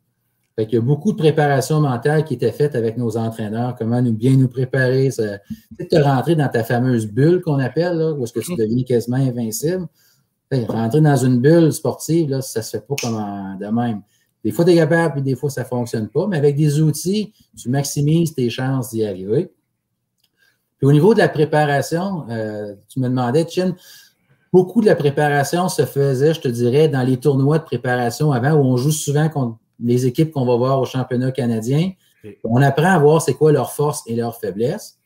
Fait 0.57 0.67
qu'il 0.67 0.75
y 0.75 0.79
a 0.79 0.83
beaucoup 0.83 1.13
de 1.13 1.17
préparation 1.17 1.81
mentale 1.81 2.25
qui 2.25 2.35
était 2.35 2.53
faite 2.53 2.75
avec 2.75 2.99
nos 2.99 3.17
entraîneurs, 3.17 3.75
comment 3.75 4.03
nous 4.03 4.13
bien 4.13 4.37
nous 4.37 4.49
préparer, 4.49 5.11
ça- 5.11 5.39
tu 5.39 5.55
sais, 5.79 5.87
te 5.87 5.97
rentrer 5.97 6.35
dans 6.35 6.49
ta 6.49 6.63
fameuse 6.63 7.07
bulle 7.07 7.41
qu'on 7.41 7.59
appelle, 7.59 7.97
là, 7.97 8.13
où 8.13 8.23
est-ce 8.25 8.35
que 8.35 8.41
tu 8.41 8.55
deviens 8.57 8.85
quasiment 8.85 9.17
invincible. 9.17 9.87
Rentrer 10.69 11.01
dans 11.01 11.17
une 11.17 11.41
bulle 11.41 11.73
sportive, 11.73 12.29
là, 12.29 12.43
ça 12.43 12.61
ne 12.61 12.65
se 12.65 12.71
fait 12.73 12.87
pas 12.87 12.95
comme 13.01 13.15
en- 13.15 13.57
de 13.59 13.67
même. 13.67 14.03
Des 14.45 14.51
fois, 14.51 14.67
tu 14.67 14.73
es 14.73 14.75
capable, 14.75 15.15
puis 15.15 15.23
des 15.23 15.37
fois, 15.37 15.49
ça 15.49 15.63
ne 15.63 15.67
fonctionne 15.67 16.09
pas. 16.09 16.27
Mais 16.27 16.37
avec 16.37 16.57
des 16.57 16.81
outils, 16.83 17.33
tu 17.57 17.71
maximises 17.71 18.35
tes 18.35 18.51
chances 18.51 18.91
d'y 18.91 19.05
arriver. 19.05 19.51
Puis 20.77 20.87
au 20.87 20.93
niveau 20.93 21.15
de 21.15 21.21
la 21.21 21.29
préparation, 21.31 22.29
euh, 22.29 22.75
tu 22.89 23.01
me 23.01 23.09
demandais, 23.09 23.47
Chin, 23.49 23.75
beaucoup 24.53 24.81
de 24.81 24.87
la 24.87 24.97
préparation 24.97 25.69
se 25.69 25.85
faisait, 25.85 26.35
je 26.35 26.41
te 26.41 26.49
dirais, 26.49 26.89
dans 26.89 27.03
les 27.03 27.17
tournois 27.17 27.59
de 27.59 27.65
préparation 27.65 28.33
avant, 28.33 28.53
où 28.53 28.65
on 28.65 28.77
joue 28.77 28.91
souvent 28.91 29.29
contre 29.29 29.59
les 29.81 30.07
équipes 30.07 30.31
qu'on 30.31 30.45
va 30.45 30.57
voir 30.57 30.81
au 30.81 30.85
championnat 30.85 31.33
canadien. 31.33 31.93
On 32.45 32.63
apprend 32.63 32.93
à 32.93 32.99
voir 32.99 33.21
c'est 33.23 33.35
quoi 33.35 33.51
leurs 33.51 33.73
forces 33.73 34.03
et 34.07 34.15
leurs 34.15 34.39
faiblesses. 34.39 34.99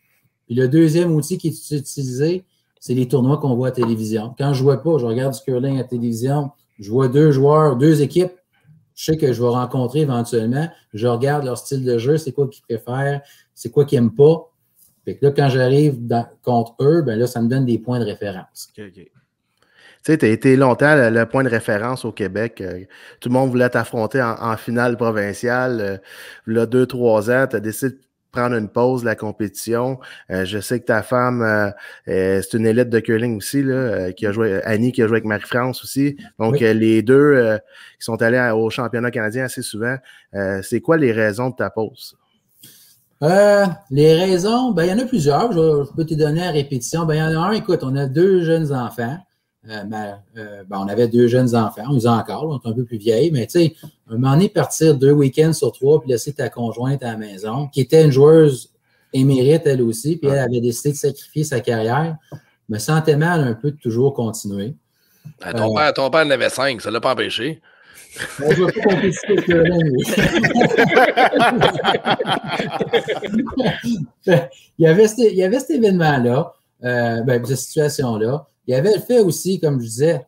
Puis 0.46 0.54
le 0.54 0.68
deuxième 0.68 1.12
outil 1.14 1.38
qui 1.38 1.48
est 1.48 1.70
utilisé, 1.70 2.44
c'est 2.78 2.94
les 2.94 3.08
tournois 3.08 3.38
qu'on 3.38 3.54
voit 3.54 3.68
à 3.68 3.72
télévision. 3.72 4.34
Quand 4.36 4.52
je 4.52 4.60
ne 4.60 4.64
vois 4.64 4.82
pas, 4.82 4.98
je 4.98 5.06
regarde 5.06 5.32
du 5.32 5.40
curling 5.40 5.80
à 5.80 5.84
télévision, 5.84 6.50
je 6.78 6.90
vois 6.90 7.08
deux 7.08 7.30
joueurs, 7.30 7.76
deux 7.76 8.02
équipes, 8.02 8.34
je 8.94 9.04
sais 9.04 9.16
que 9.16 9.32
je 9.32 9.42
vais 9.42 9.48
rencontrer 9.48 10.00
éventuellement, 10.00 10.68
je 10.92 11.06
regarde 11.06 11.44
leur 11.44 11.58
style 11.58 11.84
de 11.84 11.98
jeu, 11.98 12.16
c'est 12.16 12.32
quoi 12.32 12.48
qu'ils 12.48 12.62
préfèrent, 12.62 13.22
c'est 13.54 13.70
quoi 13.70 13.84
qu'ils 13.84 14.00
n'aiment 14.00 14.14
pas. 14.14 14.52
Fait 15.04 15.16
que 15.16 15.24
là, 15.24 15.32
quand 15.32 15.48
j'arrive 15.48 15.98
contre 16.42 16.74
eux, 16.80 17.02
ben 17.02 17.18
là, 17.18 17.26
ça 17.26 17.40
me 17.40 17.48
donne 17.48 17.64
des 17.64 17.78
points 17.78 17.98
de 17.98 18.04
référence. 18.04 18.68
Tu 20.06 20.12
sais, 20.12 20.18
tu 20.18 20.24
as 20.26 20.28
été 20.28 20.54
longtemps 20.54 20.94
le, 20.94 21.10
le 21.10 21.26
point 21.26 21.42
de 21.42 21.48
référence 21.48 22.04
au 22.04 22.12
Québec. 22.12 22.60
Euh, 22.60 22.84
tout 23.18 23.28
le 23.28 23.32
monde 23.32 23.50
voulait 23.50 23.68
t'affronter 23.68 24.22
en, 24.22 24.36
en 24.40 24.56
finale 24.56 24.96
provinciale. 24.96 25.80
Euh, 25.80 25.96
là, 26.46 26.64
deux, 26.64 26.86
trois 26.86 27.28
ans, 27.28 27.48
tu 27.50 27.56
as 27.56 27.60
décidé 27.60 27.90
de 27.96 27.98
prendre 28.30 28.54
une 28.54 28.68
pause 28.68 29.00
de 29.00 29.06
la 29.06 29.16
compétition. 29.16 29.98
Euh, 30.30 30.44
je 30.44 30.60
sais 30.60 30.78
que 30.78 30.84
ta 30.84 31.02
femme, 31.02 31.72
c'est 32.06 32.52
une 32.52 32.66
élite 32.66 32.88
de 32.88 33.00
curling 33.00 33.36
aussi, 33.38 33.64
là, 33.64 34.12
qui 34.12 34.26
a 34.28 34.30
joué, 34.30 34.62
Annie 34.62 34.92
qui 34.92 35.02
a 35.02 35.08
joué 35.08 35.16
avec 35.16 35.24
Marie-France 35.24 35.82
aussi. 35.82 36.16
Donc, 36.38 36.52
Oui. 36.60 36.74
les 36.74 37.02
deux 37.02 37.58
qui 37.98 38.04
sont 38.04 38.22
allés 38.22 38.52
au 38.54 38.70
championnat 38.70 39.10
canadien 39.10 39.46
assez 39.46 39.62
souvent. 39.62 39.96
C'est 40.62 40.80
quoi 40.82 40.98
les 40.98 41.10
raisons 41.10 41.50
de 41.50 41.56
ta 41.56 41.68
pause? 41.70 42.16
Euh, 43.22 43.64
les 43.90 44.14
raisons, 44.14 44.70
ben, 44.70 44.84
il 44.84 44.90
y 44.90 44.92
en 44.92 44.98
a 44.98 45.06
plusieurs. 45.06 45.50
Je, 45.50 45.84
je 45.88 45.96
peux 45.96 46.04
te 46.04 46.14
donner 46.14 46.46
à 46.46 46.50
répétition. 46.52 47.06
Ben, 47.06 47.14
il 47.14 47.18
y 47.18 47.22
en 47.22 47.42
a 47.42 47.46
un, 47.48 47.52
écoute, 47.52 47.80
on 47.82 47.96
a 47.96 48.06
deux 48.06 48.42
jeunes 48.44 48.72
enfants. 48.72 49.16
Euh, 49.68 49.82
ben, 49.84 50.22
euh, 50.36 50.62
ben, 50.68 50.78
on 50.78 50.86
avait 50.86 51.08
deux 51.08 51.26
jeunes 51.26 51.56
enfants. 51.56 51.82
On 51.88 51.94
les 51.94 52.06
a 52.06 52.12
encore, 52.12 52.44
on 52.44 52.58
est 52.58 52.70
un 52.70 52.74
peu 52.74 52.84
plus 52.84 52.98
vieilles, 52.98 53.32
mais 53.32 53.46
tu 53.46 53.58
sais, 53.58 53.74
un 54.08 54.14
moment 54.14 54.32
donné, 54.34 54.48
partir 54.48 54.94
deux 54.96 55.10
week-ends 55.10 55.52
sur 55.52 55.72
trois 55.72 56.00
puis 56.00 56.08
laisser 56.10 56.32
ta 56.32 56.48
conjointe 56.48 57.02
à 57.02 57.12
la 57.12 57.16
maison, 57.16 57.66
qui 57.68 57.80
était 57.80 58.04
une 58.04 58.12
joueuse 58.12 58.70
émérite 59.12 59.62
elle 59.64 59.82
aussi, 59.82 60.16
puis 60.16 60.30
elle 60.30 60.38
avait 60.38 60.60
décidé 60.60 60.92
de 60.92 60.96
sacrifier 60.96 61.42
sa 61.42 61.60
carrière, 61.60 62.16
me 62.68 62.78
sentais 62.78 63.16
mal 63.16 63.40
un 63.42 63.54
peu 63.54 63.72
de 63.72 63.76
toujours 63.76 64.14
continuer. 64.14 64.74
Ah, 65.40 65.52
ton, 65.52 65.72
Euh. 65.72 65.74
père, 65.74 65.94
ton 65.94 66.10
père 66.10 66.26
en 66.26 66.30
avait 66.30 66.48
cinq, 66.48 66.80
ça 66.80 66.90
l'a 66.90 67.00
pas 67.00 67.12
empêché. 67.12 67.60
Ben, 68.38 68.54
je 68.54 68.62
ne 68.62 68.70
pas 68.70 68.94
il, 74.78 74.84
y 74.84 74.86
avait 74.86 75.08
cet, 75.08 75.18
il 75.18 75.36
y 75.36 75.42
avait 75.42 75.60
cet 75.60 75.70
événement-là, 75.70 76.54
euh, 76.84 77.20
ben, 77.22 77.44
cette 77.44 77.58
situation-là. 77.58 78.46
Il 78.66 78.72
y 78.72 78.74
avait 78.74 78.94
le 78.94 79.00
fait 79.00 79.20
aussi, 79.20 79.60
comme 79.60 79.80
je 79.80 79.86
disais, 79.86 80.26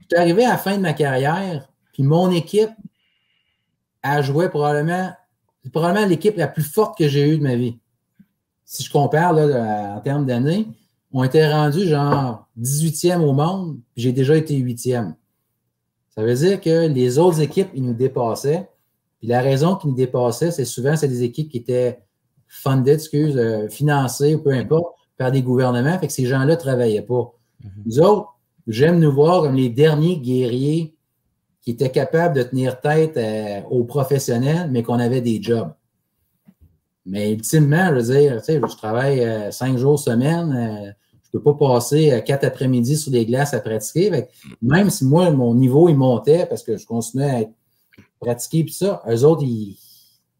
je 0.00 0.04
suis 0.10 0.16
arrivé 0.16 0.44
à 0.44 0.50
la 0.50 0.58
fin 0.58 0.76
de 0.76 0.82
ma 0.82 0.92
carrière, 0.92 1.68
puis 1.92 2.02
mon 2.02 2.30
équipe 2.30 2.70
a 4.02 4.22
joué 4.22 4.48
probablement, 4.48 5.12
probablement 5.72 6.06
l'équipe 6.06 6.36
la 6.36 6.48
plus 6.48 6.62
forte 6.62 6.96
que 6.96 7.08
j'ai 7.08 7.28
eue 7.28 7.38
de 7.38 7.42
ma 7.42 7.56
vie. 7.56 7.78
Si 8.64 8.84
je 8.84 8.90
compare 8.90 9.32
là, 9.32 9.96
en 9.96 10.00
termes 10.00 10.26
d'années, 10.26 10.68
on 11.12 11.24
était 11.24 11.50
rendus 11.50 11.88
genre 11.88 12.46
18e 12.60 13.20
au 13.20 13.32
monde, 13.32 13.78
puis 13.92 14.02
j'ai 14.02 14.12
déjà 14.12 14.36
été 14.36 14.56
8e. 14.56 15.14
Ça 16.14 16.22
veut 16.22 16.34
dire 16.34 16.60
que 16.60 16.86
les 16.86 17.18
autres 17.18 17.40
équipes, 17.40 17.70
ils 17.74 17.84
nous 17.84 17.94
dépassaient. 17.94 18.68
Puis 19.18 19.28
la 19.28 19.40
raison 19.40 19.76
qu'ils 19.76 19.90
nous 19.90 19.96
dépassaient, 19.96 20.50
c'est 20.50 20.64
souvent, 20.64 20.96
c'est 20.96 21.08
des 21.08 21.22
équipes 21.22 21.50
qui 21.50 21.58
étaient 21.58 22.00
funded, 22.46 22.94
excuse, 22.94 23.36
euh, 23.36 23.68
financées 23.68 24.34
ou 24.34 24.42
peu 24.42 24.50
importe, 24.50 24.96
par 25.16 25.30
des 25.30 25.42
gouvernements. 25.42 25.98
Fait 25.98 26.06
que 26.06 26.12
ces 26.12 26.26
gens-là 26.26 26.46
ne 26.46 26.54
travaillaient 26.54 27.02
pas. 27.02 27.32
Nous 27.84 28.00
autres, 28.00 28.34
j'aime 28.66 28.98
nous 28.98 29.12
voir 29.12 29.42
comme 29.42 29.54
les 29.54 29.68
derniers 29.68 30.18
guerriers 30.18 30.94
qui 31.62 31.72
étaient 31.72 31.90
capables 31.90 32.36
de 32.36 32.42
tenir 32.42 32.80
tête 32.80 33.16
euh, 33.16 33.60
aux 33.70 33.84
professionnels, 33.84 34.70
mais 34.70 34.82
qu'on 34.82 34.98
avait 34.98 35.20
des 35.20 35.42
jobs. 35.42 35.72
Mais 37.06 37.32
ultimement, 37.32 37.88
je 37.88 37.94
veux 37.94 38.14
dire, 38.14 38.36
tu 38.38 38.44
sais, 38.44 38.60
je 38.60 38.76
travaille 38.76 39.20
euh, 39.20 39.50
cinq 39.50 39.76
jours 39.76 39.98
semaine, 39.98 40.52
euh, 40.52 40.90
je 41.22 41.38
ne 41.38 41.42
peux 41.42 41.56
pas 41.56 41.74
passer 41.74 42.22
quatre 42.26 42.44
après-midi 42.44 42.96
sur 42.96 43.12
des 43.12 43.24
glaces 43.24 43.54
à 43.54 43.60
pratiquer. 43.60 44.26
Même 44.62 44.90
si 44.90 45.04
moi, 45.04 45.30
mon 45.30 45.54
niveau, 45.54 45.88
il 45.88 45.96
montait 45.96 46.44
parce 46.46 46.64
que 46.64 46.76
je 46.76 46.84
continuais 46.84 47.30
à 47.30 47.40
être 47.42 47.52
pratiqué 48.18 48.64
puis 48.64 48.72
ça, 48.72 49.02
eux 49.08 49.24
autres, 49.24 49.44
ils 49.44 49.78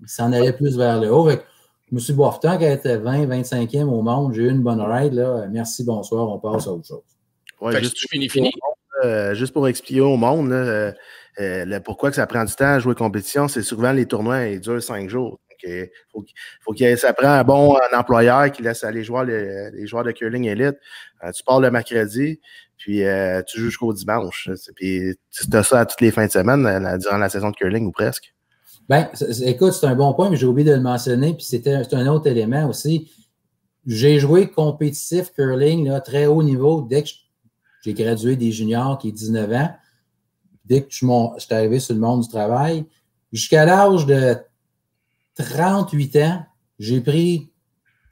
s'en 0.07 0.33
allaient 0.33 0.53
plus 0.53 0.77
vers 0.77 1.01
le 1.01 1.15
haut. 1.15 1.31
Je 1.31 1.95
me 1.95 2.01
suis 2.01 2.13
dit, 2.13 2.21
tant 2.43 2.59
qu'elle 2.59 2.77
était 2.77 2.97
20, 2.97 3.27
25e 3.27 3.85
au 3.85 4.03
monde, 4.03 4.33
j'ai 4.33 4.43
eu 4.43 4.51
une 4.51 4.63
bonne 4.63 4.81
ride, 4.81 5.13
là. 5.13 5.47
Merci, 5.49 5.85
bonsoir, 5.85 6.29
on 6.29 6.39
passe 6.39 6.67
à 6.67 6.73
autre 6.73 6.87
chose. 6.87 7.10
Ouais, 7.61 7.73
Fait 7.73 7.79
que 7.79 7.85
juste, 7.85 7.97
tu 7.97 8.07
finis 8.09 8.29
fini. 8.29 8.51
euh, 9.05 9.35
juste 9.35 9.53
pour 9.53 9.69
expliquer 9.69 10.01
au 10.01 10.17
monde 10.17 10.51
là, 10.51 10.57
euh, 10.57 10.93
euh, 11.41 11.65
le 11.65 11.81
pourquoi 11.81 12.11
que 12.11 12.17
ça 12.17 12.27
prend 12.27 12.45
du 12.45 12.55
temps 12.55 12.65
à 12.75 12.79
jouer 12.79 12.95
compétition, 12.95 13.49
c'est 13.49 13.63
souvent 13.63 13.93
les 13.93 14.07
tournois 14.07 14.47
ils 14.47 14.61
durent 14.61 14.83
cinq 14.83 15.09
jours. 15.09 15.39
Donc, 15.51 15.71
euh, 15.71 15.87
faut, 16.13 16.23
qu'il- 16.23 16.35
faut 16.63 16.73
que 16.73 16.97
ça 16.97 17.13
prend 17.13 17.29
un 17.29 17.45
bon 17.45 17.77
un 17.93 17.99
employeur 17.99 18.51
qui 18.51 18.63
laisse 18.63 18.83
aller 18.85 19.05
jouer 19.05 19.27
les, 19.27 19.71
les 19.73 19.87
joueurs 19.87 20.05
de 20.05 20.13
curling 20.13 20.45
élite. 20.47 20.77
Euh, 21.25 21.31
tu 21.33 21.43
pars 21.45 21.61
le 21.61 21.71
mercredi, 21.71 22.41
puis 22.79 23.05
euh, 23.05 23.43
tu 23.47 23.59
joues 23.59 23.67
jusqu'au 23.67 23.93
dimanche. 23.93 24.49
Puis 24.75 25.15
tu 25.31 25.57
as 25.57 25.63
ça 25.63 25.81
à 25.81 25.87
toutes 25.87 26.01
les 26.01 26.11
fins 26.11 26.27
de 26.27 26.33
semaine 26.33 26.99
durant 26.99 27.19
la 27.19 27.29
saison 27.29 27.51
de 27.51 27.57
curling 27.57 27.87
ou 27.87 27.93
presque. 27.93 28.35
Ben, 28.89 29.09
écoute, 29.45 29.73
c'est 29.75 29.87
un 29.87 29.95
bon 29.95 30.15
point, 30.15 30.31
mais 30.31 30.37
j'ai 30.37 30.47
oublié 30.47 30.69
de 30.69 30.75
le 30.75 30.81
mentionner, 30.83 31.35
puis 31.35 31.45
c'était 31.45 31.85
c'est 31.85 31.95
un 31.95 32.07
autre 32.09 32.27
élément 32.27 32.67
aussi. 32.69 33.11
J'ai 33.87 34.19
joué 34.19 34.51
compétitif 34.51 35.31
curling, 35.33 35.89
là, 35.89 36.01
très 36.01 36.27
haut 36.27 36.43
niveau, 36.43 36.83
dès 36.89 37.03
que 37.03 37.09
je- 37.09 37.15
j'ai 37.83 37.95
gradué 37.95 38.37
des 38.37 38.53
juniors 38.53 38.99
qui 38.99 39.09
est 39.09 39.13
19 39.13 39.53
ans, 39.53 39.71
dès 40.65 40.83
que 40.83 40.89
je 40.91 41.07
j'étais 41.39 41.55
arrivé 41.55 41.81
sur 41.81 41.95
le 41.95 42.01
monde 42.01 42.23
du 42.23 42.29
travail, 42.29 42.87
jusqu'à 43.33 43.65
l'âge 43.65 44.07
de 44.07 44.37
38 45.37 46.17
ans, 46.17 46.47
j'ai 46.79 47.01
pris 47.01 47.51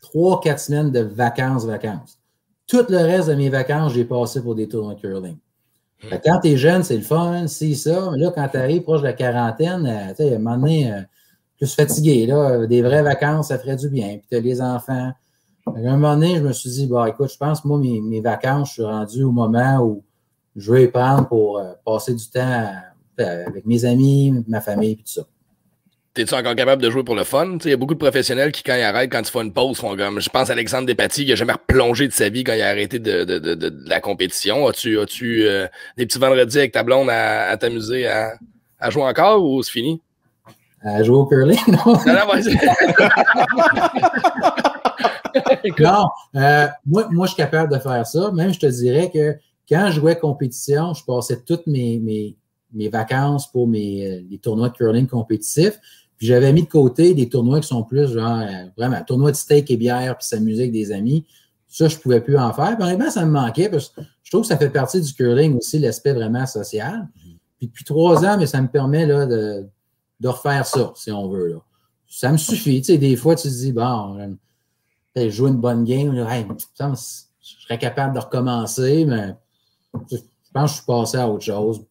3-4 0.02 0.58
semaines 0.58 0.90
de 0.90 1.00
vacances, 1.00 1.64
vacances. 1.64 2.18
Tout 2.66 2.84
le 2.88 2.98
reste 2.98 3.28
de 3.28 3.34
mes 3.34 3.48
vacances, 3.48 3.94
j'ai 3.94 4.04
passé 4.04 4.42
pour 4.42 4.54
des 4.54 4.68
tournois 4.68 4.94
de 4.94 5.00
curling. 5.00 5.38
Quand 6.24 6.40
tu 6.40 6.48
es 6.48 6.56
jeune, 6.56 6.84
c'est 6.84 6.96
le 6.96 7.02
fun, 7.02 7.46
c'est 7.48 7.74
ça. 7.74 8.10
Mais 8.12 8.18
là, 8.18 8.30
quand 8.32 8.48
tu 8.48 8.56
arrives 8.56 8.82
proche 8.82 9.00
de 9.00 9.06
la 9.06 9.14
quarantaine, 9.14 9.86
euh, 9.86 10.10
tu 10.10 10.16
sais, 10.16 10.32
à 10.32 10.36
un 10.36 10.38
moment 10.38 10.56
donné, 10.56 10.92
euh, 10.92 11.00
plus 11.56 11.74
fatigué, 11.74 12.26
là, 12.26 12.66
des 12.66 12.82
vraies 12.82 13.02
vacances, 13.02 13.48
ça 13.48 13.58
ferait 13.58 13.74
du 13.74 13.88
bien. 13.88 14.18
Puis 14.18 14.26
tu 14.30 14.36
as 14.36 14.40
les 14.40 14.62
enfants. 14.62 15.12
Qu'à 15.72 15.80
un 15.88 15.96
moment 15.96 16.14
donné, 16.14 16.36
je 16.36 16.42
me 16.42 16.52
suis 16.52 16.70
dit, 16.70 16.86
bon, 16.86 17.04
écoute, 17.04 17.30
je 17.32 17.36
pense 17.36 17.60
que 17.60 17.68
moi, 17.68 17.78
mes, 17.78 18.00
mes 18.00 18.20
vacances, 18.20 18.68
je 18.68 18.72
suis 18.74 18.82
rendu 18.82 19.22
au 19.22 19.30
moment 19.30 19.78
où 19.80 20.02
je 20.56 20.72
vais 20.72 20.80
les 20.80 20.88
prendre 20.88 21.28
pour 21.28 21.58
euh, 21.58 21.72
passer 21.84 22.14
du 22.14 22.28
temps 22.28 22.66
euh, 23.20 23.46
avec 23.46 23.64
mes 23.66 23.84
amis, 23.84 24.44
ma 24.48 24.60
famille, 24.60 24.96
puis 24.96 25.04
tout 25.04 25.12
ça. 25.20 25.22
T'es-tu 26.14 26.34
encore 26.34 26.56
capable 26.56 26.82
de 26.82 26.90
jouer 26.90 27.04
pour 27.04 27.14
le 27.14 27.22
fun? 27.22 27.58
Il 27.64 27.70
y 27.70 27.72
a 27.72 27.76
beaucoup 27.76 27.94
de 27.94 27.98
professionnels 27.98 28.50
qui, 28.50 28.64
quand 28.64 28.74
ils 28.74 28.82
arrêtent, 28.82 29.12
quand 29.12 29.20
ils 29.20 29.30
font 29.30 29.42
une 29.42 29.52
pause, 29.52 29.76
font 29.78 29.96
comme. 29.96 30.20
Je 30.20 30.28
pense 30.28 30.50
à 30.50 30.54
Alexandre 30.54 30.86
Despatie 30.86 31.24
qui 31.24 31.32
a 31.32 31.36
jamais 31.36 31.52
replongé 31.52 32.08
de 32.08 32.12
sa 32.12 32.28
vie 32.28 32.42
quand 32.42 32.54
il 32.54 32.62
a 32.62 32.68
arrêté 32.68 32.98
de, 32.98 33.22
de, 33.22 33.38
de, 33.38 33.72
la 33.86 34.00
compétition. 34.00 34.66
As-tu 34.66 34.98
as 34.98 35.04
-tu, 35.04 35.68
des 35.96 36.06
petits 36.06 36.18
vendredis 36.18 36.58
avec 36.58 36.72
ta 36.72 36.82
blonde 36.82 37.08
à, 37.08 37.50
à 37.50 37.56
t'amuser 37.56 38.08
à, 38.08 38.32
à 38.80 38.90
jouer 38.90 39.04
encore 39.04 39.44
ou 39.44 39.62
c'est 39.62 39.70
fini? 39.70 40.00
À 40.82 41.02
jouer 41.02 41.18
au 41.18 41.26
curling, 41.26 41.58
non? 41.68 41.92
Non, 42.06 42.14
non, 42.14 42.26
vas-y. 42.26 42.58
Non, 45.78 46.08
euh, 46.36 46.66
moi, 46.86 47.08
moi, 47.10 47.26
je 47.26 47.32
suis 47.32 47.42
capable 47.42 47.72
de 47.72 47.78
faire 47.78 48.06
ça. 48.06 48.30
Même, 48.32 48.52
je 48.52 48.58
te 48.58 48.66
dirais 48.66 49.10
que 49.12 49.36
quand 49.68 49.90
je 49.90 50.00
jouais 50.00 50.18
compétition, 50.18 50.94
je 50.94 51.04
passais 51.04 51.40
toutes 51.44 51.66
mes, 51.66 51.98
mes, 51.98 52.36
mes 52.72 52.88
vacances 52.88 53.50
pour 53.50 53.68
mes, 53.68 54.06
euh, 54.06 54.22
les 54.30 54.38
tournois 54.38 54.70
de 54.70 54.74
curling 54.74 55.06
compétitifs. 55.06 55.78
Puis 56.16 56.26
j'avais 56.26 56.52
mis 56.52 56.62
de 56.62 56.68
côté 56.68 57.14
des 57.14 57.28
tournois 57.28 57.60
qui 57.60 57.68
sont 57.68 57.84
plus 57.84 58.12
genre 58.12 58.40
euh, 58.40 58.66
vraiment 58.76 59.02
tournois 59.04 59.30
de 59.30 59.36
steak 59.36 59.70
et 59.70 59.76
bière 59.76 60.16
puis 60.16 60.26
s'amuser 60.26 60.62
avec 60.62 60.72
des 60.72 60.90
amis. 60.90 61.24
Ça, 61.68 61.86
je 61.86 61.96
ne 61.96 62.00
pouvais 62.00 62.20
plus 62.20 62.38
en 62.38 62.52
faire. 62.52 62.76
Puis 62.76 62.84
honnêtement, 62.84 63.10
ça 63.10 63.24
me 63.24 63.30
manquait 63.30 63.68
parce 63.68 63.90
que 63.90 64.00
je 64.22 64.30
trouve 64.30 64.42
que 64.42 64.48
ça 64.48 64.56
fait 64.56 64.70
partie 64.70 65.00
du 65.00 65.12
curling 65.12 65.56
aussi, 65.56 65.78
l'aspect 65.78 66.14
vraiment 66.14 66.46
social. 66.46 67.06
Puis 67.58 67.66
depuis 67.66 67.84
trois 67.84 68.24
ans, 68.24 68.36
mais 68.38 68.46
ça 68.46 68.60
me 68.60 68.68
permet 68.68 69.06
là, 69.06 69.26
de, 69.26 69.66
de 70.20 70.28
refaire 70.28 70.66
ça, 70.66 70.92
si 70.96 71.12
on 71.12 71.28
veut. 71.28 71.58
Ça 72.08 72.32
me 72.32 72.38
suffit. 72.38 72.80
Tu 72.80 72.92
sais, 72.92 72.98
des 72.98 73.16
fois, 73.16 73.36
tu 73.36 73.48
te 73.48 73.52
dis, 73.52 73.72
bon, 73.72 74.38
jouer 75.30 75.50
une 75.50 75.56
bonne 75.56 75.84
game, 75.84 76.12
là, 76.14 76.36
hey, 76.36 76.46
je 76.78 76.94
serais 77.62 77.78
capable 77.78 78.14
de 78.14 78.20
recommencer, 78.20 79.04
mais 79.06 79.34
je 80.10 80.18
pense 80.52 80.62
que 80.62 80.68
je 80.68 80.74
suis 80.74 80.86
passé 80.86 81.16
à 81.18 81.28
autre 81.28 81.44
chose. 81.44 81.84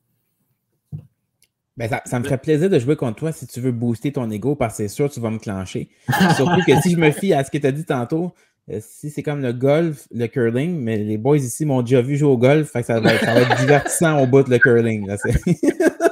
Ben, 1.76 1.88
ça, 1.90 2.02
ça 2.06 2.20
me 2.20 2.24
ferait 2.24 2.40
plaisir 2.40 2.70
de 2.72 2.80
jouer 2.80 2.96
contre 2.96 3.18
toi 3.18 3.32
si 3.32 3.46
tu 3.46 3.60
veux 3.62 3.72
booster 3.72 4.12
ton 4.12 4.30
ego 4.32 4.56
parce 4.56 4.78
que 4.78 4.84
c'est 4.84 4.88
sûr 4.94 5.10
que 5.10 5.14
tu 5.14 5.20
vas 5.20 5.30
me 5.30 5.38
clencher. 5.38 5.90
Surtout 6.36 6.62
que 6.66 6.82
si 6.82 6.92
je 6.92 6.98
me 6.98 7.12
fie 7.12 7.34
à 7.34 7.44
ce 7.44 7.52
que 7.52 7.58
tu 7.60 7.68
as 7.68 7.72
dit 7.72 7.86
tantôt, 7.86 8.34
euh, 8.72 8.80
si 8.82 9.12
c'est 9.12 9.22
comme 9.22 9.42
le 9.42 9.54
golf, 9.54 10.08
le 10.12 10.26
curling, 10.28 10.76
mais 10.80 10.98
les 10.98 11.18
boys 11.20 11.38
ici 11.38 11.66
m'ont 11.66 11.84
déjà 11.84 12.02
vu 12.02 12.18
jouer 12.18 12.30
au 12.32 12.38
golf, 12.38 12.72
fait 12.72 12.82
que 12.82 12.88
ça, 12.88 13.00
va, 13.00 13.14
être- 13.14 13.24
ça 13.24 13.34
va 13.34 13.42
être 13.42 13.58
divertissant 13.60 14.20
au 14.22 14.26
bout 14.26 14.42
de 14.42 14.50
le 14.50 14.58
curling. 14.58 15.06
là, 15.08 15.18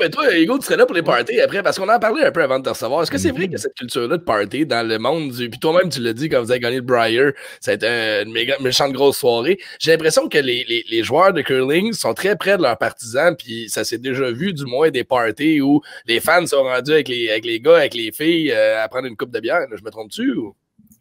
mais 0.00 0.10
toi, 0.10 0.36
Hugo, 0.36 0.58
tu 0.58 0.64
serais 0.64 0.76
là 0.76 0.86
pour 0.86 0.94
les 0.94 1.02
parties 1.02 1.40
après, 1.40 1.62
parce 1.62 1.78
qu'on 1.78 1.88
en 1.88 1.98
parlait 1.98 2.24
un 2.24 2.30
peu 2.30 2.42
avant 2.42 2.58
de 2.58 2.64
te 2.64 2.68
recevoir. 2.70 3.02
Est-ce 3.02 3.10
que 3.10 3.18
c'est 3.18 3.30
vrai 3.30 3.46
y 3.46 3.54
a 3.54 3.58
cette 3.58 3.74
culture-là 3.74 4.16
de 4.16 4.22
party 4.22 4.66
dans 4.66 4.86
le 4.86 4.98
monde 4.98 5.30
du. 5.32 5.48
Puis 5.48 5.58
toi-même, 5.58 5.90
tu 5.90 6.00
l'as 6.00 6.12
dit 6.12 6.28
quand 6.28 6.42
vous 6.42 6.50
avez 6.50 6.60
gagné 6.60 6.76
le 6.76 6.82
Briar, 6.82 7.32
ça 7.60 7.72
a 7.72 7.74
été 7.74 7.86
une 7.86 8.32
méga, 8.32 8.56
méchante 8.60 8.92
grosse 8.92 9.18
soirée. 9.18 9.58
J'ai 9.78 9.92
l'impression 9.92 10.28
que 10.28 10.38
les, 10.38 10.64
les, 10.68 10.84
les 10.88 11.02
joueurs 11.02 11.32
de 11.32 11.42
curling 11.42 11.92
sont 11.92 12.14
très 12.14 12.36
près 12.36 12.56
de 12.56 12.62
leurs 12.62 12.78
partisans, 12.78 13.34
puis 13.36 13.68
ça 13.68 13.84
s'est 13.84 13.98
déjà 13.98 14.30
vu, 14.30 14.52
du 14.52 14.64
moins, 14.64 14.90
des 14.90 15.04
parties 15.04 15.60
où 15.60 15.80
les 16.06 16.20
fans 16.20 16.46
sont 16.46 16.62
rendus 16.62 16.92
avec 16.92 17.08
les, 17.08 17.30
avec 17.30 17.44
les 17.44 17.60
gars, 17.60 17.76
avec 17.78 17.94
les 17.94 18.12
filles, 18.12 18.52
euh, 18.52 18.82
à 18.82 18.88
prendre 18.88 19.06
une 19.06 19.16
coupe 19.16 19.30
de 19.30 19.40
bière. 19.40 19.66
Je 19.74 19.84
me 19.84 19.90
trompe-tu? 19.90 20.32
Ou... 20.32 20.54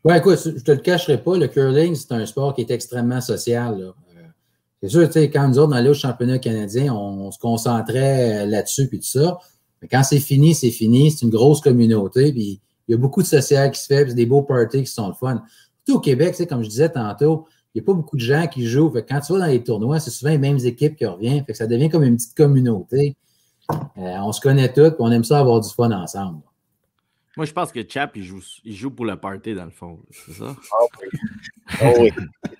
Ouais, 0.04 0.18
écoute, 0.20 0.40
je 0.44 0.64
te 0.64 0.72
le 0.72 0.78
cacherai 0.78 1.18
pas, 1.18 1.38
le 1.38 1.48
curling, 1.48 1.96
c'est 1.96 2.14
un 2.14 2.26
sport 2.26 2.54
qui 2.54 2.62
est 2.62 2.72
extrêmement 2.72 3.22
social. 3.22 3.80
là. 3.80 3.94
C'est 4.82 4.90
sûr, 4.90 5.08
tu 5.08 5.14
sais, 5.14 5.30
quand 5.30 5.48
nous 5.48 5.58
autres, 5.58 5.70
on 5.74 5.76
allait 5.76 5.90
au 5.90 5.96
championnat 5.96 6.40
canadien, 6.40 6.94
on, 6.94 7.28
on 7.28 7.32
se 7.32 7.40
concentrait 7.40 8.44
euh, 8.44 8.46
là-dessus 8.46 8.88
puis 8.88 9.00
tout 9.00 9.08
ça. 9.08 9.40
Mais 9.82 9.88
quand 9.88 10.04
c'est 10.04 10.20
fini, 10.20 10.54
c'est 10.54 10.72
fini. 10.72 11.12
C'est 11.12 11.26
une 11.26 11.32
grosse 11.32 11.62
communauté. 11.62 12.32
Puis 12.32 12.62
il 12.88 12.92
y 12.92 12.96
a 12.96 12.98
beaucoup 12.98 13.22
de 13.22 13.28
social 13.28 13.72
qui 13.72 13.82
se 13.82 13.88
fait, 13.88 14.04
puis 14.04 14.12
c'est 14.12 14.16
des 14.16 14.26
beaux 14.26 14.44
parties 14.44 14.84
qui 14.84 14.92
sont 14.92 15.08
le 15.08 15.14
fun. 15.14 15.44
Surtout 15.86 16.00
au 16.00 16.02
Québec, 16.02 16.32
tu 16.32 16.38
sais, 16.38 16.48
comme 16.48 16.64
je 16.64 16.70
disais 16.70 16.90
tantôt, 16.90 17.46
il 17.74 17.82
n'y 17.82 17.84
a 17.84 17.86
pas 17.86 17.94
beaucoup 17.94 18.16
de 18.16 18.22
gens 18.22 18.48
qui 18.48 18.66
jouent. 18.66 18.90
Fait 18.92 19.04
que 19.04 19.10
quand 19.14 19.20
tu 19.20 19.34
vas 19.34 19.40
dans 19.40 19.46
les 19.46 19.64
tournois, 19.64 20.00
c'est 20.00 20.10
souvent 20.10 20.32
les 20.32 20.38
mêmes 20.38 20.60
équipes 20.64 20.96
qui 20.96 21.06
reviennent. 21.06 21.44
Fait 21.46 21.52
que 21.52 21.58
ça 21.58 21.68
devient 21.68 21.90
comme 21.90 22.04
une 22.04 22.16
petite 22.16 22.36
communauté. 22.36 23.16
Euh, 23.72 23.76
on 23.98 24.32
se 24.32 24.42
connaît 24.42 24.72
tous, 24.72 24.92
puis 24.92 24.98
on 25.00 25.12
aime 25.12 25.24
ça 25.24 25.40
avoir 25.40 25.60
du 25.60 25.70
fun 25.70 25.92
ensemble. 25.92 26.42
Moi, 27.36 27.46
je 27.46 27.54
pense 27.54 27.72
que 27.72 27.82
Chap, 27.88 28.16
il 28.16 28.24
joue, 28.24 28.42
il 28.64 28.76
joue 28.76 28.90
pour 28.90 29.06
le 29.06 29.16
party, 29.16 29.54
dans 29.54 29.66
le 29.66 29.72
fond. 29.72 30.00
C'est 30.10 30.34
ça? 30.34 30.56
Oh 31.84 31.88
oui. 32.00 32.12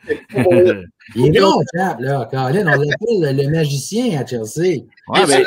Il 1.16 1.36
est 1.36 1.40
bon, 1.40 1.54
Chap, 1.74 1.98
là. 2.02 2.28
Colin, 2.30 2.62
on 2.62 2.82
l'appelle 2.82 3.38
le 3.38 3.50
magicien 3.50 4.20
à 4.20 4.26
Chelsea. 4.26 4.84
Ouais, 5.08 5.26
ben, 5.26 5.44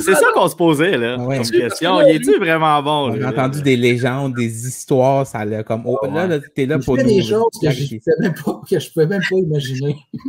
c'est- 0.00 0.14
ça 0.14 0.26
qu'on 0.34 0.48
se 0.48 0.56
posait, 0.56 0.96
là, 0.96 1.18
Ouais. 1.18 1.36
comme 1.38 1.50
question. 1.50 2.00
Il 2.00 2.16
est-tu 2.16 2.38
vraiment 2.38 2.82
bon? 2.82 3.08
Là? 3.08 3.28
entendu 3.28 3.60
des 3.62 3.76
légendes, 3.76 4.34
des 4.34 4.66
histoires, 4.66 5.26
ça 5.26 5.40
allait 5.40 5.62
comme. 5.64 5.82
Oh, 5.84 5.98
là, 6.10 6.26
là, 6.26 6.38
t'es 6.54 6.64
là 6.64 6.76
Il 6.80 6.84
pour 6.84 6.96
nous. 6.96 7.02
des 7.04 7.22
choses 7.22 7.44
que 7.62 7.70
je 7.70 7.94
ne 7.94 8.22
même 8.22 8.34
pas, 8.42 8.60
que 8.68 8.78
je 8.80 8.90
pouvais 8.90 9.06
même 9.06 9.20
pas 9.28 9.36
imaginer. 9.36 9.96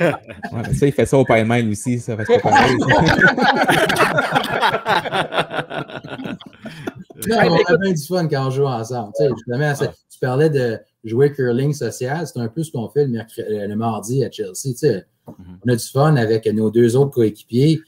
Ouais, 0.00 0.74
ça, 0.74 0.86
il 0.86 0.92
fait 0.92 1.06
ça 1.06 1.16
au 1.16 1.24
Mile 1.28 1.70
aussi, 1.70 1.98
ça 2.00 2.16
fait 2.16 2.38
pas 2.40 2.50
Non, 7.28 7.36
on 7.50 7.74
a 7.74 7.76
bien 7.78 7.92
du 7.92 8.02
fun 8.02 8.26
quand 8.28 8.46
on 8.46 8.50
joue 8.50 8.64
ensemble. 8.66 9.12
Tu, 9.16 9.24
sais, 9.24 9.30
justement, 9.30 9.74
c'est- 9.74 9.90
tu 10.10 10.18
parlais 10.20 10.50
de 10.50 10.78
jouer 11.04 11.32
curling 11.32 11.72
social, 11.72 12.26
c'est 12.26 12.38
un 12.38 12.48
peu 12.48 12.62
ce 12.62 12.70
qu'on 12.72 12.88
fait 12.88 13.04
le, 13.04 13.10
mercredi- 13.12 13.42
euh, 13.50 13.66
le 13.66 13.76
mardi 13.76 14.24
à 14.24 14.30
Chelsea. 14.30 14.52
tu 14.54 14.74
sais. 14.76 15.06
On 15.26 15.68
a 15.72 15.76
du 15.76 15.84
fun 15.84 16.16
avec 16.16 16.46
nos 16.46 16.70
deux 16.70 16.96
autres 16.96 17.10
coéquipiers. 17.12 17.80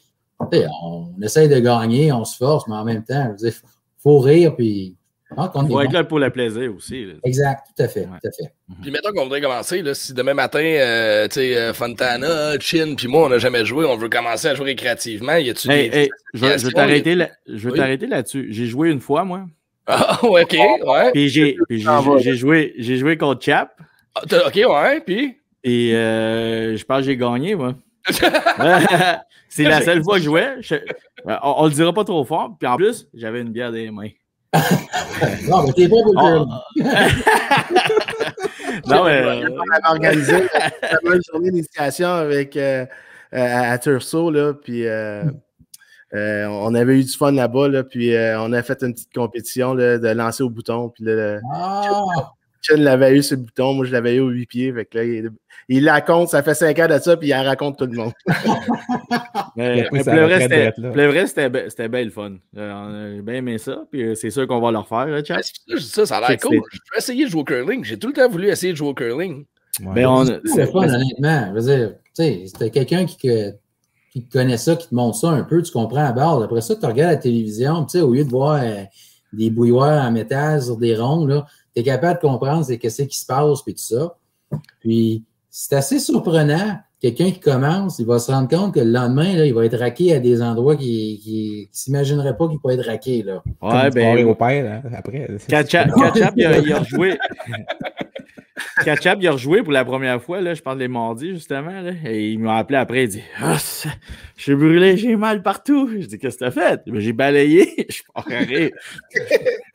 Tu 0.53 0.59
sais, 0.59 0.67
On, 0.83 1.09
essaye 1.23 1.49
de 1.49 1.59
gagner, 1.59 2.13
on 2.13 2.25
se 2.25 2.37
force, 2.37 2.67
mais 2.69 2.75
en 2.75 2.85
même 2.85 3.05
temps, 3.05 3.33
dire, 3.35 3.53
faut 3.99 4.19
rire, 4.19 4.55
puis 4.57 4.97
est 5.37 5.69
Faut 5.69 5.81
être 5.81 5.93
là 5.93 6.05
pour 6.05 6.19
le 6.19 6.31
plaisir 6.31 6.75
aussi. 6.77 7.05
là. 7.07 7.13
Exact, 7.25 7.65
tout 7.77 7.83
à 7.83 7.89
fait, 7.89 8.01
Ouais. 8.01 8.19
tout 8.23 8.29
à 8.29 8.33
fait. 8.33 8.53
Puis 8.83 8.91
mettons 8.91 9.13
qu'on 9.13 9.25
voudrait 9.25 9.41
commencer, 9.41 9.83
là, 9.83 9.95
si 9.95 10.15
demain 10.15 10.35
matin, 10.35 10.61
euh, 10.63 11.27
tu 11.29 11.35
sais, 11.35 11.57
euh, 11.57 11.73
Fontana, 11.75 12.59
Chin, 12.61 12.95
puis 12.97 13.09
moi, 13.09 13.27
on 13.27 13.29
n'a 13.29 13.39
jamais 13.39 13.65
joué, 13.65 13.85
on 13.85 13.97
veut 13.97 14.09
commencer 14.09 14.49
à 14.49 14.55
jouer 14.55 14.67
récréativement, 14.67 15.37
y 15.37 15.51
a-tu 15.51 15.71
Hey, 15.71 15.91
des... 15.91 15.97
hey, 15.97 16.11
je 16.35 16.41
vais- 16.41 16.47
je 16.49 16.53
associations, 16.55 16.77
t'arrêter 16.79 17.15
là- 17.15 17.31
je 17.47 17.67
vais 17.69 17.73
Oui. 17.73 17.79
t'arrêter 17.79 18.07
là-dessus. 18.07 18.47
J'ai 18.51 18.67
joué 18.67 18.91
une 18.91 19.01
fois, 19.01 19.25
moi. 19.25 19.47
Ah, 19.87 20.19
ok, 20.23 20.53
ouais. 20.87 21.11
Puis 21.13 21.29
j'ai 21.29 21.57
j'ai 21.71 22.35
joué, 22.37 22.75
j'ai 22.79 22.97
joué 22.97 23.17
contre 23.19 23.45
Chap. 23.45 23.73
Ah, 24.15 24.23
ok, 24.47 24.55
ouais, 24.69 25.01
puis... 25.01 25.37
Et 25.67 25.95
euh, 25.95 26.77
je 26.77 26.85
pense 26.85 26.99
que 26.99 27.05
j'ai 27.05 27.17
gagné, 27.17 27.55
moi. 27.55 27.75
C'est 29.49 29.63
la 29.65 29.81
seule 29.83 30.03
fois 30.03 30.15
que 30.15 30.21
je 30.21 30.25
jouais. 30.25 30.57
Je- 30.61 30.75
on, 31.27 31.55
on 31.59 31.65
le 31.67 31.71
dira 31.71 31.93
pas 31.93 32.05
trop 32.05 32.25
fort. 32.25 32.57
Puis 32.59 32.67
en 32.69 32.77
plus, 32.77 33.07
j'avais 33.15 33.41
une 33.41 33.51
bière 33.51 33.71
les 33.71 33.91
mains. 33.91 34.09
Non, 35.49 35.65
mais 35.67 35.73
t'es 35.73 35.89
bon 35.89 36.03
pour 36.03 36.13
le 36.15 36.21
Oh. 36.21 36.47
curling. 36.77 36.85
non, 38.87 39.05
mais. 39.05 39.23
On 39.23 39.73
avait 39.73 39.87
organisé 39.87 40.35
une 41.05 41.21
journée 41.31 41.51
d'initiation 41.51 42.09
avec 42.09 42.57
euh, 42.57 42.87
euh, 43.35 43.73
à 43.73 43.79
Turso, 43.79 44.31
là, 44.31 44.53
puis 44.55 44.87
euh, 44.87 45.25
euh, 46.15 46.47
on 46.47 46.75
avait 46.75 46.99
eu 47.01 47.05
du 47.05 47.13
fun 47.13 47.33
là-bas, 47.33 47.69
là, 47.69 47.85
puis 47.85 48.15
euh, 48.15 48.41
on 48.41 48.53
a 48.53 48.63
fait 48.63 48.83
une 48.83 48.93
petite 48.95 49.13
compétition 49.15 49.75
là, 49.75 49.99
de 49.99 50.09
lancer 50.09 50.43
au 50.43 50.51
bouton, 50.51 50.89
puis 50.91 51.05
là, 51.05 51.39
Ah! 51.53 51.81
Jean-Michel 52.63 52.85
l'avait 52.85 53.17
eu 53.17 53.23
sur 53.23 53.37
le 53.37 53.43
bouton, 53.43 53.75
moi 53.75 53.85
je 53.85 53.93
l'avais 53.93 54.15
eu 54.17 54.21
aux 54.21 54.29
8 54.31 54.47
pieds. 54.47 54.73
Fait 54.73 54.85
que 54.87 54.99
là, 54.99 55.29
il, 55.69 55.85
la 55.85 56.01
compte, 56.01 56.29
ça 56.29 56.43
fait 56.43 56.55
5 56.55 56.79
ans 56.81 56.89
de 56.89 56.99
ça, 56.99 57.17
puis 57.17 57.29
il 57.29 57.35
en 57.35 57.43
raconte 57.43 57.79
tout 57.79 57.87
le 57.87 57.93
monde. 57.97 58.13
Mais, 59.57 59.89
le 59.93 61.09
reste, 61.11 61.39
c'était- 61.69 61.89
bien 61.89 62.05
le 62.05 62.11
fun. 62.11 62.33
Euh, 62.57 63.17
J'ai 63.17 63.23
bien 63.23 63.35
aimé 63.37 63.59
ça, 63.59 63.85
puis 63.91 64.03
euh, 64.03 64.15
c'est 64.15 64.31
sûr 64.31 64.47
qu'on 64.47 64.61
va 64.61 64.71
le 64.73 64.79
refaire, 64.79 65.07
Chad. 65.25 65.39
Ah, 65.39 65.43
ça, 65.43 65.53
je 65.69 65.77
dis 65.77 65.85
ça, 65.89 66.07
ça 66.07 66.17
a 66.19 66.29
l'air 66.29 66.39
cool. 66.41 66.61
Je 66.71 66.79
veux 66.93 66.99
essayer 66.99 67.25
de 67.25 67.31
jouer 67.31 67.41
au 67.41 67.45
curling. 67.45 67.85
J'ai 67.85 67.99
tout 67.99 68.09
le 68.09 68.13
temps 68.13 68.29
voulu 68.29 68.49
essayer 68.49 68.73
de 68.73 68.77
jouer 68.77 68.89
au 68.89 68.95
curling. 68.95 69.45
Ouais. 69.81 69.87
Mais 69.95 70.07
on, 70.07 70.25
C'est 70.45 70.71
fun, 70.71 70.89
honnêtement. 70.89 71.49
Je 71.49 71.53
veux 71.61 71.77
dire, 71.77 71.91
tu 71.91 71.99
sais, 72.15 72.43
c'était 72.47 72.71
quelqu'un 72.71 73.07
qui, 73.07 73.17
que- 73.17 73.53
qui 74.13 74.23
te 74.25 74.33
connaît 74.33 74.57
ça, 74.57 74.77
qui 74.77 74.89
te 74.89 74.95
montre 74.95 75.17
ça 75.19 75.31
un 75.31 75.43
peu, 75.43 75.63
tu 75.63 75.73
comprends 75.73 76.05
à 76.05 76.13
bord. 76.13 76.43
Après 76.43 76.61
ça, 76.61 76.77
tu 76.77 76.87
regardes 76.87 77.11
la 77.13 77.17
télévision, 77.17 77.85
tu 77.85 77.99
sais, 77.99 78.01
au 78.01 78.13
lieu 78.15 78.25
de 78.25 78.31
voir 78.31 78.61
euh, 78.63 78.85
des 79.33 79.51
bouilloires 79.51 80.05
en 80.07 80.13
métal 80.13 80.63
sur 80.63 80.77
des 80.77 80.95
ronds, 80.97 81.27
là, 81.27 81.47
tu 81.75 81.81
es 81.81 81.85
capable 81.85 82.21
de 82.23 82.27
comprendre 82.29 82.65
c'est 82.65 82.79
qu'est-ce 82.79 83.03
qui 83.03 83.19
se 83.19 83.27
passe, 83.27 83.63
puis 83.63 83.75
tout 83.75 83.83
ça. 83.83 84.15
Puis, 84.81 85.25
c'est 85.57 85.77
assez 85.77 86.01
surprenant. 86.01 86.81
Quelqu'un 87.01 87.31
qui 87.31 87.39
commence, 87.39 88.01
il 88.01 88.07
va 88.07 88.19
se 88.19 88.33
rendre 88.33 88.49
compte 88.49 88.75
que 88.75 88.81
le 88.81 88.91
lendemain, 88.91 89.37
là, 89.37 89.47
il 89.47 89.55
va 89.55 89.65
être 89.65 89.79
raqué 89.79 90.13
à 90.13 90.19
des 90.19 90.43
endroits 90.43 90.75
qu'il 90.75 91.21
qui, 91.21 91.69
qui 91.69 91.69
s'imaginerait 91.71 92.37
pas 92.37 92.49
qu'il 92.49 92.59
peut 92.59 92.71
être 92.71 92.85
raqué. 92.85 93.23
Là. 93.23 93.41
Ouais, 93.63 93.89
ben, 93.91 94.27
au 94.27 94.35
père, 94.35 94.83
hein, 94.85 94.91
après. 94.93 95.29
Ketchup, 95.49 95.93
il 96.37 96.45
a, 96.45 96.59
il 96.59 96.73
a 96.73 96.79
rejoué. 96.81 97.17
Ketchup, 98.85 99.19
il 99.21 99.29
a 99.29 99.33
rejoué 99.33 99.63
pour 99.63 99.73
la 99.73 99.85
première 99.85 100.21
fois, 100.21 100.41
là, 100.41 100.55
je 100.55 100.63
parle 100.63 100.79
des 100.79 100.89
mardis, 100.89 101.31
justement. 101.31 101.83
Là, 101.83 101.93
et 102.05 102.31
il 102.31 102.41
m'a 102.41 102.57
appelé 102.57 102.79
après, 102.79 103.05
il 103.05 103.11
dit 103.11 103.23
ça- 103.59 103.91
Je 104.37 104.43
suis 104.43 104.55
brûlé, 104.57 104.97
j'ai 104.97 105.15
mal 105.17 105.43
partout. 105.43 105.89
Je 105.93 106.07
dis 106.07 106.19
Qu'est-ce 106.19 106.39
que 106.39 106.45
t'as 106.47 106.51
fait? 106.51 106.81
Ben, 106.87 106.99
J'ai 107.01 107.13
balayé. 107.13 107.73
Je 107.89 107.95
suis 107.95 108.05
pas 108.13 108.23
rire. 108.29 108.71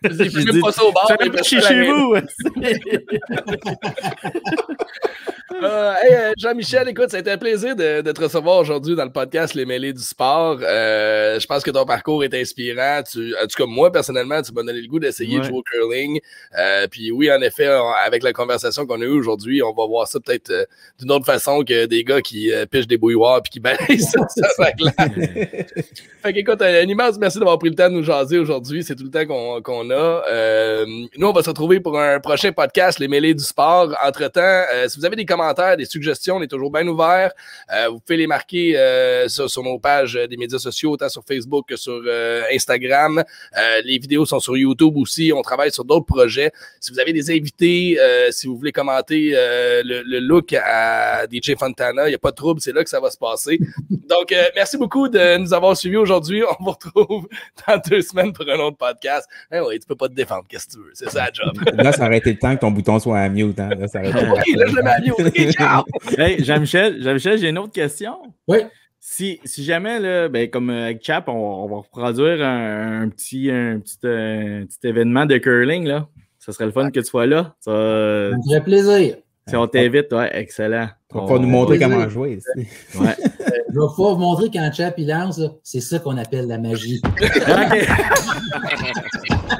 J'ai 0.03 0.51
dit, 0.51 0.59
pas 0.59 0.71
ça 0.71 0.83
au 0.83 0.91
parce 0.91 1.47
chier 1.47 1.59
que 1.59 1.65
chez 1.65 1.83
vous. 1.89 2.15
Euh, 5.61 5.93
hey, 6.03 6.13
euh, 6.13 6.31
Jean-Michel, 6.37 6.87
écoute, 6.87 7.09
ça 7.09 7.17
a 7.17 7.19
été 7.19 7.31
un 7.31 7.37
plaisir 7.37 7.75
de, 7.75 7.99
de 8.01 8.11
te 8.13 8.21
recevoir 8.21 8.59
aujourd'hui 8.59 8.95
dans 8.95 9.03
le 9.03 9.11
podcast 9.11 9.55
Les 9.55 9.65
Mêlés 9.65 9.91
du 9.91 10.01
Sport. 10.01 10.59
Euh, 10.61 11.37
je 11.39 11.45
pense 11.47 11.63
que 11.63 11.71
ton 11.71 11.85
parcours 11.85 12.23
est 12.23 12.33
inspirant. 12.33 13.01
Tu, 13.03 13.35
en 13.35 13.41
tout 13.45 13.57
cas, 13.57 13.65
moi, 13.65 13.91
personnellement, 13.91 14.41
tu 14.41 14.53
m'as 14.53 14.61
donné 14.63 14.79
le 14.79 14.87
goût 14.87 14.99
d'essayer 14.99 15.35
de 15.35 15.41
Ouais. 15.41 15.47
jouer 15.49 15.57
au 15.57 15.63
curling. 15.63 16.19
Euh, 16.57 16.87
puis 16.89 17.11
oui, 17.11 17.29
en 17.31 17.41
effet, 17.41 17.67
on- 17.67 17.91
avec 18.05 18.23
la 18.23 18.31
conversation 18.31 18.85
qu'on 18.85 19.01
a 19.01 19.03
eue 19.03 19.09
aujourd'hui, 19.09 19.61
on 19.61 19.73
va 19.73 19.85
voir 19.85 20.07
ça 20.07 20.19
peut-être 20.21 20.53
d'une 20.99 21.11
autre 21.11 21.25
façon 21.25 21.63
que 21.65 21.87
des 21.87 22.03
gars 22.05 22.21
qui 22.21 22.51
pichent 22.71 22.87
des 22.87 22.97
bouilloires 22.97 23.41
puis 23.41 23.49
qui 23.51 23.59
baissent 23.97 24.11
ça, 24.11 24.21
ça, 24.29 24.47
ça 24.57 24.71
claque. 24.71 25.13
Fait 26.21 26.33
qu'écoute, 26.33 26.61
un, 26.61 26.73
un 26.73 26.87
immense 26.87 27.17
merci 27.17 27.39
d'avoir 27.39 27.57
pris 27.59 27.69
le 27.69 27.75
temps 27.75 27.89
de 27.89 27.95
nous 27.95 28.03
jaser 28.03 28.37
aujourd'hui. 28.39 28.83
C'est 28.83 28.95
tout 28.95 29.05
le 29.05 29.09
temps 29.09 29.61
qu'on 29.61 29.89
a. 29.89 30.23
Euh, 30.29 30.85
nous, 31.17 31.27
on 31.27 31.31
va 31.31 31.41
se 31.43 31.49
retrouver 31.49 31.79
pour 31.79 31.97
un 31.99 32.19
prochain 32.19 32.51
podcast, 32.51 32.99
Les 32.99 33.07
Mêlés 33.07 33.33
du 33.33 33.43
Sport. 33.43 33.95
Entre-temps, 34.03 34.41
euh, 34.73 34.87
si 34.87 34.99
vous 34.99 35.05
avez 35.05 35.15
des 35.15 35.25
commentaires, 35.25 35.77
des 35.77 35.85
suggestions, 35.85 36.37
on 36.37 36.41
est 36.41 36.47
toujours 36.47 36.71
bien 36.71 36.85
ouverts. 36.87 37.31
Euh, 37.73 37.87
vous 37.89 37.99
pouvez 37.99 38.17
les 38.17 38.27
marquer 38.27 38.77
euh, 38.77 39.27
sur, 39.29 39.49
sur 39.49 39.63
nos 39.63 39.79
pages 39.79 40.15
euh, 40.15 40.27
des 40.27 40.37
médias 40.37 40.59
sociaux, 40.59 40.91
autant 40.91 41.09
sur 41.09 41.23
Facebook 41.23 41.67
que 41.69 41.75
sur 41.75 42.01
euh, 42.05 42.43
Instagram. 42.53 43.23
Euh, 43.57 43.81
les 43.85 43.97
vidéos 43.97 44.25
sont 44.25 44.39
sur 44.39 44.57
YouTube 44.57 44.97
aussi. 44.97 45.31
On 45.33 45.41
travaille 45.41 45.71
sur 45.71 45.85
d'autres 45.85 46.05
projets. 46.05 46.51
Si 46.79 46.91
vous 46.91 46.99
avez 46.99 47.13
des 47.13 47.31
invités, 47.31 47.97
euh, 47.99 48.29
si 48.31 48.47
vous 48.47 48.57
voulez 48.57 48.71
commenter 48.71 49.31
euh, 49.35 49.81
le, 49.85 50.01
le 50.01 50.19
look 50.19 50.53
à 50.53 51.25
DJ 51.31 51.55
Fontana, 51.57 52.07
il 52.07 52.09
n'y 52.09 52.15
a 52.15 52.19
pas 52.19 52.31
de 52.31 52.35
trouble, 52.35 52.61
c'est 52.61 52.73
là 52.73 52.83
que 52.83 52.89
ça 52.89 52.99
va 52.99 53.09
se 53.09 53.17
passer. 53.17 53.59
Donc, 53.89 54.33
euh, 54.39 54.49
merci 54.55 54.77
beaucoup 54.77 55.07
de 55.09 55.37
nous 55.37 55.53
avoir 55.53 55.75
suivis 55.77 55.97
aujourd'hui. 55.97 56.43
On 56.59 56.63
vous 56.63 56.71
retrouve 56.71 57.27
dans 57.67 57.79
deux 57.89 58.01
semaines 58.01 58.33
pour 58.33 58.45
un 58.49 58.59
autre 58.59 58.77
podcast. 58.77 59.27
Hein, 59.51 59.61
oui, 59.67 59.79
tu 59.79 59.85
peux 59.87 59.95
pas 59.95 60.07
te 60.07 60.13
défendre, 60.13 60.45
qu'est-ce 60.49 60.67
que 60.67 60.71
tu 60.73 60.77
veux? 60.79 60.91
C'est 60.93 61.09
ça 61.09 61.25
la 61.25 61.31
job. 61.33 61.53
Là, 61.83 61.91
ça 61.91 62.05
aurait 62.05 62.17
été 62.17 62.31
le 62.31 62.39
temps 62.39 62.55
que 62.55 62.61
ton 62.61 62.71
bouton 62.71 62.99
soit 62.99 63.19
à 63.19 63.29
mute. 63.29 63.59
Hein. 63.59 63.69
Là, 63.77 63.87
ça 63.87 63.99
aurait 63.99 64.09
été 64.09 64.19
OK, 64.31 64.47
là, 64.55 64.65
je 64.67 64.75
le 64.75 64.81
mets 64.83 64.89
à 64.89 64.99
mute. 64.99 65.51
Ciao! 65.53 65.83
hey, 66.17 66.43
Jean-Michel, 66.43 67.01
Jean-Michel, 67.03 67.37
j'ai 67.39 67.49
une 67.49 67.57
autre 67.57 67.73
question. 67.73 68.15
Oui. 68.47 68.59
Si, 69.01 69.39
si 69.45 69.63
jamais, 69.63 69.99
là, 69.99 70.27
ben, 70.27 70.49
comme 70.49 70.69
euh, 70.69 70.85
avec 70.85 71.03
Chap, 71.03 71.29
on, 71.29 71.33
on 71.33 71.67
va 71.67 71.77
reproduire 71.77 72.45
un, 72.45 73.03
un 73.03 73.09
petit, 73.09 73.49
un, 73.49 73.79
petit, 73.79 73.97
euh, 74.05 74.61
un 74.61 74.65
petit 74.65 74.79
événement 74.87 75.25
de 75.25 75.37
curling, 75.37 75.85
là. 75.87 76.07
Ça 76.37 76.51
serait 76.53 76.65
le 76.65 76.71
fun 76.71 76.89
que 76.89 76.99
tu 76.99 77.05
sois 77.05 77.25
là. 77.25 77.55
Ça, 77.59 77.71
Ça 78.31 78.37
me 78.37 78.41
ferait 78.43 78.63
plaisir. 78.63 79.17
si 79.47 79.55
on 79.55 79.67
t'invite, 79.67 80.11
ouais, 80.13 80.29
excellent. 80.33 80.89
On 81.13 81.19
On- 81.19 81.25
va 81.25 81.39
nous 81.39 81.47
montrer 81.47 81.77
plaisir. 81.77 81.95
comment 81.95 82.09
jouer. 82.09 82.39
ici. 82.57 82.67
Ouais. 82.99 83.15
Je 83.71 83.79
vais 83.79 83.87
pouvoir 83.95 84.15
vous 84.15 84.21
montrer 84.21 84.49
quand 84.51 84.69
Chap 84.73 84.95
il 84.97 85.07
lance, 85.07 85.41
c'est 85.63 85.81
ça 85.81 85.99
qu'on 85.99 86.17
appelle 86.17 86.47
la 86.47 86.57
magie. 86.57 87.01
OK. 87.05 87.87